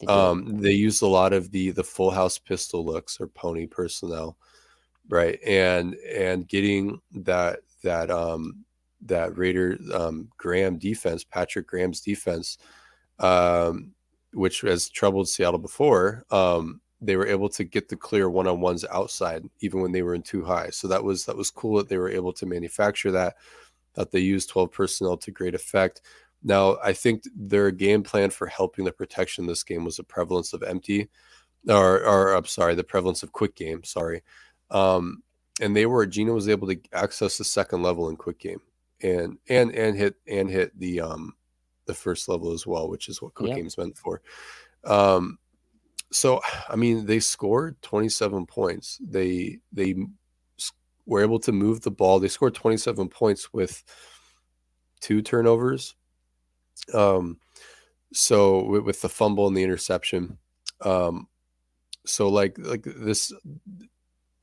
they. 0.00 0.06
Um, 0.06 0.60
they 0.60 0.72
used 0.72 1.02
a 1.02 1.06
lot 1.06 1.32
of 1.32 1.50
the 1.50 1.70
the 1.72 1.84
full 1.84 2.10
house 2.10 2.38
pistol 2.38 2.84
looks 2.84 3.20
or 3.20 3.26
pony 3.28 3.66
personnel, 3.66 4.36
right? 5.08 5.38
And 5.44 5.94
and 5.94 6.48
getting 6.48 7.00
that 7.12 7.60
that 7.82 8.10
um 8.10 8.64
that 9.06 9.36
Raider 9.36 9.78
um 9.94 10.28
Graham 10.36 10.78
defense, 10.78 11.24
Patrick 11.24 11.66
Graham's 11.66 12.00
defense, 12.00 12.58
um, 13.18 13.92
which 14.32 14.60
has 14.62 14.88
troubled 14.88 15.28
Seattle 15.28 15.58
before. 15.58 16.24
Um, 16.30 16.80
they 17.00 17.16
were 17.16 17.28
able 17.28 17.48
to 17.50 17.62
get 17.62 17.88
the 17.88 17.96
clear 17.96 18.28
one 18.28 18.48
on 18.48 18.60
ones 18.60 18.84
outside, 18.90 19.44
even 19.60 19.80
when 19.80 19.92
they 19.92 20.02
were 20.02 20.14
in 20.14 20.22
two 20.22 20.44
high. 20.44 20.70
So 20.70 20.88
that 20.88 21.04
was 21.04 21.24
that 21.26 21.36
was 21.36 21.50
cool 21.50 21.76
that 21.76 21.88
they 21.88 21.98
were 21.98 22.10
able 22.10 22.32
to 22.34 22.46
manufacture 22.46 23.12
that. 23.12 23.36
That 23.94 24.10
they 24.10 24.20
used 24.20 24.50
twelve 24.50 24.72
personnel 24.72 25.16
to 25.18 25.30
great 25.30 25.54
effect. 25.54 26.02
Now, 26.44 26.76
I 26.84 26.92
think 26.92 27.24
their 27.34 27.72
game 27.72 28.04
plan 28.04 28.30
for 28.30 28.46
helping 28.46 28.84
the 28.84 28.92
protection 28.92 29.46
this 29.46 29.64
game 29.64 29.84
was 29.84 29.96
the 29.96 30.04
prevalence 30.04 30.52
of 30.52 30.62
empty, 30.62 31.08
or, 31.68 32.04
or 32.04 32.32
I'm 32.32 32.44
sorry, 32.44 32.76
the 32.76 32.84
prevalence 32.84 33.24
of 33.24 33.32
quick 33.32 33.56
game. 33.56 33.82
Sorry, 33.82 34.22
um, 34.70 35.22
and 35.60 35.74
they 35.74 35.86
were 35.86 36.06
Geno 36.06 36.34
was 36.34 36.48
able 36.48 36.68
to 36.68 36.78
access 36.92 37.38
the 37.38 37.44
second 37.44 37.82
level 37.82 38.08
in 38.08 38.16
quick 38.16 38.38
game, 38.38 38.60
and 39.02 39.38
and 39.48 39.70
and 39.74 39.96
hit 39.96 40.16
and 40.26 40.50
hit 40.50 40.78
the 40.78 41.00
um 41.00 41.34
the 41.86 41.94
first 41.94 42.28
level 42.28 42.52
as 42.52 42.66
well, 42.66 42.88
which 42.88 43.08
is 43.08 43.22
what 43.22 43.34
quick 43.34 43.48
Yeah. 43.50 43.56
game's 43.56 43.78
meant 43.78 43.96
for. 43.96 44.20
Um, 44.84 45.38
so 46.12 46.40
I 46.68 46.76
mean, 46.76 47.06
they 47.06 47.20
scored 47.20 47.80
27 47.82 48.46
points. 48.46 48.98
They 49.00 49.58
they 49.72 49.94
were 51.06 51.22
able 51.22 51.38
to 51.40 51.52
move 51.52 51.80
the 51.80 51.90
ball. 51.90 52.18
They 52.20 52.28
scored 52.28 52.54
27 52.54 53.08
points 53.08 53.52
with 53.52 53.82
two 55.00 55.22
turnovers. 55.22 55.94
Um, 56.92 57.38
so 58.12 58.64
with, 58.64 58.84
with 58.84 59.00
the 59.02 59.08
fumble 59.08 59.46
and 59.46 59.56
the 59.56 59.62
interception, 59.62 60.38
um, 60.82 61.28
so 62.06 62.28
like 62.28 62.56
like 62.58 62.82
this, 62.84 63.32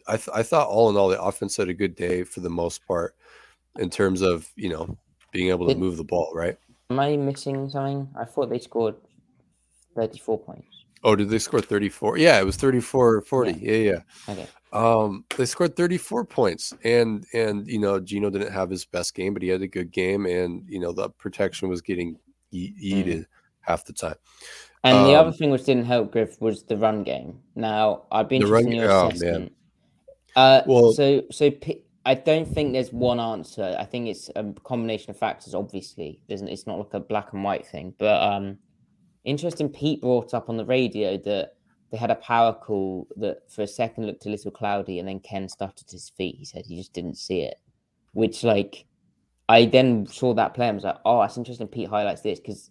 I 0.08 0.18
th- 0.18 0.30
I 0.34 0.44
thought 0.44 0.68
all 0.68 0.90
in 0.90 0.98
all 0.98 1.10
the 1.10 1.22
offense 1.22 1.58
had 1.58 1.70
a 1.70 1.74
good 1.74 1.96
day 1.96 2.24
for 2.24 2.40
the 2.42 2.50
most 2.50 2.86
part 2.86 3.16
in 3.78 3.90
terms 3.90 4.22
of 4.22 4.50
you 4.56 4.70
know 4.70 4.98
being 5.32 5.50
able 5.50 5.68
to 5.68 5.76
move 5.76 5.98
the 5.98 6.04
ball 6.04 6.32
right. 6.34 6.58
Am 6.90 7.00
I 7.00 7.18
missing 7.18 7.68
something? 7.70 8.08
I 8.18 8.26
thought 8.26 8.50
they 8.50 8.60
scored 8.60 8.96
34 9.96 10.40
points. 10.40 10.68
Oh, 11.04 11.16
did 11.16 11.30
they 11.30 11.40
score 11.40 11.62
34? 11.62 12.18
Yeah, 12.18 12.40
it 12.40 12.46
was 12.46 12.56
34 12.58 13.22
40. 13.22 13.52
Yeah, 13.54 13.72
yeah. 13.74 14.00
Okay. 14.30 14.48
Um, 14.74 15.24
they 15.38 15.46
scored 15.46 15.76
34 15.76 16.26
points, 16.26 16.74
and 16.84 17.26
and 17.34 17.68
you 17.68 17.80
know 17.80 18.00
Geno 18.00 18.30
didn't 18.30 18.52
have 18.52 18.70
his 18.70 18.86
best 18.86 19.14
game, 19.16 19.34
but 19.34 19.42
he 19.42 19.50
had 19.50 19.62
a 19.62 19.68
good 19.68 19.92
game, 19.92 20.26
and 20.26 20.64
you 20.68 20.80
know 20.80 20.92
the 20.92 21.10
protection 21.12 21.70
was 21.70 21.82
getting 21.82 22.18
eaten 22.52 23.26
half 23.62 23.86
the 23.86 23.94
time. 23.94 24.16
And 24.84 25.06
the 25.08 25.16
other 25.16 25.30
Um, 25.30 25.34
thing 25.34 25.50
which 25.50 25.64
didn't 25.64 25.86
help 25.86 26.12
Griff 26.12 26.40
was 26.42 26.64
the 26.64 26.78
run 26.78 27.04
game. 27.04 27.40
Now, 27.56 28.04
I'd 28.12 28.28
be 28.30 28.38
The 28.38 28.46
interested 28.46 28.66
run 28.66 28.74
in 28.74 28.80
your 28.80 28.92
oh, 28.92 29.04
man. 29.06 29.12
assessment. 29.12 29.52
Uh, 30.36 30.62
Well- 30.68 30.92
so 30.94 31.24
so 31.32 31.50
P- 31.52 31.82
I 32.06 32.14
don't 32.14 32.48
think 32.48 32.74
there's 32.74 32.94
one 32.94 33.20
answer. 33.20 33.76
I 33.80 33.86
think 33.86 34.08
it's 34.08 34.30
a 34.36 34.44
combination 34.64 35.10
of 35.10 35.18
factors. 35.18 35.56
Obviously, 35.56 36.22
there's 36.28 36.42
it's 36.44 36.68
not 36.68 36.78
like 36.78 36.94
a 36.94 37.00
black 37.00 37.34
and 37.34 37.44
white 37.44 37.66
thing. 37.66 37.94
But 37.98 38.22
um, 38.22 38.60
interesting. 39.24 39.70
Pete 39.70 40.02
brought 40.02 40.34
up 40.34 40.50
on 40.50 40.58
the 40.58 40.66
radio 40.66 41.18
that 41.18 41.54
they 41.92 41.98
had 41.98 42.12
a 42.12 42.16
power 42.16 42.54
call 42.54 43.08
that 43.18 43.52
for 43.52 43.64
a 43.64 43.68
second 43.68 44.06
looked 44.06 44.26
a 44.26 44.30
little 44.30 44.52
cloudy, 44.52 45.00
and 45.00 45.08
then 45.08 45.20
Ken 45.20 45.50
stuttered 45.50 45.90
his 45.90 46.10
feet. 46.10 46.36
He 46.38 46.46
said 46.46 46.66
he 46.66 46.78
just 46.78 46.94
didn't 46.94 47.18
see 47.18 47.42
it, 47.42 47.60
which 48.14 48.44
like 48.44 48.86
I 49.50 49.66
then 49.66 50.06
saw 50.06 50.34
that 50.36 50.54
play 50.54 50.68
and 50.68 50.78
was 50.78 50.84
like, 50.84 50.98
oh, 51.06 51.22
that's 51.22 51.38
interesting. 51.38 51.68
Pete 51.68 51.90
highlights 51.90 52.22
this 52.22 52.40
because 52.40 52.70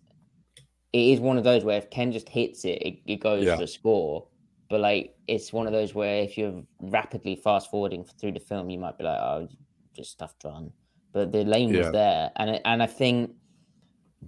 it 0.92 0.98
is 1.12 1.18
one 1.20 1.38
of 1.38 1.44
those 1.44 1.64
where 1.64 1.78
if 1.78 1.90
Ken 1.90 2.12
just 2.12 2.28
hits 2.28 2.64
it, 2.64 2.80
it, 2.82 2.98
it 3.06 3.16
goes 3.16 3.44
Yeah. 3.44 3.56
for 3.56 3.66
score. 3.66 4.26
But 4.70 4.80
like 4.80 5.14
it's 5.28 5.52
one 5.52 5.66
of 5.66 5.72
those 5.72 5.94
where 5.94 6.22
if 6.22 6.36
you're 6.38 6.62
rapidly 6.80 7.36
fast 7.36 7.70
forwarding 7.70 8.04
through 8.04 8.32
the 8.32 8.40
film, 8.40 8.70
you 8.70 8.78
might 8.78 8.96
be 8.98 9.04
like, 9.04 9.20
oh, 9.20 9.48
just 9.94 10.10
stuff 10.12 10.38
drawn." 10.38 10.72
But 11.12 11.32
the 11.32 11.44
lane 11.44 11.70
Yeah. 11.70 11.78
was 11.80 11.92
there, 11.92 12.32
and 12.36 12.50
I- 12.50 12.60
and 12.64 12.82
I 12.82 12.86
think 12.86 13.34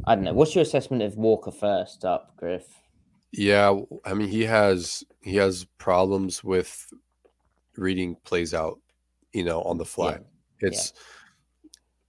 I 0.05 0.15
don't 0.15 0.25
know. 0.25 0.35
What's 0.35 0.55
your 0.55 0.61
assessment 0.63 1.03
of 1.03 1.17
Walker 1.17 1.51
first 1.51 2.05
up, 2.05 2.37
Griff? 2.37 2.83
Yeah, 3.33 3.81
I 4.05 4.13
mean 4.15 4.29
he 4.29 4.43
has 4.45 5.03
he 5.23 5.37
has 5.37 5.65
problems 5.79 6.45
with 6.45 6.87
reading 7.77 8.17
plays 8.25 8.53
out, 8.55 8.79
you 9.33 9.43
know, 9.43 9.63
on 9.63 9.79
the 9.79 9.85
fly. 9.87 10.19
It's 10.61 10.93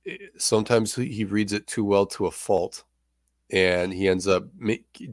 it- 0.05 0.41
sometimes 0.41 0.95
he 0.95 1.23
reads 1.23 1.53
it 1.53 1.65
too 1.67 1.83
well 1.85 2.05
to 2.07 2.27
a 2.27 2.31
fault, 2.31 2.83
and 3.51 3.93
he 3.93 4.07
ends 4.07 4.27
up 4.27 4.45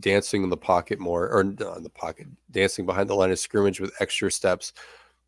dancing 0.01 0.43
in 0.43 0.51
the 0.51 0.57
pocket 0.57 0.99
more, 0.99 1.29
or 1.29 1.45
not 1.45 1.77
in 1.77 1.83
the 1.83 1.91
pocket, 1.91 2.27
dancing 2.51 2.85
behind 2.87 3.09
the 3.09 3.15
line 3.15 3.31
of 3.31 3.39
scrimmage 3.39 3.81
with 3.81 3.95
extra 4.01 4.31
steps, 4.31 4.73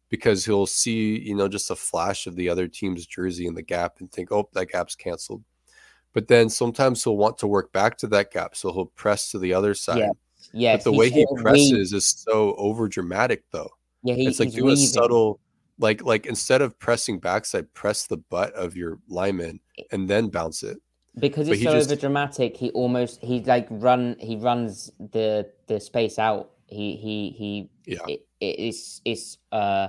because 0.08 0.44
he'll 0.44 0.66
see 0.66 1.18
you 1.18 1.34
know 1.34 1.48
just 1.48 1.70
a 1.70 1.76
flash 1.76 2.26
of 2.26 2.36
the 2.36 2.48
other 2.48 2.68
team's 2.68 3.06
jersey 3.06 3.46
in 3.46 3.54
the 3.54 3.62
gap 3.62 3.96
and 4.00 4.10
think, 4.10 4.32
oh, 4.32 4.48
that 4.54 4.70
gap's 4.70 4.96
canceled. 4.96 5.42
But 6.12 6.28
then 6.28 6.48
sometimes 6.48 7.04
he'll 7.04 7.16
want 7.16 7.38
to 7.38 7.46
work 7.46 7.72
back 7.72 7.98
to 7.98 8.06
that 8.08 8.32
gap, 8.32 8.56
so 8.56 8.72
he'll 8.72 8.86
press 8.86 9.30
to 9.30 9.38
the 9.38 9.52
other 9.52 9.74
side. 9.74 10.10
Yeah, 10.52 10.76
but 10.76 10.84
the 10.84 10.92
way 10.92 11.10
he 11.10 11.24
sort 11.24 11.40
of 11.40 11.44
weave- 11.44 11.70
presses 11.70 11.92
is 11.92 12.06
so 12.06 12.54
over 12.56 12.88
dramatic, 12.88 13.44
though. 13.50 13.70
yeah, 14.02 14.14
he, 14.14 14.26
it's 14.26 14.40
like 14.40 14.52
do 14.52 14.68
a 14.68 14.76
subtle, 14.76 15.40
like 15.78 16.02
like 16.02 16.26
instead 16.26 16.62
of 16.62 16.78
pressing 16.78 17.18
backside, 17.18 17.72
press 17.74 18.06
the 18.06 18.16
butt 18.16 18.52
of 18.54 18.76
your 18.76 18.98
lineman 19.08 19.60
and 19.92 20.08
then 20.08 20.28
bounce 20.28 20.62
it. 20.62 20.78
Because 21.18 21.48
it's 21.48 21.62
so 21.62 21.72
just- 21.72 21.90
over 21.90 22.00
dramatic. 22.00 22.56
He 22.56 22.70
almost 22.70 23.22
he 23.22 23.40
like 23.40 23.66
run 23.70 24.16
he 24.20 24.36
runs 24.36 24.90
the 24.98 25.50
the 25.66 25.80
space 25.80 26.18
out. 26.18 26.50
He 26.66 26.96
he 26.96 27.30
he. 27.30 27.70
Yeah. 27.86 27.98
It, 28.08 28.26
it's 28.40 29.00
it's 29.04 29.38
uh 29.52 29.88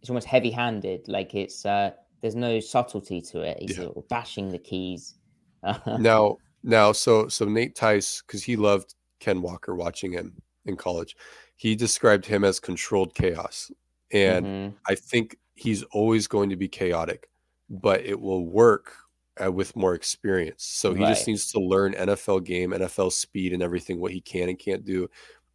it's 0.00 0.10
almost 0.10 0.26
heavy 0.26 0.50
handed. 0.50 1.08
Like 1.08 1.34
it's 1.34 1.64
uh 1.64 1.92
there's 2.20 2.34
no 2.36 2.60
subtlety 2.60 3.20
to 3.22 3.40
it. 3.42 3.58
He's 3.60 3.78
Yeah. 3.78 3.88
bashing 4.08 4.50
the 4.50 4.58
keys. 4.58 5.14
now 5.98 6.36
now 6.62 6.92
so 6.92 7.28
so 7.28 7.44
Nate 7.46 7.74
Tice 7.74 8.22
because 8.26 8.42
he 8.44 8.56
loved 8.56 8.94
Ken 9.20 9.40
Walker 9.42 9.74
watching 9.74 10.12
him 10.12 10.40
in 10.64 10.76
college. 10.76 11.16
He 11.56 11.74
described 11.74 12.26
him 12.26 12.44
as 12.44 12.60
controlled 12.60 13.14
chaos, 13.14 13.70
and 14.12 14.44
Mhm. 14.46 14.74
I 14.86 14.94
think 14.94 15.38
he's 15.54 15.82
always 15.84 16.26
going 16.26 16.50
to 16.50 16.56
be 16.56 16.68
chaotic, 16.68 17.30
but 17.70 18.04
it 18.04 18.20
will 18.20 18.44
work 18.46 18.92
uh, 19.44 19.50
with 19.52 19.74
more 19.76 19.94
experience. 19.94 20.64
So 20.64 20.94
he 20.94 21.04
just 21.04 21.26
needs 21.26 21.50
to 21.52 21.60
learn 21.60 21.92
NFL 21.94 22.44
game, 22.44 22.70
NFL 22.70 23.12
speed, 23.12 23.52
and 23.52 23.62
everything 23.62 24.00
what 24.00 24.12
he 24.12 24.20
can 24.20 24.48
and 24.48 24.58
can't 24.58 24.84
do, 24.84 25.08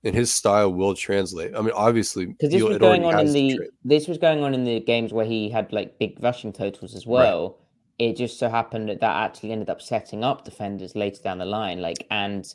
and 0.04 0.16
his 0.16 0.32
style 0.32 0.74
will 0.74 0.96
translate. 0.96 1.56
I 1.56 1.62
mean, 1.62 1.72
obviously, 1.76 2.26
because 2.28 2.52
this 2.52 2.64
was 2.64 2.78
going 2.78 3.04
on 3.06 3.20
in 3.20 3.34
the 3.34 3.56
tra- 3.58 3.66
this 3.84 4.08
was 4.08 4.18
going 4.18 4.44
on 4.44 4.54
in 4.54 4.64
the 4.64 4.80
games 4.80 5.14
where 5.14 5.26
he 5.26 5.50
had 5.50 5.72
like 5.74 5.98
big 6.00 6.22
rushing 6.24 6.54
totals 6.54 6.96
as 6.96 7.06
Right. 7.06 7.14
well. 7.26 7.58
It 8.00 8.18
just 8.18 8.40
so 8.40 8.50
happened 8.50 8.90
that 8.90 9.00
that 9.02 9.16
actually 9.16 9.52
ended 9.52 9.70
up 9.70 9.82
setting 9.82 10.24
up 10.24 10.44
defenders 10.44 10.96
later 10.96 11.22
down 11.24 11.38
the 11.38 11.46
line. 11.46 11.82
Like, 11.82 12.08
and 12.10 12.52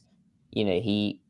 you 0.50 0.64
know, 0.64 0.80
he 0.80 1.20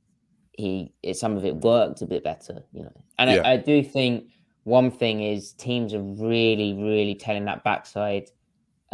he 0.52 0.92
it, 1.02 1.16
some 1.18 1.36
of 1.36 1.44
it 1.44 1.56
worked 1.56 2.00
a 2.02 2.06
bit 2.06 2.24
better. 2.24 2.62
You 2.72 2.84
know, 2.84 2.92
and 3.18 3.30
Yeah. 3.30 3.42
I, 3.42 3.52
I 3.52 3.56
do 3.58 3.82
think 3.82 4.30
one 4.64 4.90
thing 4.90 5.20
is 5.22 5.52
teams 5.52 5.92
are 5.92 6.02
really 6.02 6.72
really 6.74 7.14
telling 7.14 7.44
that 7.44 7.62
backside 7.62 8.30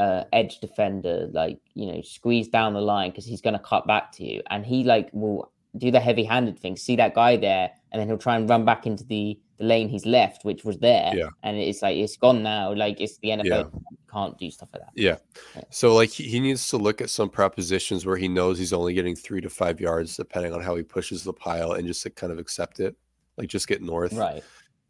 uh, 0.03 0.25
edge 0.33 0.55
defender 0.67 1.17
like 1.33 1.59
you 1.75 1.87
know 1.91 2.01
squeeze 2.03 2.49
down 2.49 2.75
the 2.75 2.81
line 2.95 3.11
because 3.11 3.27
he's 3.31 3.41
going 3.47 3.59
to 3.61 3.65
cut 3.73 3.85
back 3.87 4.05
to 4.17 4.23
you, 4.25 4.43
and 4.51 4.61
he 4.67 4.79
like 4.85 5.09
will 5.13 5.51
do 5.85 5.91
the 5.91 6.01
heavy 6.09 6.25
handed 6.25 6.59
thing. 6.59 6.77
See 6.77 6.97
that 6.97 7.15
guy 7.15 7.37
there, 7.37 7.71
and 7.91 7.97
then 8.01 8.09
he'll 8.09 8.19
try 8.29 8.37
and 8.37 8.49
run 8.49 8.65
back 8.65 8.87
into 8.87 9.05
the 9.05 9.39
the 9.63 9.69
lane 9.69 9.89
he's 9.89 10.07
left, 10.07 10.45
which 10.45 10.65
was 10.65 10.79
there. 10.79 11.13
Yeah. 11.15 11.29
And 11.43 11.57
it's 11.57 11.83
like 11.83 11.97
it's 11.97 12.17
gone 12.17 12.43
now. 12.43 12.75
Like 12.75 13.01
it's 13.01 13.19
the 13.19 13.29
NFL 13.29 13.45
Yeah. 13.47 13.65
can't 14.13 14.37
do 14.39 14.51
stuff 14.51 14.69
like 14.73 14.83
that. 14.83 14.93
Yeah. 14.95 15.17
Yeah. 15.57 15.63
So 15.71 15.95
like 15.95 16.11
he, 16.11 16.25
he 16.25 16.41
needs 16.41 16.69
to 16.69 16.77
look 16.77 17.01
at 17.01 17.11
some 17.11 17.31
propositions 17.31 18.05
where 18.05 18.17
he 18.17 18.29
knows 18.29 18.59
he's 18.59 18.73
only 18.73 18.95
getting 18.95 19.17
three 19.17 19.41
to 19.41 19.51
five 19.51 19.81
yards 19.81 20.17
depending 20.17 20.53
on 20.53 20.61
how 20.61 20.75
he 20.77 20.83
pushes 20.83 21.25
the 21.25 21.33
pile 21.33 21.73
and 21.73 21.87
just 21.87 22.03
to 22.03 22.11
kind 22.11 22.33
of 22.33 22.39
accept 22.39 22.81
it. 22.81 22.97
Like 23.37 23.49
just 23.49 23.69
get 23.69 23.83
north. 23.83 24.13
Right. 24.13 24.43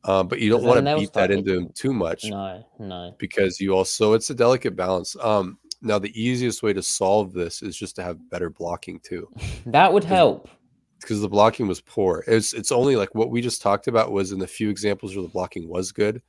Um, 0.05 0.27
but 0.27 0.41
you 0.41 0.51
don't 0.51 0.65
want 0.65 0.85
to 0.85 0.97
beat 0.97 1.13
that 1.13 1.31
into 1.31 1.55
him 1.55 1.69
too 1.75 1.93
much 1.93 2.25
No, 2.25 2.65
no. 2.81 3.15
because 3.19 3.61
you 3.61 3.73
also 3.73 4.15
it's 4.15 4.31
a 4.31 4.35
delicate 4.35 4.75
balance. 4.75 5.17
Um 5.21 5.59
now 5.81 5.99
the 5.99 6.13
easiest 6.21 6.63
way 6.63 6.73
to 6.73 6.83
solve 6.83 7.33
this 7.33 7.63
is 7.63 7.77
just 7.77 7.97
to 7.97 8.03
have 8.03 8.19
better 8.31 8.51
blocking 8.51 9.01
too. 9.01 9.29
That 9.67 9.93
would 9.93 10.05
help. 10.05 10.49
Because 11.01 11.21
the 11.21 11.29
blocking 11.29 11.67
was 11.69 11.81
poor. 11.81 12.25
It's 12.27 12.53
it's 12.53 12.73
only 12.73 12.97
like 12.97 13.15
what 13.15 13.31
we 13.31 13.41
just 13.41 13.63
talked 13.63 13.87
about 13.89 14.13
was 14.13 14.33
in 14.33 14.39
the 14.39 14.47
few 14.47 14.71
examples 14.71 15.15
where 15.15 15.23
the 15.23 15.29
blocking 15.29 15.69
was 15.69 15.93
good. 15.93 16.21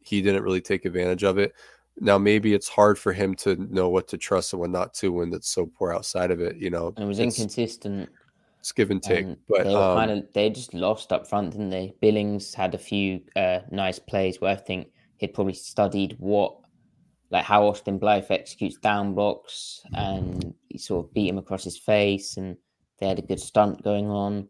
He 0.00 0.22
didn't 0.22 0.42
really 0.42 0.60
take 0.60 0.84
advantage 0.84 1.22
of 1.24 1.38
it. 1.38 1.52
Now 2.00 2.16
maybe 2.18 2.54
it's 2.54 2.68
hard 2.68 2.96
for 2.98 3.12
him 3.12 3.34
to 3.36 3.56
know 3.56 3.88
what 3.88 4.06
to 4.08 4.16
trust 4.18 4.52
and 4.52 4.60
what 4.60 4.70
not 4.70 4.94
to 4.94 5.12
when 5.12 5.32
it's 5.34 5.50
so 5.50 5.66
poor 5.66 5.92
outside 5.92 6.30
of 6.30 6.40
it. 6.40 6.56
You 6.56 6.70
know, 6.70 6.92
And 6.96 7.04
it 7.04 7.08
was 7.08 7.18
it's, 7.18 7.38
inconsistent. 7.38 8.08
It's 8.60 8.72
give 8.72 8.90
and 8.90 9.02
take. 9.02 9.24
and 9.24 9.36
but 9.48 9.64
they 9.64 9.74
were 9.74 9.80
um, 9.80 9.96
kind 9.96 10.10
of 10.10 10.32
they 10.32 10.50
just 10.50 10.74
lost 10.74 11.12
up 11.12 11.28
front, 11.28 11.52
didn't 11.52 11.70
they? 11.70 11.94
Billings 12.00 12.54
had 12.54 12.74
a 12.74 12.78
few 12.78 13.20
uh, 13.36 13.60
nice 13.70 13.98
plays 13.98 14.40
where 14.40 14.52
I 14.52 14.56
think 14.56 14.88
he'd 15.18 15.34
probably 15.34 15.54
studied 15.54 16.16
what 16.18 16.56
like 17.30 17.44
how 17.44 17.66
Austin 17.66 17.98
Blythe 17.98 18.30
executes 18.30 18.78
down 18.78 19.14
blocks 19.14 19.82
and 19.92 20.54
he 20.68 20.78
sort 20.78 21.04
of 21.04 21.14
beat 21.14 21.28
him 21.28 21.38
across 21.38 21.62
his 21.62 21.76
face 21.76 22.36
and 22.38 22.56
they 22.98 23.06
had 23.06 23.18
a 23.18 23.22
good 23.22 23.40
stunt 23.40 23.82
going 23.82 24.08
on. 24.08 24.48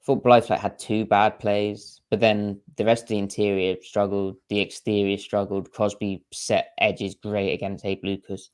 I 0.00 0.04
thought 0.04 0.24
Blythe 0.24 0.50
like 0.50 0.60
had 0.60 0.78
two 0.78 1.04
bad 1.04 1.38
plays, 1.38 2.00
but 2.10 2.20
then 2.20 2.60
the 2.76 2.84
rest 2.84 3.04
of 3.04 3.08
the 3.08 3.18
interior 3.18 3.76
struggled, 3.80 4.36
the 4.48 4.60
exterior 4.60 5.18
struggled. 5.18 5.70
Crosby 5.72 6.24
set 6.32 6.72
edges 6.78 7.14
great 7.14 7.52
against 7.52 7.84
Abe 7.84 8.04
Lucas. 8.04 8.50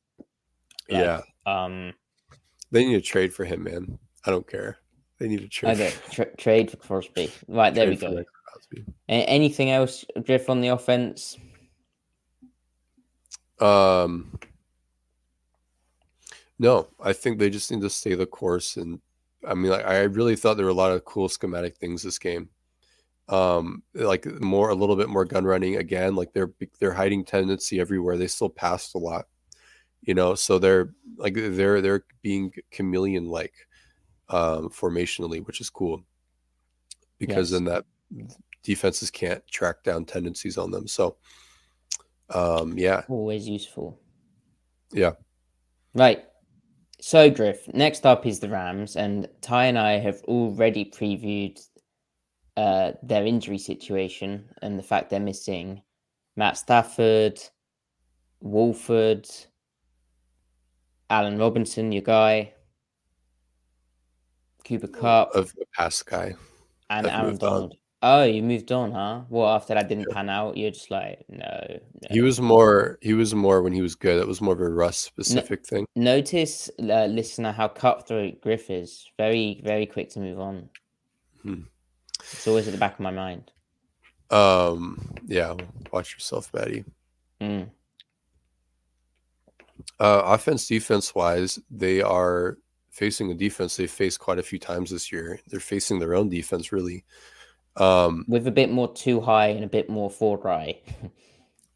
Like, 0.91 1.03
yeah, 1.03 1.21
Um 1.47 1.95
they 2.71 2.85
need 2.85 2.95
to 2.95 3.01
trade 3.01 3.33
for 3.33 3.45
him, 3.45 3.65
man. 3.65 3.99
I 4.25 4.31
don't 4.31 4.47
care. 4.47 4.79
They 5.23 5.29
need 5.29 5.43
to 5.43 5.49
trade. 5.49 5.81
okay, 5.81 5.95
tra- 6.11 6.37
trade 6.37 6.69
for 6.73 6.79
Crosby. 6.79 7.31
Right, 7.47 7.73
there 7.73 7.89
we 7.89 7.97
trade 7.97 8.17
go. 8.17 8.25
Crosby. 8.45 8.85
Anything 9.09 9.71
else, 9.71 10.05
Griff, 10.27 10.51
on 10.51 10.61
the 10.61 10.67
offense? 10.67 11.39
Um, 13.61 14.37
no, 16.59 16.89
I 17.01 17.13
think 17.13 17.39
they 17.39 17.51
just 17.51 17.71
need 17.71 17.83
to 17.83 17.89
stay 17.91 18.17
the 18.17 18.27
course. 18.27 18.77
And 18.77 19.01
I 19.47 19.55
mean, 19.55 19.71
like, 19.71 19.87
I 19.87 20.01
really 20.01 20.35
thought 20.35 20.57
there 20.57 20.67
were 20.67 20.73
a 20.73 20.75
lot 20.75 20.91
of 20.91 21.05
cool 21.05 21.29
schematic 21.29 21.77
things 21.77 22.03
this 22.03 22.19
game. 22.19 22.49
Um, 23.29 23.85
like 23.95 24.27
more, 24.41 24.71
a 24.71 24.75
little 24.75 24.97
bit 24.97 25.09
more 25.09 25.25
gun 25.25 25.45
running 25.45 25.77
again. 25.77 26.17
Like 26.17 26.33
they're 26.33 26.51
they're 26.81 26.93
hiding 26.93 27.25
tendency 27.25 27.79
everywhere. 27.79 28.17
They 28.19 28.27
still 28.27 28.51
passed 28.51 28.97
a 28.97 28.99
lot, 28.99 29.27
you 30.01 30.15
know. 30.15 30.35
So 30.35 30.59
they're 30.59 30.93
like 31.17 31.35
they're 31.35 31.81
they're 31.81 32.05
being 32.23 32.53
chameleon 32.73 33.27
like, 33.27 33.55
um, 34.33 34.69
formationally, 34.71 35.45
which 35.47 35.61
is 35.61 35.71
cool. 35.71 36.03
Because 37.19 37.51
Yes. 37.51 37.61
then 37.61 37.65
that 37.65 37.85
defenses 38.63 39.11
can't 39.11 39.47
track 39.49 39.83
down 39.85 40.05
tendencies 40.05 40.59
on 40.59 40.71
them. 40.71 40.87
So, 40.89 41.17
um, 42.31 42.77
yeah, 42.79 43.05
Always 43.09 43.49
useful. 43.49 44.01
yeah. 44.93 45.13
Right. 45.95 46.25
So, 47.01 47.29
Griff, 47.31 47.67
next 47.75 48.07
up 48.07 48.27
is 48.27 48.39
the 48.41 48.49
Rams, 48.49 48.97
and 48.97 49.29
Ty 49.41 49.67
and 49.67 49.79
I 49.79 49.99
have 49.99 50.23
already 50.25 50.85
previewed 50.85 51.61
uh, 52.57 52.93
their 53.03 53.27
injury 53.27 53.59
situation 53.59 54.49
and 54.63 54.79
the 54.79 54.83
fact 54.83 55.11
they're 55.11 55.19
missing 55.21 55.83
Matt 56.37 56.57
Stafford, 56.57 57.41
Wolford, 58.41 59.29
Allen 61.11 61.39
Robinson, 61.39 61.93
your 61.93 62.03
guy, 62.03 62.53
Cooper 64.65 64.89
Kupp, 64.89 65.35
of 65.35 65.53
the 65.55 65.67
past 65.75 66.07
guy. 66.07 66.35
and 66.91 67.07
I've 67.07 67.13
Aaron 67.13 67.27
moved 67.27 67.43
on. 67.43 67.51
Donald. 67.51 67.77
Oh, 68.05 68.25
you 68.25 68.43
moved 68.43 68.73
on, 68.73 68.91
huh? 68.91 69.21
Well, 69.29 69.49
after 69.49 69.75
that 69.75 69.89
didn't 69.89 70.11
pan 70.11 70.29
out, 70.29 70.57
you're 70.57 70.73
just 70.73 70.91
like, 70.91 71.25
no. 71.29 71.67
no. 71.69 71.79
He 72.11 72.21
was 72.21 72.41
more. 72.41 72.99
He 73.01 73.15
was 73.15 73.33
more 73.33 73.63
when 73.63 73.73
he 73.73 73.81
was 73.81 73.95
good. 73.95 74.21
It 74.21 74.27
was 74.27 74.41
more 74.41 74.55
of 74.55 74.61
a 74.61 74.69
Russ 74.69 74.99
specific 74.99 75.65
thing. 75.65 75.87
Notice, 75.95 76.69
uh, 76.81 77.07
listener, 77.07 77.53
how 77.53 77.69
cutthroat 77.69 78.41
Griff 78.41 78.71
is. 78.71 79.09
Very, 79.19 79.61
very 79.65 79.87
quick 79.87 80.11
to 80.11 80.19
move 80.19 80.41
on. 80.41 80.69
Hmm. 81.43 81.61
It's 82.19 82.49
always 82.49 82.67
at 82.67 82.73
the 82.73 82.79
back 82.79 82.95
of 82.95 83.01
my 83.01 83.13
mind. 83.13 83.53
Um. 84.31 85.15
Yeah. 85.27 85.55
Watch 85.93 86.15
yourself, 86.15 86.53
Matty. 86.53 86.85
Mm. 87.41 87.69
Uh, 90.01 90.23
offense, 90.25 90.67
defense 90.67 91.15
wise, 91.15 91.59
they 91.71 92.01
are 92.01 92.59
facing 92.93 93.33
a 93.33 93.35
defense 93.35 93.77
they 93.77 93.89
faced 93.89 94.21
quite 94.21 94.39
a 94.39 94.43
few 94.45 94.61
times 94.61 94.91
this 94.91 95.11
year. 95.11 95.41
They're 95.49 95.59
facing 95.59 95.99
their 95.99 96.15
own 96.15 96.29
defense, 96.29 96.71
really. 96.71 97.05
Um. 97.77 98.25
With 98.29 98.47
a 98.47 98.51
bit 98.53 98.71
more 98.71 98.93
two 98.93 99.21
high 99.21 99.49
and 99.49 99.65
a 99.65 99.69
bit 99.69 99.91
more 99.91 100.09
four 100.11 100.37
dry. 100.37 100.79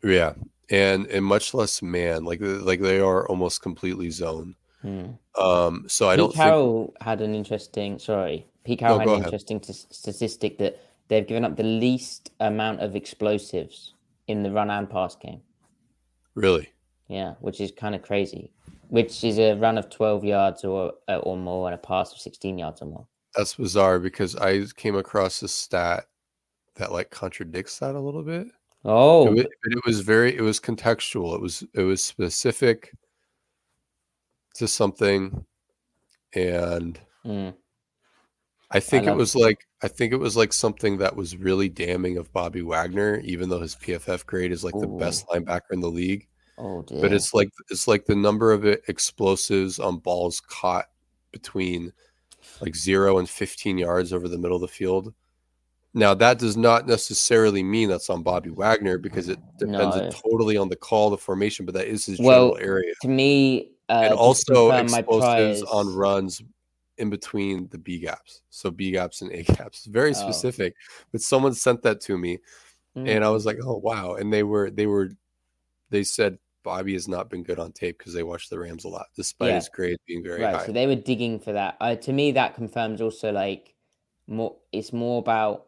Yeah. 0.04 0.34
And 0.70 1.06
and 1.06 1.24
much 1.24 1.54
less 1.54 1.80
man. 1.82 2.24
Like 2.24 2.38
like 2.40 2.80
they 2.80 3.00
are 3.00 3.26
almost 3.28 3.62
completely 3.62 4.10
zone. 4.10 4.54
Hmm. 4.82 5.06
Um. 5.40 5.84
So 5.88 6.08
I 6.08 6.12
Pete 6.14 6.18
don't 6.18 6.32
think. 6.32 6.44
Carroll 6.44 6.94
had 7.00 7.20
an 7.22 7.34
interesting. 7.34 7.98
Sorry, 7.98 8.46
Pete 8.64 8.78
Carroll 8.80 8.98
No, 8.98 9.00
had 9.00 9.08
an 9.08 9.14
ahead. 9.14 9.26
interesting 9.26 9.60
t- 9.60 9.72
statistic 9.72 10.58
that 10.58 10.78
they've 11.08 11.26
given 11.26 11.44
up 11.44 11.56
the 11.56 11.62
least 11.62 12.30
amount 12.40 12.80
of 12.80 12.94
explosives 12.94 13.94
in 14.26 14.42
the 14.42 14.50
run 14.50 14.70
and 14.70 14.90
pass 14.90 15.16
game. 15.16 15.40
Really. 16.34 16.68
Yeah, 17.08 17.34
which 17.40 17.60
is 17.60 17.72
kind 17.72 17.94
of 17.94 18.02
crazy. 18.02 18.50
Which 18.88 19.24
is 19.24 19.38
a 19.38 19.54
run 19.54 19.78
of 19.78 19.90
twelve 19.90 20.24
yards 20.24 20.64
or 20.64 20.92
uh, 21.08 21.18
or 21.18 21.36
more 21.36 21.68
and 21.68 21.74
a 21.74 21.78
pass 21.78 22.12
of 22.12 22.18
sixteen 22.18 22.58
yards 22.58 22.82
or 22.82 22.86
more. 22.86 23.06
That's 23.34 23.54
bizarre 23.54 23.98
because 23.98 24.34
I 24.36 24.64
came 24.76 24.96
across 24.96 25.42
a 25.42 25.48
stat 25.48 26.06
that 26.76 26.92
like 26.92 27.10
contradicts 27.10 27.78
that 27.80 27.94
a 27.94 28.00
little 28.00 28.22
bit. 28.22 28.48
Oh, 28.84 29.26
It 29.26 29.30
was, 29.32 29.46
it 29.64 29.86
was 29.86 30.00
very 30.00 30.36
it 30.36 30.40
was 30.42 30.60
contextual. 30.60 31.34
It 31.34 31.40
was 31.40 31.64
it 31.74 31.82
was 31.82 32.04
specific 32.04 32.92
to 34.54 34.66
something 34.66 35.44
and 36.34 36.98
mm, 37.26 37.52
I 38.70 38.80
think 38.80 39.04
it 39.04 39.08
love- 39.08 39.18
was 39.18 39.34
like 39.34 39.58
I 39.82 39.88
think 39.88 40.12
it 40.12 40.18
was 40.18 40.36
like 40.36 40.52
something 40.52 40.98
that 40.98 41.14
was 41.14 41.36
really 41.36 41.68
damning 41.68 42.16
of 42.16 42.32
Bobby 42.32 42.62
Wagner, 42.62 43.20
even 43.24 43.48
though 43.48 43.60
his 43.60 43.76
PFF 43.76 44.24
grade 44.24 44.52
is 44.52 44.64
like 44.64 44.78
the 44.78 44.86
best 44.86 45.26
linebacker 45.28 45.72
in 45.72 45.80
the 45.80 45.90
league. 45.90 46.28
Oh 46.58 46.82
dear. 46.82 47.00
But 47.00 47.12
it's 47.12 47.32
like 47.34 47.50
it's 47.70 47.86
like 47.88 48.04
the 48.06 48.14
number 48.16 48.52
of 48.52 48.66
e- 48.66 48.76
explosives 48.88 49.78
on 49.78 49.98
balls 49.98 50.40
caught 50.40 50.86
between 51.32 51.92
like 52.60 52.74
zero 52.76 53.18
and 53.18 53.28
15 53.28 53.76
yards 53.78 54.12
over 54.12 54.28
the 54.28 54.38
middle 54.38 54.56
of 54.56 54.62
the 54.62 54.68
field. 54.68 55.12
Now 55.94 56.14
that 56.14 56.38
does 56.38 56.56
not 56.56 56.86
necessarily 56.86 57.62
mean 57.62 57.88
that's 57.88 58.10
on 58.10 58.22
Bobby 58.22 58.50
Wagner 58.50 58.98
because 58.98 59.28
it 59.28 59.38
depends 59.58 59.96
No. 59.96 60.10
totally 60.10 60.56
on 60.56 60.68
the 60.68 60.76
call, 60.76 61.10
the 61.10 61.16
formation, 61.18 61.64
but 61.66 61.74
that 61.74 61.86
is 61.86 62.04
his 62.06 62.18
Well, 62.20 62.54
general 62.54 62.68
area. 62.70 62.92
to 63.02 63.08
me, 63.08 63.70
uh, 63.88 64.02
And 64.04 64.14
also 64.14 64.70
explosives 64.72 65.62
on 65.62 65.94
runs 65.94 66.42
in 66.98 67.08
between 67.10 67.68
the 67.68 67.78
B 67.78 67.98
gaps. 67.98 68.42
So 68.50 68.70
B 68.70 68.90
gaps 68.90 69.22
and 69.22 69.32
A 69.32 69.42
gaps. 69.42 69.86
Very 69.86 70.10
Oh. 70.10 70.12
specific. 70.14 70.74
But 71.12 71.20
someone 71.22 71.54
sent 71.54 71.82
that 71.82 72.00
to 72.02 72.16
me 72.18 72.38
Mm. 72.96 73.08
and 73.08 73.24
I 73.24 73.28
was 73.30 73.44
like, 73.44 73.58
"Oh 73.62 73.76
wow!" 73.76 74.14
And 74.14 74.32
they 74.32 74.42
were 74.42 74.70
they 74.70 74.86
were 74.86 75.10
they 75.90 76.02
said 76.04 76.38
Bobby 76.66 76.94
has 76.94 77.06
not 77.06 77.30
been 77.30 77.44
good 77.44 77.60
on 77.60 77.70
tape 77.70 77.96
because 77.96 78.12
they 78.12 78.24
watch 78.24 78.48
the 78.48 78.58
Rams 78.58 78.84
a 78.84 78.88
lot, 78.88 79.06
despite 79.14 79.50
Yeah. 79.50 79.54
his 79.54 79.68
grades 79.68 80.00
being 80.08 80.22
very 80.24 80.42
right 80.42 80.56
high. 80.56 80.66
so 80.66 80.72
they 80.72 80.88
were 80.88 80.96
digging 80.96 81.38
for 81.38 81.52
that 81.52 81.76
uh, 81.80 81.94
to 81.94 82.12
me 82.12 82.32
that 82.32 82.56
confirms 82.56 83.00
also 83.00 83.30
like 83.30 83.74
more 84.26 84.56
it's 84.72 84.92
more 84.92 85.20
about 85.20 85.66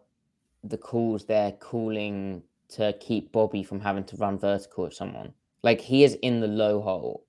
the 0.64 0.76
calls 0.76 1.24
they're 1.24 1.52
calling 1.52 2.42
to 2.68 2.92
keep 2.98 3.30
bobby 3.30 3.62
from 3.62 3.78
having 3.80 4.02
to 4.02 4.16
run 4.16 4.36
vertical 4.38 4.84
at 4.86 4.92
someone 4.92 5.32
like 5.62 5.80
he 5.80 6.02
is 6.02 6.14
in 6.22 6.40
the 6.40 6.48
low 6.48 6.80
hole 6.80 7.24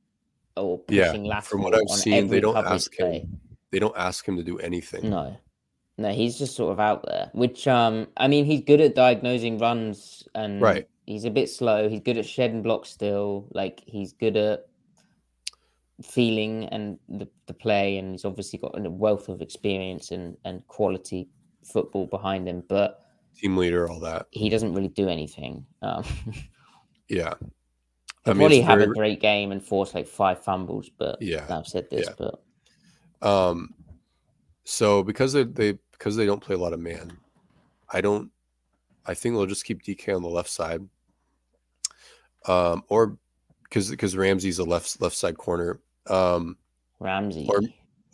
or 0.58 0.82
Yeah, 0.90 1.12
pushing 1.12 1.26
lateral 1.26 1.44
From 1.50 1.62
what 1.62 1.76
I've 1.76 2.00
seen, 2.00 2.28
they 2.28 2.40
don't 2.42 2.58
ask 2.58 2.92
play. 2.92 3.20
him. 3.20 3.40
They 3.72 3.78
don't 3.80 3.96
ask 3.96 4.28
him 4.28 4.36
to 4.38 4.44
do 4.44 4.58
anything. 4.58 5.08
no 5.10 5.38
no 6.00 6.12
he's 6.12 6.40
just 6.40 6.56
sort 6.56 6.72
of 6.72 6.80
out 6.80 7.06
there 7.06 7.30
which 7.34 7.68
um 7.68 8.08
i 8.18 8.28
mean 8.28 8.46
he's 8.46 8.62
good 8.62 8.82
at 8.82 8.96
diagnosing 8.96 9.60
runs 9.60 10.28
and 10.34 10.60
Right. 10.60 10.88
He's 11.10 11.26
a 11.26 11.30
bit 11.32 11.50
slow 11.50 11.90
he's 11.90 12.02
good 12.02 12.20
at 12.20 12.26
shedding 12.26 12.62
blocks 12.62 12.90
still 12.90 13.48
like 13.52 13.82
he's 13.88 14.14
good 14.14 14.38
at 14.38 14.68
feeling 16.04 16.66
and 16.66 17.00
the, 17.10 17.28
the 17.48 17.54
play 17.54 17.98
and 17.98 18.12
he's 18.12 18.26
obviously 18.26 18.60
got 18.60 18.78
a 18.78 18.90
wealth 18.90 19.28
of 19.28 19.42
experience 19.42 20.12
and 20.12 20.38
and 20.46 20.66
quality 20.68 21.28
football 21.66 22.06
behind 22.06 22.48
him 22.48 22.64
but 22.70 23.02
Team 23.36 23.58
leader, 23.58 23.90
all 23.90 24.00
that. 24.02 24.28
he 24.32 24.50
doesn't 24.50 24.74
really 24.74 24.90
do 24.90 25.10
anything 25.10 25.66
um 25.82 26.04
Yeah. 27.08 27.34
I 28.26 28.34
mean, 28.34 28.40
probably 28.40 28.62
have 28.62 28.82
a 28.82 28.88
great 28.88 29.20
game 29.20 29.52
and 29.52 29.64
force 29.64 29.96
like 29.96 30.08
five 30.08 30.44
fumbles 30.44 30.90
but 30.96 31.20
Yeah, 31.22 31.46
i've 31.50 31.66
said 31.66 31.90
this 31.90 32.08
yeah. 32.08 32.28
but 33.22 33.28
Um, 33.28 33.74
so 34.64 35.02
because 35.02 35.34
they, 35.34 35.44
they 35.44 35.80
because 35.94 36.16
they 36.16 36.28
don't 36.28 36.42
play 36.42 36.56
a 36.56 36.60
lot 36.60 36.74
of 36.74 36.80
man, 36.80 37.18
I 37.92 38.00
don't. 38.02 38.30
I 39.06 39.16
think 39.16 39.34
they'll 39.36 39.48
just 39.48 39.66
keep 39.66 39.82
DK 39.82 40.16
on 40.16 40.22
the 40.22 40.30
left 40.30 40.50
side. 40.50 40.82
Um, 42.46 42.84
or 42.88 43.18
because 43.64 43.90
because 43.90 44.16
Ramsey's 44.16 44.60
a 44.60 44.64
left 44.64 45.02
left 45.02 45.16
side 45.16 45.38
corner. 45.38 45.80
Um, 46.08 46.58
ramsey 47.00 47.48
Or- 47.50 47.62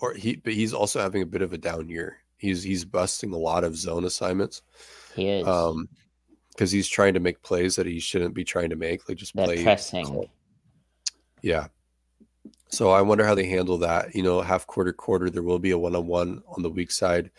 or 0.02 0.14
he 0.14 0.36
but 0.36 0.54
he's 0.54 0.74
also 0.74 1.00
having 1.00 1.22
a 1.22 1.26
bit 1.26 1.42
of 1.42 1.54
a 1.54 1.58
down 1.58 1.88
year. 1.90 2.18
He's 2.38 2.62
he's 2.64 2.84
busting 2.84 3.32
a 3.32 3.38
lot 3.38 3.64
of 3.64 3.78
zone 3.78 4.04
assignments. 4.04 4.62
he 5.16 5.30
is 5.30 5.48
Um, 5.48 5.88
because 6.50 6.72
he's 6.72 6.88
trying 6.88 7.14
to 7.14 7.20
make 7.20 7.42
plays 7.42 7.76
that 7.78 7.86
he 7.86 8.00
shouldn't 8.00 8.34
be 8.34 8.44
trying 8.44 8.70
to 8.70 8.76
make. 8.76 9.08
Like 9.08 9.18
just 9.18 9.34
they're 9.36 9.46
play 9.46 9.64
pressing 9.64 10.06
call. 10.06 10.30
Yeah. 11.42 11.68
So 12.70 12.92
I 12.92 13.02
wonder 13.02 13.26
how 13.26 13.36
they 13.36 13.46
handle 13.46 13.78
that. 13.80 14.14
You 14.16 14.24
know, 14.24 14.42
half 14.42 14.68
quarter, 14.68 14.92
quarter, 14.92 15.30
there 15.30 15.44
will 15.44 15.60
be 15.60 15.72
a 15.72 15.78
one 15.78 15.96
on 15.96 16.08
one 16.08 16.42
on 16.48 16.62
the 16.62 16.70
weak 16.70 16.92
side 16.92 17.32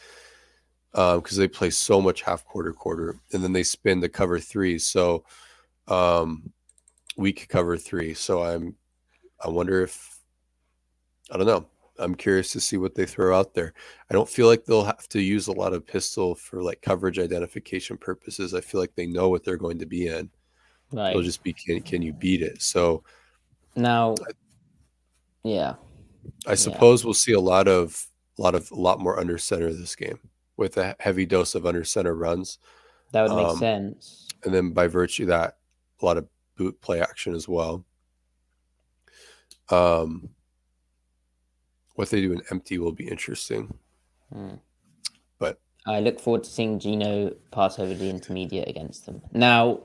because 0.92 1.36
they 1.36 1.48
play 1.48 1.68
so 1.68 2.00
much 2.00 2.22
half 2.22 2.44
quarter, 2.46 2.72
quarter, 2.72 3.16
and 3.32 3.44
then 3.44 3.52
they 3.52 3.62
spin 3.62 4.00
the 4.00 4.08
cover 4.08 4.40
three. 4.40 4.78
So 4.78 5.24
um, 5.88 6.52
weak 7.16 7.48
cover 7.48 7.76
three. 7.76 8.14
So 8.14 8.42
I'm, 8.42 8.74
I 9.44 9.48
wonder 9.48 9.82
if, 9.82 10.18
I 11.30 11.36
don't 11.36 11.46
know. 11.46 11.66
I'm 11.98 12.14
curious 12.14 12.52
to 12.52 12.60
see 12.60 12.76
what 12.76 12.94
they 12.94 13.06
throw 13.06 13.36
out 13.36 13.54
there. 13.54 13.72
I 14.10 14.14
don't 14.14 14.28
feel 14.28 14.46
like 14.46 14.64
they'll 14.64 14.84
have 14.84 15.08
to 15.08 15.20
use 15.20 15.46
a 15.46 15.52
lot 15.52 15.72
of 15.72 15.86
pistol 15.86 16.34
for 16.34 16.62
like 16.62 16.82
coverage 16.82 17.18
identification 17.18 17.96
purposes. 17.96 18.52
I 18.52 18.60
feel 18.60 18.80
like 18.80 18.94
they 18.94 19.06
know 19.06 19.30
what 19.30 19.44
they're 19.44 19.56
going 19.56 19.78
to 19.78 19.86
be 19.86 20.08
in. 20.08 20.28
Right. 20.92 21.10
It'll 21.10 21.22
just 21.22 21.42
be 21.42 21.54
can 21.54 21.80
can 21.80 22.02
you 22.02 22.12
beat 22.12 22.42
it? 22.42 22.60
So 22.60 23.02
now, 23.74 24.14
yeah. 25.42 25.74
I 26.46 26.54
suppose 26.54 27.04
we'll 27.04 27.14
see 27.14 27.32
a 27.32 27.40
lot 27.40 27.66
of 27.66 28.06
a 28.38 28.42
lot 28.42 28.54
of 28.54 28.70
a 28.70 28.74
lot 28.74 29.00
more 29.00 29.18
under 29.18 29.38
center 29.38 29.72
this 29.72 29.96
game 29.96 30.18
with 30.58 30.76
a 30.76 30.94
heavy 31.00 31.24
dose 31.24 31.54
of 31.54 31.64
under 31.64 31.82
center 31.82 32.14
runs. 32.14 32.58
That 33.12 33.22
would 33.22 33.36
make 33.36 33.46
Um, 33.46 33.56
sense. 33.56 34.28
And 34.44 34.54
then 34.54 34.72
by 34.72 34.86
virtue 34.86 35.22
of 35.24 35.28
that, 35.28 35.56
a 36.02 36.04
lot 36.04 36.18
of 36.18 36.28
boot 36.56 36.80
play 36.80 37.00
action 37.00 37.34
as 37.34 37.48
well. 37.48 37.84
Um 39.68 40.30
what 41.94 42.10
they 42.10 42.20
do 42.20 42.32
in 42.32 42.42
empty 42.50 42.78
will 42.78 42.92
be 42.92 43.08
interesting. 43.08 43.74
Hmm. 44.32 44.56
But 45.38 45.60
I 45.86 46.00
look 46.00 46.20
forward 46.20 46.44
to 46.44 46.50
seeing 46.50 46.78
Geno 46.78 47.30
pass 47.50 47.78
over 47.78 47.94
the 47.94 48.10
intermediate 48.10 48.68
against 48.68 49.06
them. 49.06 49.22
Now, 49.32 49.80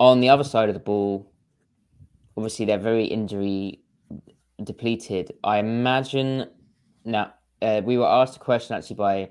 on 0.00 0.20
the 0.20 0.28
other 0.28 0.44
side 0.44 0.68
of 0.68 0.74
the 0.74 0.80
ball, 0.80 1.32
obviously 2.36 2.66
they're 2.66 2.78
very 2.78 3.04
injury 3.04 3.80
depleted. 4.62 5.32
I 5.44 5.58
imagine 5.58 6.48
now 7.04 7.34
uh, 7.62 7.82
we 7.84 7.96
were 7.96 8.06
asked 8.06 8.36
a 8.36 8.40
question 8.40 8.76
actually 8.76 8.96
by 8.96 9.30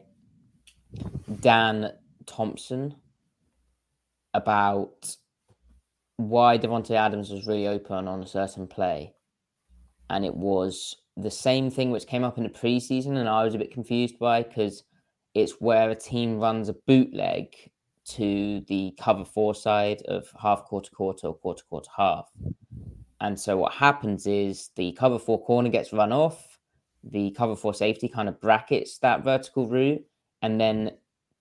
Dan 1.42 1.92
Thompson 2.26 2.96
about 4.34 5.16
why 6.18 6.58
Davante 6.58 6.92
Adams 6.92 7.30
was 7.30 7.48
really 7.48 7.68
open 7.68 8.08
on 8.08 8.22
a 8.22 8.28
certain 8.28 8.68
play. 8.68 9.14
And 10.10 10.26
it 10.26 10.36
was 10.36 10.96
the 11.18 11.32
same 11.32 11.70
thing 11.70 11.92
which 11.92 12.08
came 12.08 12.24
up 12.24 12.38
in 12.38 12.44
the 12.44 12.50
preseason, 12.50 13.18
and 13.18 13.30
I 13.30 13.44
was 13.44 13.56
a 13.56 13.60
bit 13.60 13.74
confused 13.74 14.20
by 14.20 14.44
because 14.44 14.84
it's 15.34 15.54
where 15.60 15.90
a 15.90 15.96
team 15.96 16.40
runs 16.40 16.70
a 16.70 16.76
bootleg 16.88 17.48
to 18.06 18.62
the 18.68 18.94
cover 19.00 19.24
four 19.24 19.56
side 19.56 20.02
of 20.08 20.28
half 20.40 20.66
quarter 20.66 20.92
quarter 20.92 21.28
or 21.28 21.36
quarter 21.36 21.64
quarter 21.70 21.90
half. 21.96 22.30
And 23.22 23.40
so 23.40 23.56
what 23.56 23.74
happens 23.74 24.28
is 24.28 24.70
the 24.76 24.92
cover 24.94 25.18
four 25.18 25.42
corner 25.44 25.70
gets 25.70 25.94
run 25.94 26.12
off, 26.12 26.60
the 27.04 27.32
cover 27.32 27.56
four 27.56 27.74
safety 27.74 28.10
kind 28.10 28.28
of 28.28 28.40
brackets 28.42 28.98
that 29.00 29.24
vertical 29.24 29.68
route, 29.68 30.04
and 30.42 30.60
then 30.60 30.92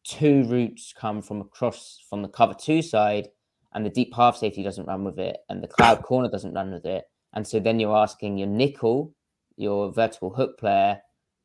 two 0.05 0.45
routes 0.45 0.95
come 0.97 1.23
from 1.23 1.41
across 1.41 1.99
from 2.09 2.23
the 2.23 2.29
cover 2.29 2.55
two 2.55 2.83
side, 2.83 3.29
and 3.75 3.85
the 3.85 3.91
deep 3.91 4.15
half 4.15 4.37
safety 4.37 4.63
doesn't 4.63 4.87
run 4.87 5.05
with 5.05 5.19
it, 5.19 5.39
and 5.49 5.63
the 5.63 5.69
cloud 5.69 6.03
corner 6.03 6.29
doesn't 6.29 6.55
run 6.55 6.73
with 6.73 6.85
it. 6.85 7.05
And 7.33 7.47
so 7.47 7.61
then 7.61 7.81
you're 7.81 7.97
asking 7.97 8.39
your 8.39 8.49
nickel, 8.49 9.15
your 9.57 9.93
vertical 9.93 10.31
hook 10.31 10.59
player, 10.59 11.01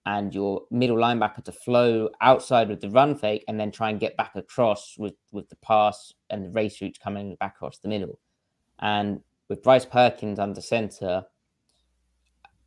and 0.05 0.34
your 0.34 0.61
middle 0.71 0.95
linebacker 0.95 1.43
to 1.43 1.51
flow 1.51 2.09
outside 2.21 2.69
with 2.69 2.80
the 2.80 2.89
run 2.89 3.13
fake 3.13 3.43
and 3.47 3.59
then 3.59 3.71
try 3.71 3.89
and 3.89 3.99
get 3.99 4.15
back 4.15 4.36
across 4.36 4.95
with, 4.97 5.15
with 5.34 5.49
the 5.49 5.55
pass 5.57 6.13
and 6.30 6.45
the 6.45 6.49
race 6.51 6.82
routes 6.82 6.97
coming 6.97 7.36
back 7.36 7.55
across 7.55 7.80
the 7.80 7.89
middle. 7.89 8.17
And 8.80 9.21
with 9.49 9.63
Bryce 9.63 9.86
Perkins 9.86 10.39
under 10.39 10.61
center, 10.61 11.25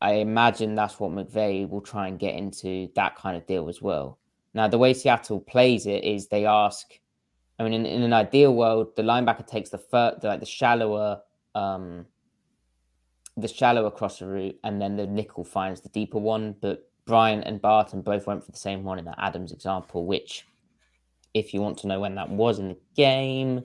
I 0.03 0.15
imagine 0.15 0.75
that's 0.75 1.01
what 1.01 1.13
McVay 1.13 1.69
will 1.69 1.81
try 1.81 2.09
and 2.09 2.19
get 2.19 2.35
into 2.35 2.89
that 2.95 3.17
kind 3.17 3.37
of 3.37 3.47
deal 3.47 3.69
as 3.69 3.81
well. 3.81 4.19
Now, 4.53 4.69
the 4.69 4.79
way 4.79 4.93
Seattle 4.93 5.41
plays 5.41 5.87
it 5.87 6.05
is 6.05 6.27
they 6.27 6.45
ask, 6.45 6.93
I 7.61 7.63
mean, 7.63 7.75
in, 7.75 7.85
in 7.85 8.03
an 8.03 8.15
ideal 8.15 8.55
world, 8.55 8.97
the 8.97 9.03
linebacker 9.03 9.47
takes 9.47 9.69
the 9.69 9.77
fir- 9.77 10.17
the, 10.19 10.29
like 10.29 10.41
the 10.41 10.47
shallower, 10.47 11.21
um, 11.55 12.07
the 13.37 13.49
shallower 13.49 13.91
crosser 13.91 14.27
route, 14.27 14.59
and 14.65 14.81
then 14.81 14.97
the 14.97 15.07
nickel 15.07 15.45
finds 15.45 15.83
the 15.83 15.91
deeper 15.91 16.19
one. 16.19 16.57
But 16.59 16.91
Bryant 17.05 17.45
and 17.45 17.61
Barton 17.61 18.01
both 18.01 18.27
went 18.27 18.43
for 18.43 18.51
the 18.51 18.57
same 18.57 18.83
one 18.83 18.99
in 18.99 19.05
that 19.05 19.19
Adams 19.19 19.53
example, 19.53 20.07
which, 20.07 20.47
if 21.35 21.53
you 21.53 21.61
want 21.61 21.77
to 21.81 21.87
know 21.87 22.01
when 22.01 22.15
that 22.15 22.31
was 22.31 22.59
in 22.59 22.69
the 22.69 22.79
game, 22.97 23.63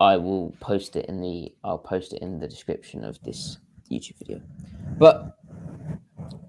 I 0.00 0.16
will 0.16 0.52
post 0.58 0.96
it 0.96 1.06
in 1.06 1.20
the 1.20 1.54
I'll 1.62 1.78
post 1.78 2.12
it 2.12 2.22
in 2.22 2.40
the 2.40 2.48
description 2.48 3.04
of 3.04 3.22
this 3.22 3.58
YouTube 3.88 4.18
video. 4.18 4.40
But 4.98 5.38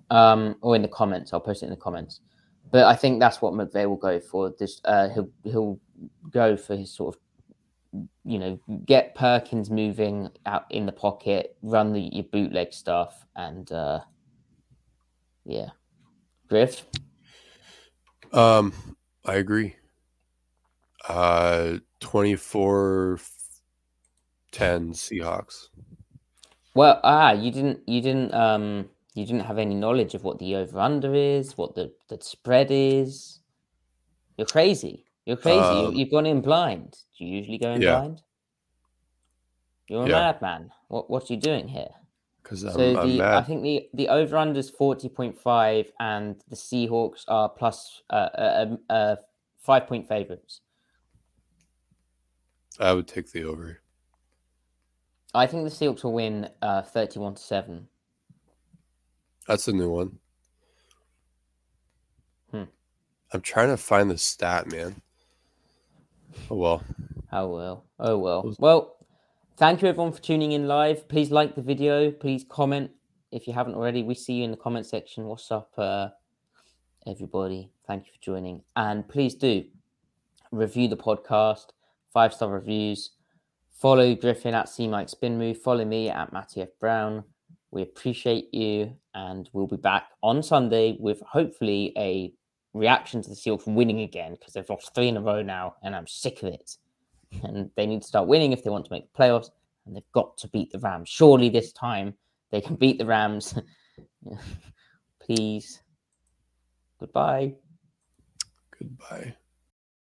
um 0.10 0.56
or 0.62 0.76
in 0.76 0.82
the 0.82 0.88
comments, 0.88 1.34
I'll 1.34 1.40
post 1.40 1.62
it 1.62 1.68
in 1.68 1.70
the 1.72 1.78
comments. 1.78 2.22
But 2.76 2.88
I 2.88 2.96
think 2.98 3.22
that's 3.22 3.42
what 3.42 3.54
McVay 3.54 3.88
will 3.88 3.96
go 3.96 4.20
for. 4.20 4.54
This 4.60 4.82
uh 4.84 5.08
he'll 5.08 5.30
he'll 5.46 5.80
go 6.30 6.58
for 6.58 6.76
his 6.76 6.92
sort 6.92 7.16
of 7.16 7.22
you 8.26 8.38
know, 8.38 8.60
get 8.86 9.16
Perkins 9.16 9.70
moving 9.70 10.30
out 10.46 10.66
in 10.70 10.86
the 10.86 10.92
pocket, 10.92 11.56
run 11.62 11.94
the 11.94 12.02
your 12.02 12.26
bootleg 12.26 12.74
stuff, 12.74 13.26
and 13.34 13.72
uh 13.72 14.02
yeah. 15.46 15.70
Griff? 16.50 16.86
Um, 18.34 18.74
I 19.24 19.36
agree. 19.36 19.78
Uh, 21.08 21.78
24 22.02 23.20
10 24.52 24.92
Seahawks. 24.92 25.68
Well, 26.74 27.00
ah, 27.06 27.32
you 27.32 27.52
didn't, 27.52 27.88
you 27.88 28.02
didn't, 28.02 28.34
um, 28.34 28.90
you 29.16 29.26
didn't 29.26 29.46
have 29.46 29.58
any 29.58 29.74
knowledge 29.74 30.14
of 30.14 30.24
what 30.24 30.40
the 30.40 30.56
over 30.56 30.80
under 30.80 31.16
is, 31.16 31.58
what 31.58 31.74
the 31.74 31.92
the 32.10 32.20
spread 32.22 32.68
is. 32.70 33.40
You're 34.38 34.46
crazy. 34.46 35.06
You're 35.26 35.38
crazy. 35.38 35.76
you, 35.76 35.88
Um, 35.88 35.96
you've 35.96 36.12
gone 36.12 36.26
in 36.26 36.42
blind. 36.42 36.98
Do 37.18 37.26
you 37.26 37.38
usually 37.38 37.58
go 37.58 37.72
in 37.72 37.82
Yeah. 37.82 38.00
blind? 38.02 38.22
You're 39.88 40.04
a 40.04 40.10
Yeah. 40.10 40.20
madman. 40.20 40.72
What 40.90 41.10
what 41.10 41.30
are 41.30 41.34
you 41.34 41.40
doing 41.40 41.70
here? 41.70 41.92
Because 42.44 42.62
so 42.62 42.68
I'm 42.68 43.18
the 43.18 43.24
I 43.24 43.42
think 43.42 43.64
the 43.64 43.90
the 43.94 44.10
over 44.10 44.36
under 44.38 44.60
is 44.60 44.70
forty 44.70 45.08
point 45.08 45.40
five, 45.40 45.92
and 46.00 46.44
the 46.50 46.58
Seahawks 46.58 47.24
are 47.30 47.48
plus 47.50 48.04
uh, 48.10 48.30
uh, 48.38 48.78
uh, 48.90 48.94
uh 48.94 49.16
five 49.60 49.88
point 49.88 50.08
favorites. 50.08 50.62
I 52.80 52.92
would 52.92 53.08
take 53.08 53.32
the 53.32 53.46
over. 53.46 53.80
I 55.34 55.48
think 55.48 55.64
the 55.64 55.70
Seahawks 55.70 56.04
will 56.04 56.14
win 56.14 56.50
uh 56.62 56.82
thirty 56.82 57.18
one 57.20 57.36
to 57.36 57.42
seven. 57.42 57.88
That's 59.48 59.68
a 59.68 59.74
new 59.74 59.90
one. 59.90 60.18
Hmm. 62.52 62.64
I'm 63.32 63.42
trying 63.42 63.70
to 63.70 63.78
find 63.78 64.10
the 64.10 64.18
stat, 64.18 64.72
man. 64.72 65.02
Oh 66.50 66.56
well. 66.56 66.84
Oh 67.32 67.48
well. 67.48 67.86
Oh 68.00 68.18
well. 68.18 68.56
Well, 68.60 68.96
thank 69.58 69.82
you 69.82 69.88
everyone 69.88 70.14
for 70.14 70.22
tuning 70.22 70.54
in 70.54 70.68
live. 70.68 71.08
Please 71.08 71.32
like 71.32 71.56
the 71.56 71.62
video. 71.62 72.12
Please 72.12 72.46
comment 72.48 72.92
if 73.32 73.48
you 73.48 73.54
haven't 73.54 73.76
already. 73.76 74.04
We 74.04 74.16
see 74.16 74.34
you 74.34 74.44
in 74.46 74.52
the 74.52 74.58
comment 74.58 74.86
section. 74.86 75.26
What's 75.26 75.52
up, 75.52 75.72
uh, 75.78 76.10
everybody? 77.06 77.70
Thank 77.88 78.08
you 78.08 78.14
for 78.14 78.22
joining. 78.22 78.64
And 78.76 79.08
please 79.08 79.36
do 79.36 79.64
review 80.52 80.88
the 80.88 80.98
podcast, 80.98 81.68
five 82.12 82.34
star 82.34 82.50
reviews. 82.50 83.12
Follow 83.72 84.16
Griffin 84.16 84.56
at 84.56 84.70
C 84.70 84.88
Mike 84.88 85.10
Spin 85.10 85.38
Move. 85.38 85.62
Follow 85.62 85.86
me 85.86 86.10
at 86.10 86.34
Matty 86.34 86.62
F 86.62 86.70
Brown. 86.80 87.24
We 87.76 87.82
appreciate 87.82 88.54
you, 88.54 88.96
and 89.16 89.50
we'll 89.52 89.68
be 89.68 89.76
back 89.76 90.12
on 90.24 90.42
Sunday 90.42 90.96
with 90.98 91.20
hopefully 91.20 91.92
a 91.98 92.32
reaction 92.74 93.22
to 93.22 93.28
the 93.28 93.36
Seahawks 93.36 93.68
winning 93.68 94.00
again 94.00 94.36
because 94.40 94.54
they've 94.54 94.70
lost 94.70 94.96
three 94.96 95.10
in 95.10 95.18
a 95.18 95.22
row 95.22 95.42
now, 95.42 95.76
and 95.84 95.94
I'm 95.94 96.08
sick 96.08 96.42
of 96.42 96.54
it. 96.54 96.78
And 97.44 97.70
they 97.76 97.86
need 97.86 98.02
to 98.04 98.08
start 98.08 98.30
winning 98.30 98.54
if 98.54 98.64
they 98.64 98.70
want 98.70 98.86
to 98.86 98.94
make 98.94 99.12
the 99.12 99.22
playoffs, 99.22 99.50
and 99.86 99.94
they've 99.94 100.12
got 100.14 100.38
to 100.38 100.48
beat 100.48 100.72
the 100.72 100.80
Rams. 100.80 101.10
Surely 101.10 101.50
this 101.50 101.74
time 101.74 102.14
they 102.50 102.62
can 102.62 102.78
beat 102.78 102.98
the 102.98 103.06
Rams. 103.06 103.60
Please. 105.20 105.82
Goodbye. 106.98 107.56
Goodbye. 108.80 109.36